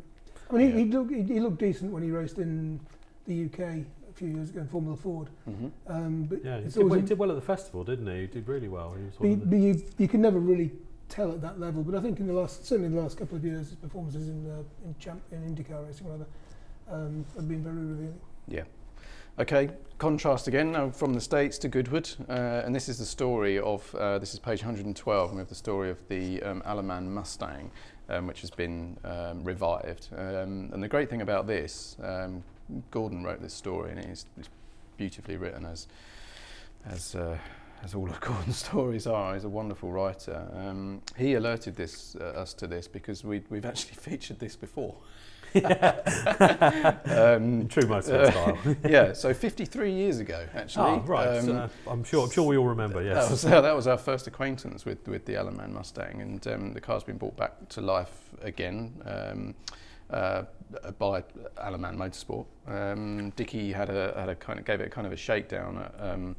I 0.50 0.54
mean, 0.56 0.70
yeah. 0.70 0.76
he, 0.78 0.84
he, 0.84 0.92
looked, 0.92 1.12
he, 1.12 1.22
he 1.24 1.40
looked 1.40 1.60
decent 1.60 1.92
when 1.92 2.04
he 2.04 2.10
raced 2.10 2.38
in 2.38 2.80
the 3.26 3.46
UK 3.46 3.86
few 4.18 4.30
years 4.30 4.50
ago 4.50 4.62
in 4.62 4.68
Formula 4.68 4.98
Ford. 4.98 5.30
Mm-hmm. 5.50 5.68
Um, 5.88 6.24
but 6.24 6.44
yeah, 6.44 6.58
he 6.58 6.70
did, 6.70 6.84
well, 6.84 7.00
he 7.00 7.06
did, 7.06 7.18
well, 7.18 7.30
at 7.30 7.36
the 7.36 7.42
festival, 7.42 7.84
didn't 7.84 8.08
he? 8.08 8.22
He 8.22 8.28
did 8.28 8.48
really 8.48 8.68
well. 8.68 8.96
He 8.96 9.36
but, 9.36 9.50
but 9.50 9.60
you, 9.60 9.82
you 9.98 10.08
can 10.08 10.22
never 10.22 10.40
really 10.40 10.72
tell 11.08 11.32
at 11.32 11.42
that 11.42 11.60
level. 11.60 11.84
But 11.84 11.96
I 11.96 12.02
think 12.02 12.20
in 12.20 12.28
the 12.28 12.34
last, 12.34 12.66
certainly 12.66 12.88
in 12.88 12.96
the 12.96 13.02
last 13.02 13.18
couple 13.18 13.38
of 13.38 13.46
years, 13.46 13.70
his 13.70 13.76
performances 13.76 14.28
in 14.28 14.50
uh, 14.50 14.64
in, 14.86 14.96
champ, 15.00 15.22
in 15.32 15.40
IndyCar 15.40 15.86
racing 15.86 16.08
rather 16.10 16.26
um, 16.92 17.26
have 17.36 17.48
been 17.48 17.64
very 17.64 17.76
revealing. 17.76 18.20
Yeah. 18.48 18.64
Okay, 19.40 19.70
contrast 20.00 20.48
again 20.48 20.72
now 20.72 20.90
from 20.90 21.14
the 21.14 21.22
States 21.22 21.60
to 21.60 21.68
Goodwood, 21.68 22.10
uh, 22.28 22.64
and 22.66 22.74
this 22.74 22.90
is 22.90 22.98
the 22.98 23.06
story 23.06 23.60
of, 23.60 23.94
uh, 23.94 24.18
this 24.18 24.34
is 24.34 24.40
page 24.40 24.62
112, 24.62 25.30
and 25.30 25.38
we 25.38 25.42
have 25.42 25.48
the 25.48 25.54
story 25.54 25.92
of 25.92 26.00
the 26.08 26.42
um, 26.42 26.64
Alan 26.66 26.88
Mann 26.88 27.14
Mustang, 27.14 27.70
um, 28.10 28.26
which 28.26 28.42
has 28.42 28.50
been 28.50 28.98
um, 29.04 29.44
revived. 29.44 30.08
Um, 30.18 30.72
and 30.74 30.82
the 30.82 30.88
great 30.88 31.08
thing 31.08 31.22
about 31.22 31.46
this, 31.46 31.98
um, 32.02 32.44
Gordon 32.92 33.24
wrote 33.24 33.42
this 33.42 33.54
story, 33.54 33.92
and 33.92 34.00
it's, 34.00 34.26
it's 34.38 34.50
beautifully 34.98 35.38
written 35.38 35.66
as 35.66 35.88
as 36.86 37.16
uh, 37.16 37.38
as 37.84 37.94
all 37.96 38.10
of 38.10 38.20
Gordon's 38.28 38.58
stories 38.58 39.08
are. 39.08 39.34
He's 39.34 39.44
a 39.44 39.50
wonderful 39.50 39.92
writer. 39.92 40.48
Um, 40.54 41.02
he 41.18 41.34
alerted 41.36 41.76
this 41.76 42.16
uh, 42.20 42.24
us 42.26 42.54
to 42.56 42.68
this 42.68 42.88
because 42.88 43.24
we 43.24 43.44
we've 43.50 43.66
actually 43.66 43.94
featured 44.00 44.40
this 44.40 44.56
before. 44.56 44.96
um, 45.56 45.63
true 47.70 47.84
motorsport 47.84 48.32
style. 48.32 48.58
yeah, 48.90 49.13
so 49.13 49.34
53 49.34 49.92
years 49.92 50.20
ago, 50.20 50.46
actually. 50.54 50.92
Oh, 50.92 51.00
right. 51.06 51.38
Um, 51.38 51.46
so 51.46 51.70
I'm 51.88 52.04
sure. 52.04 52.26
I'm 52.26 52.32
sure 52.32 52.46
we 52.48 52.58
all 52.58 52.68
remember. 52.68 53.02
That 53.04 53.15
Yes. 53.15 53.30
was, 53.32 53.42
that 53.44 53.76
was 53.76 53.88
our 53.88 53.98
first 53.98 54.28
acquaintance 54.28 54.86
with, 54.86 55.08
with 55.08 55.26
the 55.26 55.38
Alan 55.38 55.56
Mann 55.58 55.74
Mustang, 55.74 56.22
and 56.22 56.46
um, 56.48 56.74
the 56.74 56.82
car's 56.82 57.04
been 57.04 57.18
brought 57.18 57.38
back 57.38 57.70
to 57.70 57.82
life 57.82 58.30
again 58.42 58.94
um, 59.06 59.56
uh, 60.10 60.44
by 61.00 61.24
Alan 61.62 61.82
Mann 61.82 61.98
Motorsport. 61.98 62.46
Um, 62.68 63.32
Dickie 63.36 63.72
had 63.72 63.90
a 63.90 64.14
had 64.18 64.30
a 64.30 64.36
kind 64.36 64.60
of 64.60 64.66
gave 64.66 64.82
it 64.82 64.92
kind 64.92 65.08
of 65.08 65.14
a 65.14 65.18
shakedown 65.18 65.78
at, 65.78 65.96
um, 66.00 66.36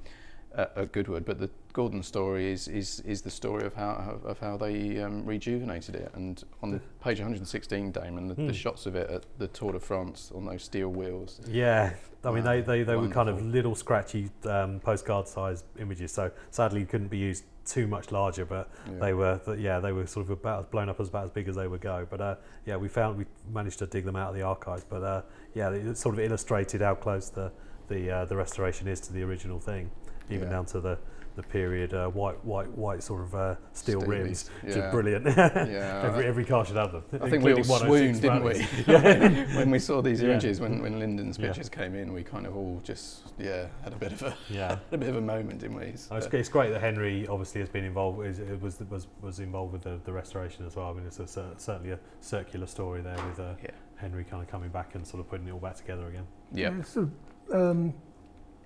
at, 0.55 0.73
at 0.77 0.93
Goodwood, 0.93 1.25
but 1.25 1.39
the 1.39 1.51
Gordon 1.73 2.03
story 2.03 2.51
is 2.51 2.69
is, 2.69 3.01
is 3.01 3.23
the 3.23 3.31
story 3.31 3.65
of 3.65 3.75
how 3.75 4.19
of 4.25 4.39
how 4.39 4.57
they 4.57 5.01
um, 5.01 5.25
rejuvenated 5.25 5.95
it. 5.97 6.11
And 6.15 6.43
on 6.63 6.71
the 6.71 6.81
page 7.03 7.19
116, 7.21 7.93
Damon, 7.93 8.29
the, 8.29 8.35
Hmm. 8.35 8.47
the 8.47 8.53
shots 8.55 8.87
of 8.87 8.97
it 8.97 9.11
at 9.11 9.25
the 9.39 9.49
Tour 9.49 9.73
de 9.73 9.81
France 9.81 10.33
on 10.35 10.45
those 10.45 10.63
steel 10.65 10.89
wheels. 10.89 11.41
Yeah, 11.49 11.95
I 12.25 12.31
mean 12.33 12.45
they, 12.45 12.61
they, 12.63 12.83
they 12.83 12.97
were 12.97 13.09
kind 13.09 13.29
of 13.29 13.41
little 13.45 13.75
scratchy 13.75 14.31
um, 14.45 14.81
postcard 14.81 15.29
size 15.29 15.65
images, 15.79 16.13
so 16.13 16.31
sadly 16.51 16.85
couldn't 16.85 17.09
be 17.09 17.19
used 17.19 17.45
too 17.69 17.87
much 17.87 18.11
larger. 18.13 18.45
But 18.45 18.71
Yeah. 18.87 18.99
they 18.99 19.15
were 19.15 19.41
yeah 19.57 19.81
they 19.81 19.93
were 19.93 20.07
sort 20.07 20.27
of 20.27 20.31
about 20.31 20.61
as 20.61 20.67
blown 20.67 20.89
up 20.89 21.01
as 21.01 21.09
about 21.09 21.25
as 21.25 21.31
big 21.31 21.49
as 21.49 21.57
they 21.57 21.69
would 21.69 21.81
go. 21.81 22.07
But 22.09 22.21
uh, 22.21 22.37
yeah, 22.67 22.77
we 22.77 22.89
found 22.89 23.19
we 23.19 23.27
managed 23.53 23.79
to 23.81 23.87
dig 23.87 24.05
them 24.05 24.17
out 24.17 24.31
of 24.31 24.35
the 24.35 24.43
archives. 24.43 24.85
But 24.89 25.03
uh, 25.03 25.23
yeah, 25.55 25.71
it 25.71 25.97
sort 25.97 26.15
of 26.15 26.21
illustrated 26.21 26.81
how 26.81 26.95
close 26.95 27.29
the 27.31 27.53
the 27.89 28.11
uh, 28.11 28.25
the 28.25 28.37
restoration 28.37 28.89
is 28.89 29.01
to 29.01 29.13
the 29.13 29.23
original 29.23 29.61
thing, 29.61 29.91
even 30.31 30.45
Yeah. 30.49 30.55
down 30.55 30.67
to 30.67 30.81
the 30.81 30.99
the 31.39 31.43
period 31.45 31.95
uh, 31.95 32.09
white 32.09 32.45
white 32.45 32.67
white 32.77 33.01
sort 33.01 33.23
of 33.23 33.33
uh, 33.33 33.55
steel 33.73 34.01
Steely, 34.01 34.19
rims, 34.19 34.51
which 34.63 34.75
yeah. 34.75 34.87
is 34.87 34.93
brilliant. 34.93 35.25
Yeah, 35.25 36.03
every 36.09 36.27
every 36.27 36.45
car 36.45 36.65
should 36.67 36.75
have 36.77 36.91
them. 36.91 37.05
I 37.23 37.31
think 37.31 37.45
we 37.45 37.55
all 37.55 37.63
swooned, 37.63 38.21
didn't 38.21 38.43
we? 38.43 38.67
When 39.57 39.71
we 39.71 39.79
saw 39.79 40.03
these 40.03 40.21
Yeah. 40.21 40.31
images, 40.31 40.61
when, 40.61 40.83
when 40.83 40.99
Lyndon's 40.99 41.39
Yeah. 41.39 41.47
pictures 41.47 41.69
came 41.69 41.95
in, 41.95 42.13
we 42.13 42.25
kind 42.25 42.45
of 42.45 42.57
all 42.57 42.81
just, 42.83 43.33
yeah, 43.39 43.69
had 43.85 43.93
a 43.93 43.97
bit 43.97 44.13
of 44.13 44.23
a, 44.23 44.37
yeah. 44.51 44.79
a 44.93 44.99
bit 44.99 45.09
of 45.09 45.17
a 45.17 45.21
moment, 45.21 45.61
didn't 45.61 45.77
we? 45.77 45.95
Oh, 46.11 46.17
it's, 46.17 46.27
it's 46.27 46.49
great 46.49 46.71
that 46.73 46.81
Henry 46.81 47.27
obviously 47.29 47.61
has 47.61 47.69
been 47.71 47.85
involved. 47.85 48.27
Is, 48.27 48.41
it 48.41 48.61
was 48.61 48.81
was 48.91 49.07
was 49.23 49.39
involved 49.39 49.73
with 49.73 49.83
the, 49.83 50.01
the 50.05 50.13
restoration 50.13 50.67
as 50.67 50.75
well. 50.75 50.91
I 50.91 50.93
mean, 50.95 51.07
it's 51.07 51.21
a, 51.21 51.27
certainly 51.57 51.93
a 51.93 52.01
circular 52.21 52.67
story 52.67 53.01
there 53.01 53.17
with 53.29 53.39
uh, 53.39 53.55
Yeah. 53.63 53.71
Henry 53.97 54.25
kind 54.25 54.43
of 54.43 54.49
coming 54.49 54.71
back 54.71 54.97
and 54.97 55.07
sort 55.07 55.21
of 55.21 55.31
putting 55.31 55.47
it 55.47 55.53
all 55.53 55.61
back 55.61 55.77
together 55.77 56.09
again. 56.09 56.27
yeah. 56.53 56.73
It's 56.81 56.91
sort 56.91 57.09
of, 57.51 57.55
um, 57.55 57.95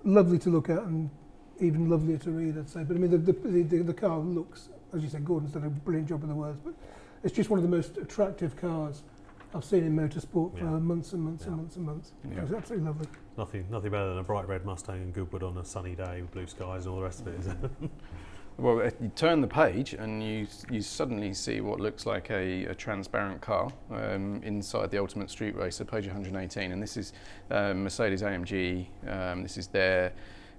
lovely 0.03 0.37
to 0.39 0.49
look 0.49 0.69
at 0.69 0.79
and 0.83 1.09
even 1.63 1.89
lovelier 1.89 2.17
to 2.19 2.31
read, 2.31 2.57
I'd 2.57 2.69
say. 2.69 2.83
But 2.83 2.95
I 2.95 2.99
mean, 2.99 3.11
the, 3.11 3.17
the, 3.17 3.33
the, 3.33 3.77
the 3.83 3.93
car 3.93 4.19
looks, 4.19 4.69
as 4.93 5.01
you 5.01 5.09
said, 5.09 5.25
Gordon's 5.25 5.53
done 5.53 5.63
a 5.63 5.69
brilliant 5.69 6.09
job 6.09 6.21
with 6.21 6.29
the 6.29 6.35
words, 6.35 6.59
but 6.63 6.73
it's 7.23 7.33
just 7.35 7.49
one 7.49 7.57
of 7.59 7.63
the 7.63 7.75
most 7.75 7.97
attractive 7.97 8.55
cars 8.55 9.03
I've 9.55 9.63
seen 9.63 9.83
in 9.83 9.95
motorsport 9.95 10.57
for 10.57 10.63
Yeah. 10.65 10.69
months 10.79 11.13
and 11.13 11.21
months 11.23 11.45
and 11.45 11.55
months 11.57 11.75
and 11.75 11.85
months. 11.85 12.11
Yeah. 12.29 12.41
It's 12.41 12.53
absolutely 12.53 12.87
lovely. 12.87 13.07
Nothing 13.37 13.65
nothing 13.69 13.91
better 13.91 14.09
than 14.09 14.17
a 14.19 14.23
bright 14.23 14.47
red 14.47 14.65
Mustang 14.65 14.95
and 15.01 15.13
Goodwood 15.13 15.43
on 15.43 15.57
a 15.57 15.65
sunny 15.65 15.95
day 15.95 16.21
with 16.21 16.31
blue 16.31 16.47
skies 16.47 16.85
and 16.85 16.93
all 16.93 16.97
the 16.99 17.03
rest 17.05 17.21
of 17.21 17.27
it. 17.27 17.39
Is 17.39 17.47
it? 17.47 17.55
Well, 18.55 18.81
if 18.81 18.93
you 19.01 19.11
turn 19.15 19.41
the 19.41 19.47
page 19.47 19.93
and 19.95 20.21
you 20.23 20.45
you 20.69 20.81
suddenly 20.81 21.33
see 21.33 21.59
what 21.59 21.79
looks 21.79 22.05
like 22.05 22.29
a, 22.29 22.65
a 22.65 22.75
transparent 22.75 23.41
car 23.41 23.71
um, 23.89 24.41
inside 24.43 24.91
the 24.91 24.99
Ultimate 24.99 25.31
Street 25.31 25.55
Racer, 25.55 25.83
page 25.83 26.05
118, 26.05 26.71
and 26.71 26.79
this 26.81 26.95
is 26.95 27.13
um, 27.49 27.83
Mercedes 27.83 28.21
AMG. 28.21 28.85
Um, 29.07 29.41
this 29.41 29.57
is 29.57 29.65
their 29.65 30.13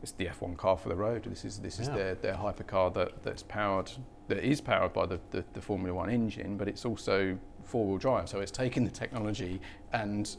it's 0.04 0.12
the 0.12 0.26
F1 0.26 0.56
car 0.56 0.76
for 0.76 0.88
the 0.90 0.94
road. 0.94 1.24
This 1.24 1.44
is 1.44 1.58
this 1.58 1.80
is 1.80 1.88
Yeah. 1.88 1.94
their 1.96 2.14
their 2.16 2.34
hypercar 2.34 2.92
that 2.94 3.22
that's 3.22 3.42
powered 3.42 3.90
that 4.28 4.38
is 4.38 4.60
powered 4.60 4.92
by 4.92 5.06
the, 5.06 5.18
the, 5.32 5.44
the 5.54 5.60
Formula 5.60 5.92
One 5.94 6.08
engine, 6.10 6.56
but 6.56 6.68
it's 6.68 6.84
also 6.84 7.38
four-wheel 7.64 7.98
drive. 7.98 8.28
So 8.28 8.40
it's 8.40 8.50
taken 8.50 8.84
the 8.84 8.90
technology 8.90 9.60
and 9.92 10.36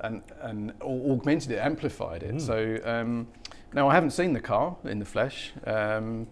and 0.00 0.22
and 0.40 0.72
augmented 0.82 1.50
it, 1.52 1.58
amplified 1.58 2.22
it. 2.22 2.34
Mm. 2.34 2.40
So 2.40 2.56
um, 2.90 3.28
now 3.72 3.88
I 3.88 3.94
haven't 3.94 4.10
seen 4.12 4.32
the 4.32 4.40
car 4.40 4.76
in 4.84 4.98
the 4.98 5.04
flesh. 5.04 5.52
Um, 5.66 6.26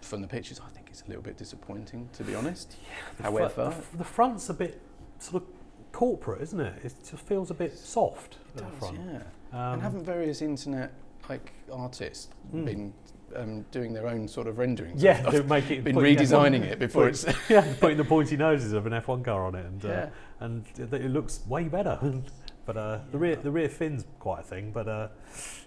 from 0.00 0.20
the 0.22 0.28
pictures, 0.28 0.60
I 0.64 0.70
think 0.72 0.86
it's 0.88 1.02
a 1.02 1.08
little 1.08 1.22
bit 1.22 1.36
disappointing, 1.36 2.08
to 2.12 2.22
be 2.22 2.36
honest. 2.36 2.76
However, 3.20 3.64
the, 3.64 3.76
f- 3.76 3.90
the 3.98 4.04
front's 4.04 4.48
a 4.50 4.54
bit 4.54 4.80
sort 5.18 5.42
of 5.42 5.48
corporate, 5.90 6.42
isn't 6.42 6.60
it? 6.60 6.74
It 6.84 6.94
just 7.10 7.24
feels 7.26 7.50
a 7.50 7.54
bit 7.54 7.76
soft 7.76 8.36
it 8.54 8.60
does, 8.60 8.78
front. 8.78 9.00
yeah. 9.04 9.22
Um, 9.52 9.72
and 9.74 9.82
haven't 9.82 10.04
various 10.04 10.42
internet 10.42 10.92
like 11.28 11.52
artists 11.72 12.28
Mm. 12.54 12.64
been 12.64 12.94
um, 13.34 13.62
doing 13.72 13.92
their 13.92 14.06
own 14.06 14.28
sort 14.28 14.46
of 14.46 14.58
renderings? 14.58 15.02
yeah, 15.02 15.24
of, 15.26 15.32
they 15.32 15.38
of, 15.38 15.48
make 15.48 15.70
it 15.70 15.84
been 15.84 15.96
redesigning 15.96 16.62
F1 16.62 16.72
it 16.72 16.78
before 16.78 17.08
it's. 17.08 17.26
yeah, 17.48 17.74
putting 17.80 17.96
the 17.96 18.04
pointy 18.04 18.36
noses 18.36 18.72
of 18.72 18.86
an 18.86 18.92
F1 18.92 19.24
car 19.24 19.44
on 19.44 19.54
it, 19.54 19.66
and 19.66 19.84
uh, 19.84 19.88
yeah. 19.88 20.08
and 20.40 20.64
it 20.78 21.10
looks 21.10 21.40
way 21.46 21.64
better. 21.64 21.98
but 22.66 22.76
uh, 22.76 22.98
the 23.10 23.18
rear 23.18 23.36
the 23.36 23.50
rear 23.50 23.68
fin's 23.68 24.04
quite 24.18 24.40
a 24.40 24.42
thing. 24.42 24.70
But 24.72 24.88
uh, 24.88 25.08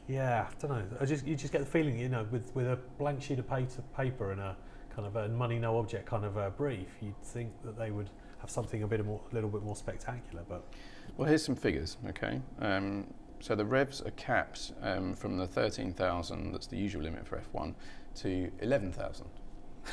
yeah, 0.07 0.47
I 0.49 0.61
don't 0.61 0.71
know. 0.71 0.97
I 0.99 1.05
just 1.05 1.25
you 1.25 1.35
just 1.35 1.51
get 1.51 1.59
the 1.59 1.67
feeling, 1.67 1.99
you 1.99 2.09
know, 2.09 2.25
with 2.31 2.53
with 2.55 2.67
a 2.67 2.77
blank 2.97 3.21
sheet 3.21 3.39
of 3.39 3.49
paper, 3.49 3.81
paper 3.95 4.31
and 4.31 4.41
a 4.41 4.55
kind 4.95 5.07
of 5.07 5.15
a 5.15 5.29
money 5.29 5.59
no 5.59 5.77
object 5.77 6.05
kind 6.05 6.25
of 6.25 6.37
a 6.37 6.49
brief, 6.49 6.87
you'd 7.01 7.21
think 7.23 7.51
that 7.63 7.77
they 7.77 7.91
would 7.91 8.09
have 8.39 8.49
something 8.49 8.83
a 8.83 8.87
bit 8.87 9.05
more, 9.05 9.21
a 9.31 9.35
little 9.35 9.49
bit 9.49 9.63
more 9.63 9.75
spectacular. 9.75 10.43
But 10.47 10.63
Well, 11.17 11.27
here's 11.27 11.43
some 11.43 11.55
figures, 11.55 11.97
okay? 12.09 12.41
Um, 12.59 13.07
so 13.39 13.55
the 13.55 13.65
revs 13.65 14.01
are 14.01 14.11
capped 14.11 14.73
um, 14.81 15.13
from 15.13 15.37
the 15.37 15.47
13,000, 15.47 16.51
that's 16.51 16.67
the 16.67 16.77
usual 16.77 17.03
limit 17.03 17.25
for 17.27 17.41
F1, 17.53 17.73
to 18.15 18.51
11,000, 18.61 19.25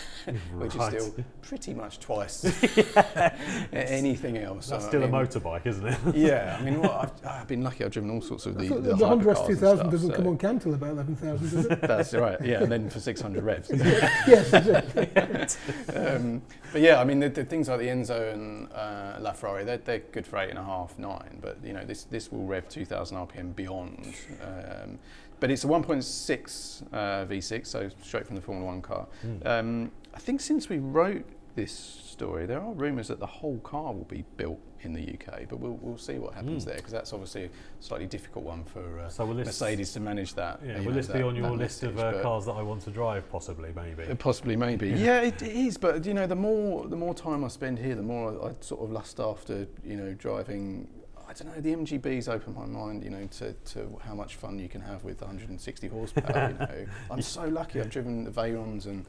which 0.54 0.74
Right. 0.74 0.94
is 0.94 1.04
still 1.06 1.24
pretty 1.42 1.72
much 1.74 2.00
twice 2.00 2.44
anything 3.72 4.36
else. 4.38 4.68
that's 4.68 4.84
I 4.84 4.88
still 4.88 5.02
a 5.02 5.08
mean, 5.08 5.12
motorbike, 5.26 5.66
isn't 5.66 5.86
it? 5.86 5.98
Yeah, 6.16 6.56
I 6.58 6.62
mean, 6.64 6.80
well, 6.80 6.92
I've, 6.92 7.26
I've 7.26 7.46
been 7.48 7.62
lucky. 7.62 7.84
I've 7.84 7.92
driven 7.92 8.10
all 8.10 8.20
sorts 8.20 8.46
of 8.46 8.56
the, 8.58 8.68
the, 8.68 8.74
the, 8.74 8.94
the 8.96 9.06
Honda 9.06 9.24
hypercars 9.26 9.46
S2000 9.46 9.56
stuff, 9.76 9.90
doesn't 9.90 10.10
so- 10.10 10.16
come 10.16 10.26
on 10.28 10.38
cam 10.38 10.58
till 10.58 10.74
about 10.74 10.90
11,000, 10.90 11.50
does 11.50 11.66
it? 11.66 11.80
That's 11.82 12.14
right. 12.14 12.40
Yeah, 12.44 12.62
and 12.62 12.72
then 12.72 12.90
for 12.90 13.00
600 13.00 13.42
revs. 13.44 13.70
yes, 13.72 14.52
exactly. 14.52 15.96
um, 15.96 16.42
but 16.72 16.80
yeah, 16.80 17.00
I 17.00 17.04
mean, 17.04 17.20
the, 17.20 17.28
the 17.28 17.44
things 17.44 17.68
like 17.68 17.78
the 17.78 17.86
Enzo 17.88 18.32
and 18.32 18.68
uh, 18.72 19.18
LaFerrari, 19.20 19.64
they're, 19.64 19.78
they're 19.78 19.98
good 20.00 20.26
for 20.26 20.38
eight 20.38 20.50
and 20.50 20.58
a 20.58 20.64
half, 20.64 20.98
nine. 20.98 21.38
But 21.40 21.58
you 21.64 21.72
know, 21.72 21.84
this 21.84 22.04
this 22.04 22.30
will 22.32 22.44
rev 22.46 22.68
2,000 22.68 23.16
RPM 23.16 23.54
beyond. 23.54 24.14
Um, 24.42 24.98
but 25.40 25.50
it's 25.50 25.64
a 25.64 25.66
1.6 25.66 26.82
uh, 26.92 26.96
V6, 27.26 27.66
so 27.66 27.88
straight 28.02 28.26
from 28.26 28.36
the 28.36 28.42
Formula 28.42 28.66
One 28.66 28.82
car. 28.82 29.06
Mm. 29.24 29.46
Um, 29.46 29.90
I 30.14 30.18
think 30.18 30.40
since 30.40 30.68
we 30.68 30.78
wrote 30.78 31.24
this 31.54 31.72
story, 31.72 32.46
there 32.46 32.60
are 32.60 32.72
rumours 32.72 33.08
that 33.08 33.18
the 33.20 33.26
whole 33.26 33.58
car 33.58 33.92
will 33.92 34.04
be 34.04 34.24
built 34.36 34.60
in 34.82 34.92
the 34.92 35.00
UK, 35.14 35.48
but 35.48 35.58
we'll, 35.58 35.78
we'll 35.82 35.98
see 35.98 36.18
what 36.18 36.32
happens 36.34 36.62
Mm. 36.64 36.66
there 36.68 36.76
because 36.76 36.92
that's 36.92 37.12
obviously 37.12 37.44
a 37.44 37.50
slightly 37.80 38.06
difficult 38.06 38.44
one 38.44 38.62
for 38.64 39.00
uh, 39.00 39.08
So 39.08 39.26
Mercedes 39.26 39.92
to 39.94 40.00
manage 40.00 40.34
that. 40.34 40.60
Yeah, 40.64 40.78
will 40.78 40.84
know, 40.86 40.90
this 40.92 41.08
be 41.08 41.22
on 41.22 41.34
your 41.34 41.48
that 41.50 41.56
list 41.56 41.82
of 41.82 41.98
uh, 41.98 42.22
cars 42.22 42.44
that 42.46 42.52
I 42.52 42.62
want 42.62 42.82
to 42.82 42.90
drive? 42.90 43.28
Possibly, 43.30 43.72
maybe. 43.74 44.04
uh, 44.04 44.14
Possibly, 44.14 44.54
maybe. 44.56 44.88
Yeah, 44.90 45.22
it, 45.22 45.42
it 45.42 45.52
is. 45.56 45.76
But 45.76 46.04
you 46.06 46.14
know, 46.14 46.26
the 46.26 46.36
more 46.36 46.86
the 46.86 46.96
more 46.96 47.14
time 47.14 47.42
I 47.44 47.48
spend 47.48 47.78
here, 47.78 47.94
the 47.94 48.02
more 48.02 48.32
I, 48.42 48.48
I 48.48 48.52
sort 48.60 48.82
of 48.82 48.90
lust 48.92 49.18
after 49.20 49.66
you 49.84 49.96
know 49.96 50.12
driving. 50.14 50.88
I 51.28 51.32
don't 51.32 51.54
know. 51.54 51.60
The 51.60 51.74
MGBs 51.74 52.28
opened 52.28 52.54
my 52.56 52.66
mind, 52.66 53.02
you 53.04 53.10
know, 53.10 53.26
to, 53.38 53.52
to 53.52 53.98
how 54.04 54.14
much 54.14 54.36
fun 54.36 54.58
you 54.58 54.68
can 54.68 54.80
have 54.80 55.02
with 55.04 55.20
160 55.20 55.88
horsepower. 55.88 56.50
you 56.52 56.58
know, 56.58 56.86
I'm 57.10 57.22
so 57.22 57.46
lucky. 57.48 57.80
I've 57.80 57.90
driven 57.90 58.24
the 58.24 58.30
Veyrons 58.30 58.86
and 58.86 59.04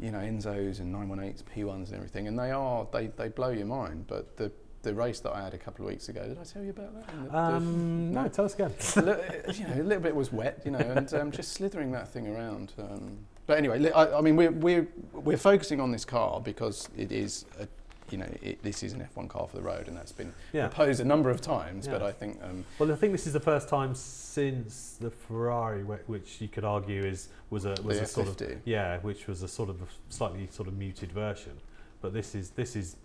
you 0.00 0.12
know 0.12 0.18
Enzos 0.18 0.78
and 0.78 0.94
918s, 0.94 1.42
P1s 1.56 1.86
and 1.88 1.94
everything, 1.94 2.28
and 2.28 2.38
they 2.38 2.50
are 2.52 2.86
they, 2.92 3.08
they 3.08 3.28
blow 3.28 3.50
your 3.50 3.66
mind. 3.66 4.04
But 4.06 4.36
the 4.36 4.52
the 4.82 4.94
race 4.94 5.18
that 5.20 5.32
I 5.32 5.42
had 5.42 5.54
a 5.54 5.58
couple 5.58 5.84
of 5.84 5.90
weeks 5.90 6.08
ago, 6.08 6.22
did 6.28 6.38
I 6.38 6.44
tell 6.44 6.62
you 6.62 6.70
about 6.70 6.94
that? 6.94 7.06
The- 7.24 7.30
the- 7.30 7.36
Um, 7.36 8.12
no, 8.12 8.22
no. 8.22 8.28
tell 8.28 8.44
us 8.44 8.54
again. 8.54 8.72
a 8.96 9.52
you 9.52 9.66
know, 9.66 9.74
a 9.74 9.82
little 9.82 10.02
bit 10.02 10.14
was 10.14 10.32
wet, 10.32 10.62
you 10.64 10.70
know, 10.70 10.78
and 10.78 11.12
um, 11.14 11.32
just 11.32 11.52
slithering 11.54 11.90
that 11.92 12.06
thing 12.08 12.28
around. 12.28 12.72
Um, 12.78 13.18
but 13.48 13.58
anyway, 13.58 13.90
I, 13.90 14.18
I 14.18 14.20
mean, 14.20 14.36
we're, 14.36 14.52
we're, 14.52 14.86
we're 15.12 15.36
focusing 15.36 15.80
on 15.80 15.90
this 15.90 16.04
car 16.04 16.40
because 16.40 16.88
it 16.96 17.10
is, 17.10 17.44
a, 17.58 17.66
you 18.10 18.18
know, 18.18 18.28
it, 18.42 18.62
this 18.62 18.82
is 18.82 18.92
an 18.92 19.06
F1 19.14 19.28
car 19.28 19.46
for 19.46 19.56
the 19.56 19.62
road, 19.62 19.88
and 19.88 19.96
that's 19.96 20.12
been 20.12 20.32
Yeah. 20.52 20.68
proposed 20.68 21.00
a 21.00 21.04
number 21.04 21.30
of 21.30 21.40
times. 21.40 21.86
But 21.86 22.02
I 22.02 22.12
think, 22.12 22.38
um, 22.42 22.64
Well, 22.78 22.90
I 22.92 22.96
think 22.96 23.12
this 23.12 23.26
is 23.26 23.32
the 23.32 23.40
first 23.40 23.68
time 23.68 23.94
since 23.94 24.96
the 25.00 25.10
Ferrari, 25.10 25.82
which 25.84 26.40
you 26.40 26.48
could 26.48 26.64
argue 26.64 27.04
is 27.04 27.28
was 27.50 27.64
a 27.64 27.74
was 27.82 27.98
the 27.98 28.04
a 28.04 28.06
sort 28.06 28.40
of 28.40 28.58
yeah, 28.64 28.98
which 29.00 29.26
was 29.26 29.42
a 29.42 29.48
sort 29.48 29.68
of 29.70 29.80
slightly 30.08 30.48
sort 30.50 30.68
of 30.68 30.76
muted 30.76 31.12
version. 31.12 31.52
But 32.00 32.12
this 32.12 32.34
is 32.34 32.50
this 32.50 32.76
is 32.76 32.96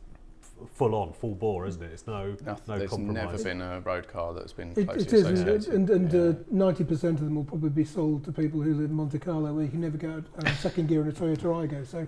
f- 0.41 0.69
full 0.69 0.93
on, 0.95 1.13
full 1.13 1.33
bore, 1.35 1.65
isn't 1.65 1.81
it? 1.81 1.91
It's 1.91 2.05
no 2.07 2.35
nothing, 2.45 2.63
no 2.67 2.77
there's 2.77 2.89
compromise. 2.91 3.15
never 3.31 3.43
been 3.43 3.61
a 3.61 3.79
road 3.81 4.07
car 4.07 4.33
that's 4.33 4.53
been 4.53 4.71
it, 4.75 4.89
it 4.89 5.13
is, 5.13 5.67
and, 5.67 5.89
and, 5.89 5.89
and 5.89 6.13
Yeah. 6.13 6.19
uh, 6.67 6.73
90% 6.73 7.03
of 7.15 7.19
them 7.21 7.35
will 7.35 7.43
probably 7.43 7.69
be 7.69 7.83
sold 7.85 8.23
to 8.25 8.31
people 8.31 8.61
who 8.61 8.73
live 8.73 8.89
in 8.91 8.95
Monte 8.95 9.19
Carlo 9.19 9.53
where 9.53 9.63
you 9.65 9.71
can 9.71 9.81
never 9.81 9.97
get 9.97 10.11
out 10.11 10.23
uh, 10.39 10.53
second 10.55 10.87
gear 10.87 11.01
in 11.01 11.07
a 11.07 11.11
Toyota 11.11 11.43
Aygo. 11.67 11.85
So 11.87 12.07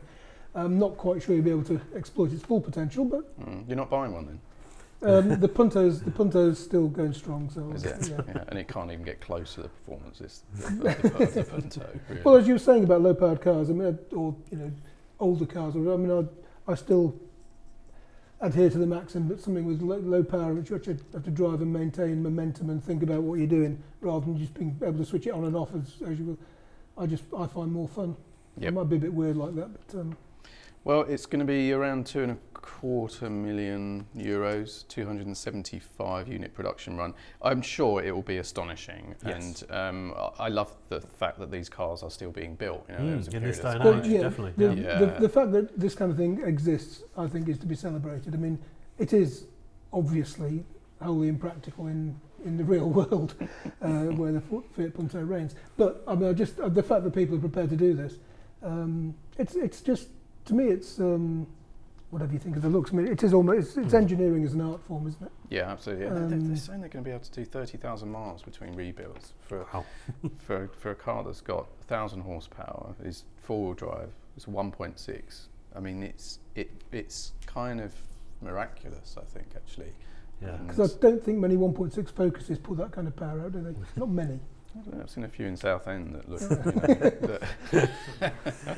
I'm 0.55 0.79
not 0.79 0.97
quite 0.97 1.21
sure 1.21 1.35
you'll 1.35 1.43
be 1.43 1.51
able 1.51 1.63
to 1.65 1.81
exploit 1.95 2.31
its 2.31 2.41
full 2.43 2.61
potential, 2.61 3.05
but 3.05 3.37
Mm, 3.45 3.67
you're 3.67 3.75
not 3.77 3.89
buying 3.89 4.13
one 4.13 4.25
then, 4.25 4.39
um, 5.03 5.39
the 5.39 5.47
Punto's 5.49 6.01
the 6.01 6.09
Punto's 6.11 6.57
still 6.57 6.87
going 6.87 7.13
strong. 7.13 7.49
So 7.49 7.69
is 7.73 7.83
it? 7.83 8.09
yeah. 8.09 8.21
Yeah, 8.27 8.43
and 8.47 8.57
it 8.57 8.67
can't 8.67 8.89
even 8.91 9.03
get 9.03 9.19
close 9.21 9.55
to 9.55 9.63
the 9.63 9.67
performances 9.67 10.43
of 10.63 10.79
the, 10.79 10.89
of 10.89 11.33
the 11.33 11.43
Punto. 11.51 11.99
Really. 12.09 12.21
Well, 12.23 12.35
as 12.37 12.47
you 12.47 12.53
were 12.53 12.59
saying 12.59 12.85
about 12.85 13.01
low-powered 13.01 13.41
cars, 13.41 13.69
I 13.69 13.73
mean, 13.73 13.99
or 14.13 14.33
you 14.49 14.57
know, 14.57 14.71
older 15.19 15.45
cars. 15.45 15.75
or- 15.75 15.93
I 15.93 15.97
mean, 15.97 16.27
I, 16.67 16.71
I 16.71 16.75
still 16.75 17.13
adhere 18.41 18.69
to 18.69 18.77
the 18.77 18.87
maxim, 18.87 19.27
but 19.27 19.41
something 19.41 19.65
with 19.65 19.81
low, 19.81 19.97
low 19.97 20.23
power, 20.23 20.53
which 20.53 20.69
you 20.69 20.75
actually 20.75 20.97
have 21.13 21.23
to 21.23 21.31
drive 21.31 21.61
and 21.61 21.71
maintain 21.71 22.21
momentum 22.23 22.69
and 22.69 22.83
think 22.83 23.03
about 23.03 23.21
what 23.23 23.35
you're 23.39 23.47
doing, 23.47 23.81
rather 24.01 24.25
than 24.25 24.37
just 24.37 24.53
being 24.53 24.75
able 24.81 24.97
to 24.99 25.05
switch 25.05 25.27
it 25.27 25.31
on 25.31 25.43
and 25.45 25.55
off 25.55 25.69
as, 25.75 26.01
as 26.09 26.17
you 26.19 26.25
will. 26.25 26.37
I 26.97 27.05
just 27.05 27.23
I 27.37 27.45
find 27.47 27.71
more 27.71 27.87
fun. 27.89 28.15
Yep. 28.57 28.69
It 28.69 28.71
might 28.73 28.89
be 28.89 28.95
a 28.95 28.99
bit 28.99 29.13
weird 29.13 29.35
like 29.35 29.53
that, 29.55 29.69
but 29.87 29.99
um, 29.99 30.17
Well, 30.85 31.01
it's 31.01 31.25
going 31.25 31.39
to 31.39 31.45
be 31.45 31.73
around 31.73 32.05
two 32.05 32.21
and 32.21 32.31
a 32.33 32.37
quarter 32.53 33.27
million 33.27 34.05
euros, 34.15 34.87
275 34.87 36.27
unit 36.27 36.53
production 36.53 36.95
run. 36.95 37.15
I'm 37.41 37.63
sure 37.63 38.03
it 38.03 38.13
will 38.13 38.21
be 38.21 38.37
astonishing, 38.37 39.15
Yes. 39.25 39.63
and 39.63 39.71
um, 39.71 40.13
I 40.39 40.45
I 40.45 40.47
love 40.49 40.75
the 40.89 41.01
fact 41.01 41.39
that 41.39 41.49
these 41.49 41.69
cars 41.69 42.03
are 42.03 42.11
still 42.11 42.29
being 42.31 42.53
built. 42.53 42.85
You 42.87 42.97
know, 42.99 43.07
there 43.07 43.17
was 43.17 43.27
a 43.27 43.31
Mm, 43.31 43.33
in 43.37 43.43
this 43.43 43.59
period 43.59 43.79
day 43.81 43.89
of 43.89 43.93
and 43.95 44.03
time- 44.03 44.13
age, 44.13 44.21
definitely. 44.21 44.53
The, 44.67 44.81
Yeah. 44.81 44.99
the, 44.99 45.05
the 45.21 45.29
fact 45.29 45.51
that 45.53 45.79
this 45.79 45.95
kind 45.95 46.11
of 46.11 46.17
thing 46.17 46.41
exists, 46.45 47.01
I 47.17 47.25
think, 47.27 47.49
is 47.49 47.57
to 47.59 47.65
be 47.65 47.75
celebrated. 47.75 48.35
I 48.35 48.37
mean, 48.37 48.59
it 48.99 49.11
is 49.11 49.45
obviously 49.91 50.63
wholly 51.01 51.29
impractical 51.29 51.87
in, 51.87 52.15
in 52.45 52.57
the 52.57 52.63
real 52.63 52.89
world 52.99 53.33
uh, 53.81 54.03
where 54.19 54.33
the 54.33 54.41
Fiat 54.75 54.93
Punto 54.93 55.19
reigns. 55.23 55.55
But 55.77 56.03
I 56.07 56.13
mean, 56.13 56.29
I 56.29 56.33
just 56.33 56.59
uh, 56.59 56.69
the 56.69 56.83
fact 56.83 57.03
that 57.05 57.11
people 57.15 57.37
are 57.37 57.39
prepared 57.49 57.71
to 57.71 57.75
do 57.75 57.95
this, 57.95 58.19
um, 58.61 59.15
it's 59.39 59.55
it's 59.55 59.81
just 59.81 60.09
to 60.45 60.53
me, 60.53 60.65
it's 60.65 60.99
um, 60.99 61.47
whatever 62.11 62.31
you 62.33 62.39
think 62.39 62.55
of 62.55 62.61
the 62.61 62.69
looks. 62.69 62.91
I 62.91 62.95
mean, 62.97 63.07
it 63.07 63.23
is 63.23 63.33
almost 63.33 63.69
it's, 63.69 63.77
it's 63.77 63.91
Hmm. 63.91 63.97
engineering 63.97 64.43
as 64.45 64.53
an 64.53 64.61
art 64.61 64.81
form, 64.83 65.07
isn't 65.07 65.21
it? 65.21 65.31
Yeah, 65.49 65.69
absolutely. 65.71 66.05
And 66.05 66.15
they're, 66.17 66.27
they're 66.29 66.37
Um, 66.39 66.55
saying 66.55 66.79
they're 66.81 66.89
going 66.89 67.03
to 67.03 67.09
be 67.09 67.13
able 67.13 67.23
to 67.25 67.31
do 67.31 67.45
30,000 67.45 68.09
miles 68.09 68.41
between 68.43 68.73
rebuilds 68.75 69.33
for 69.41 69.65
Wow. 69.73 69.85
for 70.39 70.69
for 70.77 70.91
a 70.91 70.95
car 70.95 71.23
that's 71.23 71.41
got 71.41 71.67
1,000 71.87 72.21
horsepower, 72.21 72.95
is 73.03 73.23
four-wheel 73.41 73.73
drive, 73.73 74.09
it's 74.37 74.45
1.6. 74.45 75.47
I 75.75 75.79
mean, 75.79 76.03
it's 76.03 76.39
it 76.55 76.71
it's 76.91 77.33
kind 77.47 77.81
of 77.81 77.93
miraculous. 78.41 79.17
I 79.19 79.23
think 79.25 79.47
actually. 79.55 79.93
Yeah. 80.41 80.57
Because 80.67 80.91
I 80.95 80.99
don't 80.99 81.23
think 81.23 81.39
many 81.39 81.55
1.6 81.55 82.09
Focuses 82.11 82.59
pull 82.59 82.75
that 82.75 82.91
kind 82.91 83.07
of 83.07 83.15
power 83.15 83.41
out, 83.41 83.53
do 83.53 83.61
they? 83.61 83.73
Not 83.99 84.09
many. 84.09 84.39
I 84.77 84.79
don't 84.83 84.95
know, 84.97 85.01
I've 85.03 85.09
seen 85.09 85.23
a 85.23 85.29
few 85.29 85.45
in 85.47 85.55
Southend 85.55 86.13
that 86.15 86.27
look. 86.29 86.41
you 87.71 87.79
know, 87.79 87.87
that 88.65 88.77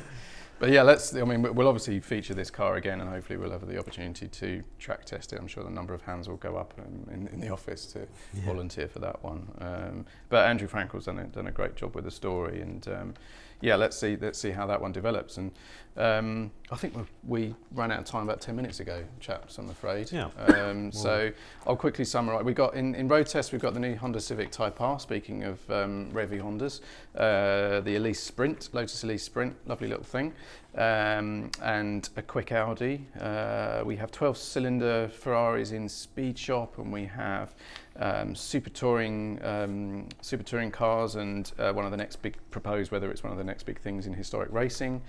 but 0.58 0.70
yeah, 0.70 0.82
let's. 0.82 1.14
I 1.14 1.22
mean, 1.24 1.42
we'll 1.54 1.68
obviously 1.68 2.00
feature 2.00 2.34
this 2.34 2.50
car 2.50 2.76
again, 2.76 3.00
and 3.00 3.08
hopefully 3.08 3.38
we'll 3.38 3.50
have 3.50 3.66
the 3.66 3.78
opportunity 3.78 4.26
to 4.28 4.62
track 4.78 5.04
test 5.04 5.32
it. 5.32 5.38
I'm 5.38 5.46
sure 5.48 5.62
the 5.64 5.70
number 5.70 5.94
of 5.94 6.02
hands 6.02 6.28
will 6.28 6.36
go 6.36 6.56
up 6.56 6.74
um, 6.78 7.06
in, 7.12 7.28
in 7.28 7.40
the 7.40 7.48
office 7.50 7.86
to 7.92 8.00
Yeah. 8.34 8.44
volunteer 8.46 8.88
for 8.88 8.98
that 9.00 9.22
one. 9.22 9.48
Um, 9.60 10.06
but 10.28 10.46
Andrew 10.46 10.68
Frankel's 10.68 11.04
done 11.06 11.18
a, 11.18 11.24
done 11.24 11.46
a 11.46 11.52
great 11.52 11.76
job 11.76 11.94
with 11.94 12.04
the 12.04 12.10
story, 12.10 12.60
and 12.60 12.86
um, 12.88 13.14
yeah, 13.60 13.76
let's 13.76 13.96
see 13.96 14.16
let's 14.20 14.38
see 14.38 14.50
how 14.50 14.66
that 14.66 14.80
one 14.80 14.92
develops. 14.92 15.36
And 15.36 15.52
um, 15.96 16.52
I 16.70 16.76
think 16.76 16.96
we, 16.96 17.02
we 17.26 17.54
ran 17.72 17.90
out 17.90 17.98
of 17.98 18.04
time 18.04 18.22
about 18.22 18.40
ten 18.40 18.54
minutes 18.54 18.78
ago, 18.78 19.02
chaps. 19.18 19.58
I'm 19.58 19.68
afraid. 19.68 20.12
Yeah. 20.12 20.28
Um, 20.46 20.92
so 20.92 21.32
I'll 21.66 21.76
quickly 21.76 22.04
summarise. 22.04 22.44
We 22.44 22.54
got 22.54 22.74
in, 22.74 22.94
in 22.94 23.08
road 23.08 23.26
test. 23.26 23.50
We've 23.50 23.60
got 23.60 23.74
the 23.74 23.80
new 23.80 23.96
Honda 23.96 24.20
Civic 24.20 24.52
Type 24.52 24.80
R. 24.80 25.00
Speaking 25.00 25.42
of 25.42 25.58
um, 25.70 26.10
Revy 26.12 26.40
Hondas, 26.40 26.80
uh, 27.16 27.80
the 27.80 27.96
Elise 27.96 28.20
Sprint, 28.20 28.68
Lotus 28.72 29.02
Elise 29.02 29.24
Sprint, 29.24 29.56
lovely 29.66 29.88
little 29.88 30.04
thing, 30.04 30.32
um, 30.76 31.50
and 31.62 32.08
a 32.16 32.22
quick 32.22 32.52
Audi. 32.52 33.04
Uh, 33.20 33.82
we 33.84 33.96
have 33.96 34.12
12-cylinder 34.12 35.08
Ferraris 35.08 35.72
in 35.72 35.88
Speed 35.88 36.38
Shop, 36.38 36.78
and 36.78 36.92
we 36.92 37.06
have 37.06 37.54
um, 37.98 38.34
super 38.34 38.70
touring 38.70 39.38
um, 39.42 40.08
super 40.20 40.42
touring 40.42 40.70
cars, 40.70 41.16
and 41.16 41.52
uh, 41.58 41.72
one 41.72 41.84
of 41.84 41.90
the 41.90 41.96
next 41.96 42.22
big 42.22 42.36
proposed 42.50 42.90
whether 42.90 43.10
it's 43.10 43.22
one 43.22 43.32
of 43.32 43.38
the 43.38 43.44
next 43.44 43.64
big 43.64 43.80
things 43.80 44.06
in 44.06 44.14
historic 44.14 44.52
racing. 44.52 45.02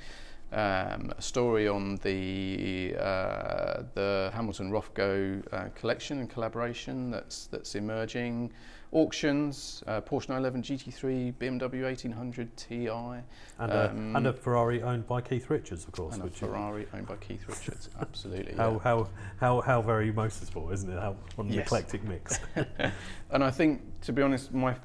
Um, 0.51 1.13
a 1.15 1.21
story 1.21 1.67
on 1.67 1.97
the 1.97 2.95
uh, 2.99 3.83
the 3.93 4.31
Hamilton 4.33 4.71
Rothko 4.71 5.43
uh, 5.53 5.69
collection 5.75 6.19
and 6.19 6.29
collaboration 6.29 7.11
that's 7.11 7.45
that's 7.47 7.75
emerging. 7.75 8.51
Auctions, 8.91 9.83
uh, 9.85 10.01
Porsche 10.01 10.29
911 10.29 10.63
GT3, 10.63 11.33
BMW 11.35 11.83
1800 11.83 12.57
Ti, 12.57 12.87
And, 12.87 13.23
a, 13.71 13.89
Um, 13.91 14.15
and 14.15 14.25
a 14.25 14.33
Ferrari 14.33 14.81
owned 14.81 15.05
by 15.05 15.21
Keith 15.21 15.47
Richards, 15.49 15.85
of 15.85 15.91
course. 15.91 16.15
and 16.15 16.23
a 16.23 16.29
Ferrari 16.29 16.87
owned 16.93 17.07
by 17.07 17.15
Keith 17.17 17.47
Richards. 17.47 17.89
Absolutely. 18.01 18.55
How, 18.55 18.71
yeah. 18.71 18.79
how, 18.79 19.07
how, 19.37 19.61
how 19.61 19.81
very 19.83 20.11
motorsport, 20.11 20.73
isn't 20.73 20.89
it? 20.91 20.99
How, 20.99 21.15
what 21.35 21.45
an 21.45 21.53
Yes. 21.53 21.67
eclectic 21.67 22.03
mix. 22.03 22.39
And 23.31 23.43
I 23.43 23.51
think, 23.51 23.81
to 24.01 24.11
be 24.11 24.23
honest, 24.23 24.51
my 24.53 24.75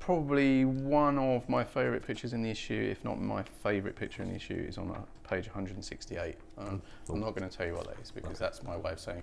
probably 0.00 0.64
one 0.66 1.16
of 1.18 1.48
my 1.48 1.64
favourite 1.64 2.04
pictures 2.06 2.34
in 2.34 2.42
the 2.42 2.50
issue, 2.50 2.88
if 2.90 3.02
not 3.04 3.18
my 3.20 3.42
favourite 3.62 3.96
picture 3.96 4.22
in 4.22 4.28
the 4.28 4.34
issue, 4.34 4.62
is 4.68 4.76
on 4.76 4.90
uh, 4.90 4.98
page 5.26 5.46
168. 5.46 6.36
Um, 6.58 6.82
I'm 7.08 7.20
not 7.20 7.34
going 7.34 7.48
to 7.48 7.56
tell 7.56 7.66
you 7.66 7.72
what 7.74 7.86
that 7.86 7.98
is 8.02 8.10
because 8.10 8.38
that's 8.38 8.62
my 8.64 8.76
way 8.76 8.92
of 8.92 9.00
saying, 9.00 9.22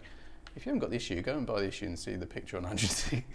if 0.56 0.66
you 0.66 0.70
haven't 0.72 0.80
got 0.80 0.90
the 0.90 0.96
issue, 0.98 1.22
go 1.22 1.38
and 1.38 1.46
buy 1.48 1.62
the 1.62 1.68
issue 1.68 1.86
and 1.86 1.98
see 1.98 2.16
the 2.16 2.26
picture 2.26 2.58
on 2.58 2.64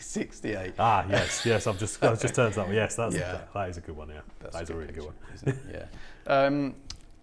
168. 0.00 0.74
ah, 0.78 1.04
yes, 1.08 1.44
yes. 1.46 1.66
I've 1.66 1.78
just, 1.78 2.02
I've 2.04 2.20
just 2.20 2.34
turned 2.34 2.54
that. 2.54 2.66
One. 2.66 2.74
Yes, 2.74 2.96
that's 2.96 3.14
Yeah. 3.14 3.32
that, 3.32 3.52
that 3.54 3.68
is 3.70 3.76
a 3.76 3.80
good 3.80 3.96
one. 3.96 4.08
Yeah, 4.08 4.20
That's 4.40 4.54
that 4.54 4.62
is 4.64 4.70
a 4.70 4.72
good 4.72 4.78
really 4.80 4.92
good 4.92 5.04
one. 5.06 5.14
isn't 5.34 5.48
it? 5.48 5.56
yeah. 6.26 6.32
Um, 6.32 6.74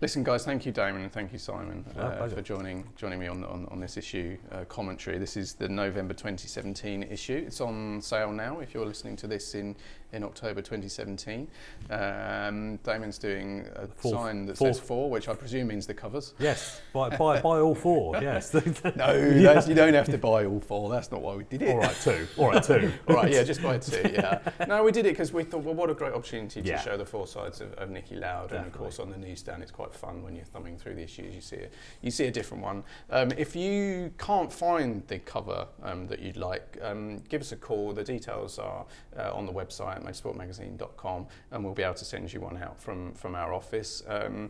listen, 0.02 0.24
guys, 0.24 0.46
thank 0.46 0.66
you, 0.66 0.72
Damon, 0.72 1.04
and 1.04 1.12
thank 1.12 1.32
you, 1.32 1.38
Simon, 1.40 1.86
Oh, 1.98 2.02
uh, 2.02 2.28
for 2.30 2.42
joining 2.42 2.88
joining 2.96 3.20
me 3.20 3.28
on, 3.28 3.44
on, 3.46 3.68
on 3.72 3.80
this 3.80 3.98
issue 3.98 4.38
uh, 4.52 4.64
commentary. 4.66 5.18
This 5.20 5.38
is 5.38 5.54
the 5.54 5.70
November 5.70 6.14
2017 6.14 7.04
issue. 7.04 7.44
It's 7.46 7.62
on 7.62 8.02
sale 8.02 8.32
now 8.32 8.60
if 8.60 8.74
you're 8.74 8.86
listening 8.86 9.16
to 9.18 9.28
this 9.28 9.56
in, 9.56 9.76
in 10.14 10.24
October 10.24 10.62
2017. 10.62 11.48
Um, 11.90 12.78
Damon's 12.84 13.18
doing 13.18 13.66
a 13.76 13.88
Fourth- 13.88 14.16
sign 14.16 14.46
that 14.46 14.58
fourth- 14.58 14.76
says 14.78 14.86
four, 14.86 15.10
which 15.10 15.28
I 15.28 15.34
presume 15.34 15.68
means 15.68 15.86
the 15.88 15.94
covers. 15.94 16.34
Yes, 16.40 16.82
buy, 16.94 17.10
buy, 17.10 17.42
buy 17.42 17.60
all 17.60 17.76
four. 17.76 18.14
Yes. 18.24 18.54
No, 18.54 18.62
Yeah. 19.36 19.66
you 19.66 19.74
don't 19.76 19.94
have 19.94 20.06
to 20.08 20.18
buy 20.18 20.46
all 20.46 20.60
four. 20.60 20.90
That's 20.90 21.12
not 21.12 21.22
why 21.22 21.36
we 21.36 21.44
did 21.46 21.62
it. 21.64 21.70
all 21.72 21.80
right, 21.80 21.96
two. 22.02 22.28
All 22.38 22.50
right, 22.52 22.64
two. 22.64 22.92
All 23.10 23.16
right, 23.16 23.32
yeah, 23.32 23.44
just 23.44 23.62
buy 23.62 23.78
two. 23.80 24.02
Yeah. 24.14 24.40
No, 24.68 24.84
we 24.84 24.92
did 24.92 25.06
it 25.06 25.10
because 25.10 25.34
we 25.34 25.44
thought, 25.44 25.64
well, 25.64 25.74
what 25.74 25.90
a 25.90 25.94
great 25.94 26.14
opportunity 26.14 26.62
to 26.62 26.68
Yeah. 26.68 26.80
show 26.80 26.96
the 26.96 27.06
four 27.06 27.28
sides 27.28 27.60
of, 27.60 27.74
of 27.74 27.90
Niki 27.90 28.20
Lauda, 28.20 28.58
and 28.58 28.68
of 28.68 28.74
course 28.74 29.00
on 29.00 29.10
the 29.10 29.18
newsstand 29.18 29.62
it's 29.62 29.72
quite 29.72 29.94
fun 29.94 30.24
when 30.24 30.36
you're 30.36 30.46
thumbing 30.46 30.78
through 30.78 30.96
the 30.96 31.02
issues. 31.04 31.34
You 31.36 31.42
see 31.42 31.56
a, 31.58 31.68
you 32.02 32.12
see 32.12 32.26
a 32.26 32.32
different 32.32 32.64
one. 32.64 32.84
Um, 33.10 33.32
if 33.38 33.56
you 33.56 34.12
can't 34.18 34.52
find 34.54 35.06
the 35.08 35.20
cover 35.20 35.68
um, 35.82 36.08
that 36.08 36.20
you'd 36.20 36.38
like, 36.38 36.78
um, 36.82 37.20
give 37.30 37.42
us 37.42 37.52
a 37.52 37.56
call. 37.58 37.92
The 37.94 38.04
details 38.04 38.60
are 38.60 38.86
uh, 39.18 39.32
on 39.34 39.46
the 39.46 39.52
website 39.54 40.03
motorsportmagazine.com, 40.04 41.28
and 41.52 41.64
we'll 41.64 41.74
be 41.74 41.84
able 41.84 41.94
to 41.96 42.06
send 42.06 42.32
you 42.32 42.42
one 42.42 42.58
out 42.58 42.82
from 42.82 43.14
from 43.14 43.36
our 43.36 43.54
office. 43.54 44.04
Um, 44.08 44.50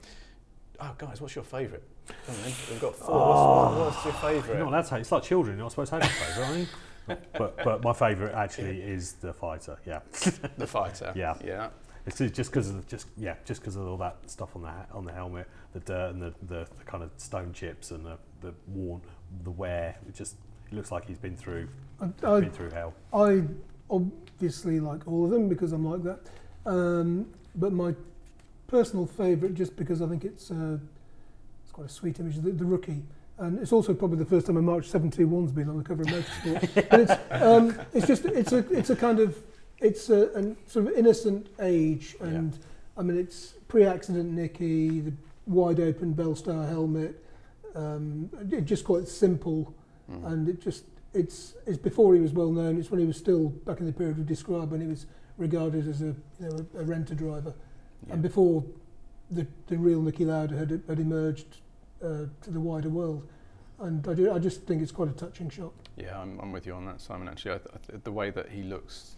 oh, 0.80 0.95
guys, 0.97 1.22
what's 1.22 1.36
your 1.36 1.43
favourite? 1.43 1.84
Come 2.08 2.36
on. 2.36 2.51
We've 2.70 2.82
got 2.82 2.95
four. 2.95 3.86
What's, 3.86 3.95
what's 3.95 4.06
your 4.06 4.14
favourite? 4.16 4.58
You're 4.58 4.66
not 4.66 4.74
allowed 4.74 4.82
to 4.86 4.89
have, 4.91 4.99
it's 4.99 5.12
like 5.12 5.24
children, 5.24 5.58
you're 5.58 5.66
not 5.66 5.72
supposed 5.72 5.89
to 5.89 5.99
have 5.99 6.04
a 6.04 6.08
favourite, 6.08 6.49
are 6.49 6.58
you? 6.58 6.68
But, 7.38 7.64
but 7.64 7.84
my 7.84 7.93
favourite 7.93 8.34
actually 8.34 8.82
is 8.82 9.14
the 9.14 9.34
fighter, 9.34 9.78
yeah. 9.86 9.99
The 10.58 10.68
fighter. 10.68 11.14
Yeah. 11.16 11.36
Yeah. 11.43 11.70
It's 12.06 12.18
ju- 12.18 12.30
just 12.30 12.51
because 12.51 12.70
of 12.70 12.86
just 12.88 13.08
yeah, 13.18 13.36
just 13.45 13.62
because 13.62 13.78
of 13.78 13.88
all 13.88 13.97
that 13.97 14.18
stuff 14.30 14.56
on 14.56 14.64
the 14.64 14.72
on 14.91 15.06
the 15.06 15.14
helmet, 15.14 15.47
the 15.72 15.80
dirt 15.80 16.10
and 16.12 16.22
the, 16.22 16.34
the, 16.47 16.68
the 16.78 16.84
kind 16.86 17.01
of 17.01 17.12
stone 17.16 17.54
chips 17.54 17.91
and 17.91 18.06
the, 18.06 18.18
the 18.41 18.54
worn 18.68 19.01
the 19.43 19.51
wear. 19.51 19.95
It 20.08 20.14
just 20.16 20.36
it 20.70 20.76
looks 20.76 20.91
like 20.91 21.06
he's 21.08 21.18
been 21.18 21.38
through 21.38 21.70
I, 22.01 22.10
I, 22.26 22.39
been 22.41 22.51
through 22.51 22.72
hell. 22.72 22.93
I 23.14 23.43
obviously 23.93 24.79
like 24.79 25.07
all 25.07 25.25
of 25.25 25.31
them 25.31 25.47
because 25.47 25.71
I'm 25.71 25.85
like 25.85 26.03
that. 26.03 26.19
Um, 26.65 27.27
but 27.55 27.71
my 27.71 27.93
personal 28.67 29.05
favourite, 29.05 29.55
just 29.55 29.75
because 29.75 30.01
I 30.01 30.07
think 30.07 30.25
it's 30.25 30.51
uh, 30.51 30.77
it's 31.63 31.71
quite 31.71 31.87
a 31.87 31.89
sweet 31.89 32.19
image, 32.19 32.37
the, 32.37 32.51
the 32.51 32.65
rookie. 32.65 33.03
And 33.37 33.59
it's 33.59 33.71
also 33.71 33.93
probably 33.93 34.19
the 34.19 34.25
first 34.25 34.45
time 34.47 34.57
a 34.57 34.61
March 34.61 34.89
721's 34.91 35.51
been 35.51 35.69
on 35.69 35.77
the 35.77 35.83
cover 35.83 36.03
of 36.03 36.07
Motorsport. 36.07 36.89
but 36.89 36.99
it's, 36.99 37.43
um, 37.43 37.79
it's 37.93 38.07
just 38.07 38.25
it's 38.25 38.51
a 38.51 38.57
it's 38.71 38.89
a 38.89 38.95
kind 38.95 39.19
of 39.19 39.37
it's 39.79 40.09
a, 40.09 40.31
an 40.33 40.55
sort 40.67 40.87
of 40.87 40.93
innocent 40.93 41.47
age, 41.59 42.15
and 42.19 42.57
I 42.97 43.01
mean 43.01 43.17
it's 43.17 43.53
pre-accident 43.67 44.35
Niki, 44.35 45.05
the 45.05 45.13
wide 45.47 45.79
open 45.79 46.13
Bell 46.13 46.35
Star 46.35 46.65
helmet, 46.65 47.23
um, 47.75 48.29
it 48.51 48.65
just 48.65 48.85
quite 48.85 49.07
simple 49.07 49.73
Mm. 50.11 50.31
and 50.31 50.49
it 50.49 50.61
just 50.61 50.83
it's 51.14 51.53
it's 51.66 51.78
before 51.78 52.14
he 52.16 52.22
was 52.22 52.32
well 52.34 52.51
known. 52.51 52.78
It's 52.80 52.89
when 52.91 52.99
he 52.99 53.05
was 53.05 53.18
still 53.18 53.49
back 53.49 53.80
in 53.80 53.86
the 53.86 53.93
period 53.93 54.18
we 54.18 54.24
described 54.24 54.72
when 54.72 54.82
he 54.82 54.88
was 54.88 55.05
regarded 55.38 55.88
as 55.88 56.01
a 56.01 56.05
you 56.05 56.16
know 56.41 56.66
a, 56.76 56.80
a 56.80 56.84
renter 56.84 57.16
driver, 57.16 57.53
Yeah. 58.07 58.14
and 58.14 58.22
before 58.22 58.64
the 59.32 59.47
the 59.68 59.78
real 59.78 60.01
Niki 60.01 60.26
Lauda 60.26 60.55
had 60.57 60.82
had 60.88 60.99
emerged 60.99 61.57
uh, 62.03 62.26
to 62.41 62.49
the 62.51 62.59
wider 62.59 62.89
world. 62.89 63.28
And 63.80 64.07
I, 64.07 64.14
ju- 64.14 64.32
I 64.32 64.39
just 64.39 64.61
think 64.64 64.82
it's 64.82 64.91
quite 64.91 65.09
a 65.09 65.14
touching 65.14 65.49
shot. 65.49 65.74
Yeah, 65.97 66.18
I'm, 66.22 66.39
I'm 66.39 66.51
with 66.53 66.66
you 66.66 66.74
on 66.74 66.86
that, 66.86 67.01
Simon. 67.01 67.28
Actually, 67.28 67.55
I 67.55 67.57
th- 67.57 67.70
I 67.74 67.78
th- 67.91 68.03
the 68.03 68.11
way 68.11 68.30
that 68.30 68.49
he 68.49 68.61
looks, 68.64 69.16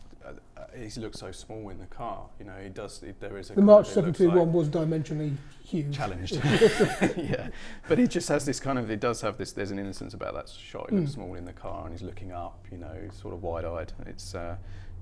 he 0.78 1.00
looks 1.00 1.20
so 1.20 1.32
small 1.32 1.70
in 1.70 1.80
the 1.80 1.86
car. 1.86 2.26
You 2.40 2.46
know, 2.46 2.54
he 2.62 2.70
does. 2.70 3.02
It, 3.04 3.20
there 3.20 3.38
is 3.38 3.50
a 3.50 3.54
The 3.54 3.62
March 3.62 3.90
it 3.90 4.02
looks 4.02 4.18
721 4.20 4.54
was 4.54 4.70
dimensionally 4.70 5.36
huge. 5.64 5.96
challenged. 5.96 6.36
yeah, 7.18 7.50
but 7.88 7.98
he 7.98 8.08
just 8.08 8.28
has 8.30 8.46
this 8.46 8.60
kind 8.60 8.78
of. 8.80 8.90
He 8.90 8.96
does 8.96 9.22
have 9.22 9.38
this. 9.38 9.52
There's 9.52 9.72
an 9.72 9.80
innocence 9.80 10.14
about 10.14 10.34
that 10.36 10.50
shot. 10.50 10.90
He 10.90 10.98
looks 10.98 11.12
Mm. 11.12 11.14
small 11.16 11.34
in 11.36 11.46
the 11.46 11.54
car, 11.54 11.84
and 11.86 11.92
he's 11.94 12.02
looking 12.04 12.32
up. 12.32 12.66
You 12.72 12.78
know, 12.78 12.96
sort 13.12 13.34
of 13.34 13.44
wide-eyed. 13.44 13.94
It's. 14.06 14.36
Uh, 14.36 14.58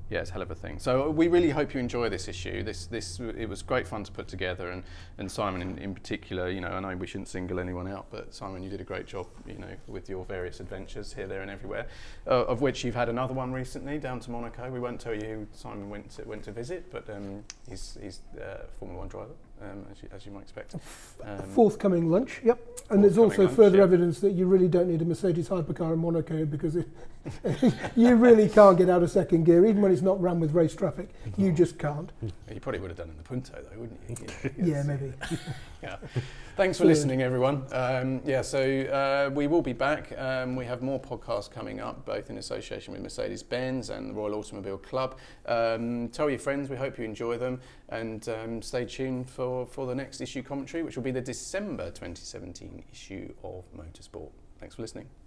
Yeah, 0.10 0.20
it's 0.20 0.30
a 0.30 0.34
hell 0.34 0.41
of 0.41 0.51
a 0.51 0.56
thing. 0.56 0.80
So 0.80 1.10
we 1.10 1.28
really 1.28 1.49
hope 1.49 1.74
you 1.74 1.80
enjoy 1.80 2.10
this 2.10 2.28
issue. 2.28 2.62
This, 2.62 2.86
this, 2.86 3.20
it 3.20 3.47
was 3.47 3.62
great 3.62 3.88
fun 3.88 4.04
to 4.04 4.12
put 4.12 4.28
together, 4.28 4.70
and, 4.70 4.84
and 5.18 5.32
Simon 5.32 5.62
in, 5.62 5.78
in 5.78 5.93
particular. 5.93 6.49
You 6.49 6.62
know, 6.62 6.68
I 6.68 6.80
know 6.80 6.95
we 6.95 7.08
shouldn't 7.08 7.30
single 7.30 7.60
anyone 7.60 7.88
out, 7.88 8.08
but 8.12 8.34
Simon, 8.34 8.62
you 8.64 8.70
did 8.70 8.82
a 8.82 8.84
great 8.84 9.08
job. 9.08 9.28
You 9.47 9.58
know, 9.58 9.76
with 9.88 10.10
your 10.10 10.26
various 10.26 10.60
adventures 10.60 11.14
here, 11.14 11.26
there, 11.26 11.41
and 11.41 11.49
everywhere. 11.49 11.88
Uh, 12.28 12.43
of 12.43 12.62
which 12.62 12.84
you've 12.84 12.95
had 12.95 13.10
another 13.10 13.34
one 13.34 13.51
recently 13.54 13.97
down 13.97 14.20
to 14.20 14.32
Monaco. 14.32 14.70
We 14.70 14.80
won't 14.80 14.99
tell 14.99 15.14
you 15.14 15.26
who 15.26 15.47
Simon 15.54 15.89
went 15.89 16.10
to, 16.12 16.24
went 16.24 16.43
to 16.43 16.51
visit, 16.51 16.91
but 16.91 17.10
um, 17.10 17.43
he's 17.70 17.97
he's 18.01 18.20
uh, 18.39 18.66
Formula 18.80 18.99
One 18.99 19.08
driver, 19.08 19.34
um, 19.64 19.86
as, 19.91 20.03
you, 20.03 20.09
as 20.14 20.26
you 20.26 20.32
might 20.32 20.41
expect. 20.41 20.76
Um, 21.24 21.41
Forthcoming 21.53 22.09
lunch, 22.09 22.41
yep. 22.43 22.59
And 22.89 23.03
there's 23.03 23.18
also 23.18 23.43
lunch, 23.43 23.55
further 23.55 23.78
yeah. 23.78 23.84
evidence 23.84 24.20
that 24.20 24.32
you 24.32 24.45
really 24.45 24.68
don't 24.68 24.88
need 24.88 25.01
a 25.01 25.05
Mercedes 25.05 25.49
hypercar 25.49 25.93
in 25.93 25.99
Monaco 25.99 26.45
because 26.45 26.76
it, 26.76 26.88
you 27.95 28.16
really 28.16 28.49
can't 28.49 28.78
get 28.78 28.89
out 28.89 29.03
of 29.03 29.11
second 29.11 29.45
gear, 29.45 29.66
even 29.66 29.82
when 29.82 29.91
it's 29.91 30.01
not 30.01 30.20
run 30.22 30.39
with 30.39 30.53
race 30.53 30.76
traffic. 30.76 31.09
You 31.38 31.51
just 31.51 31.80
can't. 31.80 32.11
you 32.22 32.59
probably 32.59 32.80
would 32.80 32.89
have 32.89 32.97
done 32.97 33.09
in 33.09 33.18
the 33.18 33.24
Punto, 33.24 33.53
though, 33.53 33.80
wouldn't 33.80 33.99
you? 34.09 34.51
Yeah, 34.74 34.84
maybe. 34.84 35.14
Yeah. 35.84 35.98
Thanks 36.56 36.78
for 36.78 36.86
listening, 36.86 37.22
everyone. 37.22 37.64
Um, 37.72 38.22
yeah, 38.26 38.42
so 38.42 38.60
uh, 38.60 39.32
we 39.34 39.48
will 39.48 39.62
be 39.62 39.74
back. 39.74 40.14
Um, 40.18 40.56
we 40.56 40.66
have 40.66 40.82
more 40.82 41.00
podcasts 41.00 41.50
coming 41.50 41.80
up, 41.80 42.06
both 42.06 42.30
in 42.30 42.38
association 42.38 42.94
with 42.94 43.02
Mercedes 43.02 43.44
Benz 43.44 43.90
and 43.90 44.10
the 44.10 44.14
Royal 44.14 44.36
Automobile 44.36 44.78
Club. 44.78 45.18
Um, 45.48 46.10
tell 46.10 46.30
your 46.30 46.40
friends, 46.40 46.70
we 46.70 46.78
hope 46.78 46.98
you 46.98 47.06
enjoy 47.06 47.38
them, 47.38 47.60
and 47.90 48.28
um, 48.30 48.62
stay 48.62 48.86
tuned 48.86 49.30
for, 49.30 49.66
for 49.66 49.88
the 49.88 49.96
next 49.96 50.22
issue 50.22 50.44
commentary, 50.44 50.84
which 50.84 50.96
will 50.96 51.04
be 51.04 51.12
the 51.12 51.22
December 51.22 51.86
2017 51.86 52.84
issue 52.92 53.34
of 53.44 53.64
Motorsport. 53.76 54.32
Thanks 54.60 54.76
for 54.76 54.84
listening. 54.84 55.08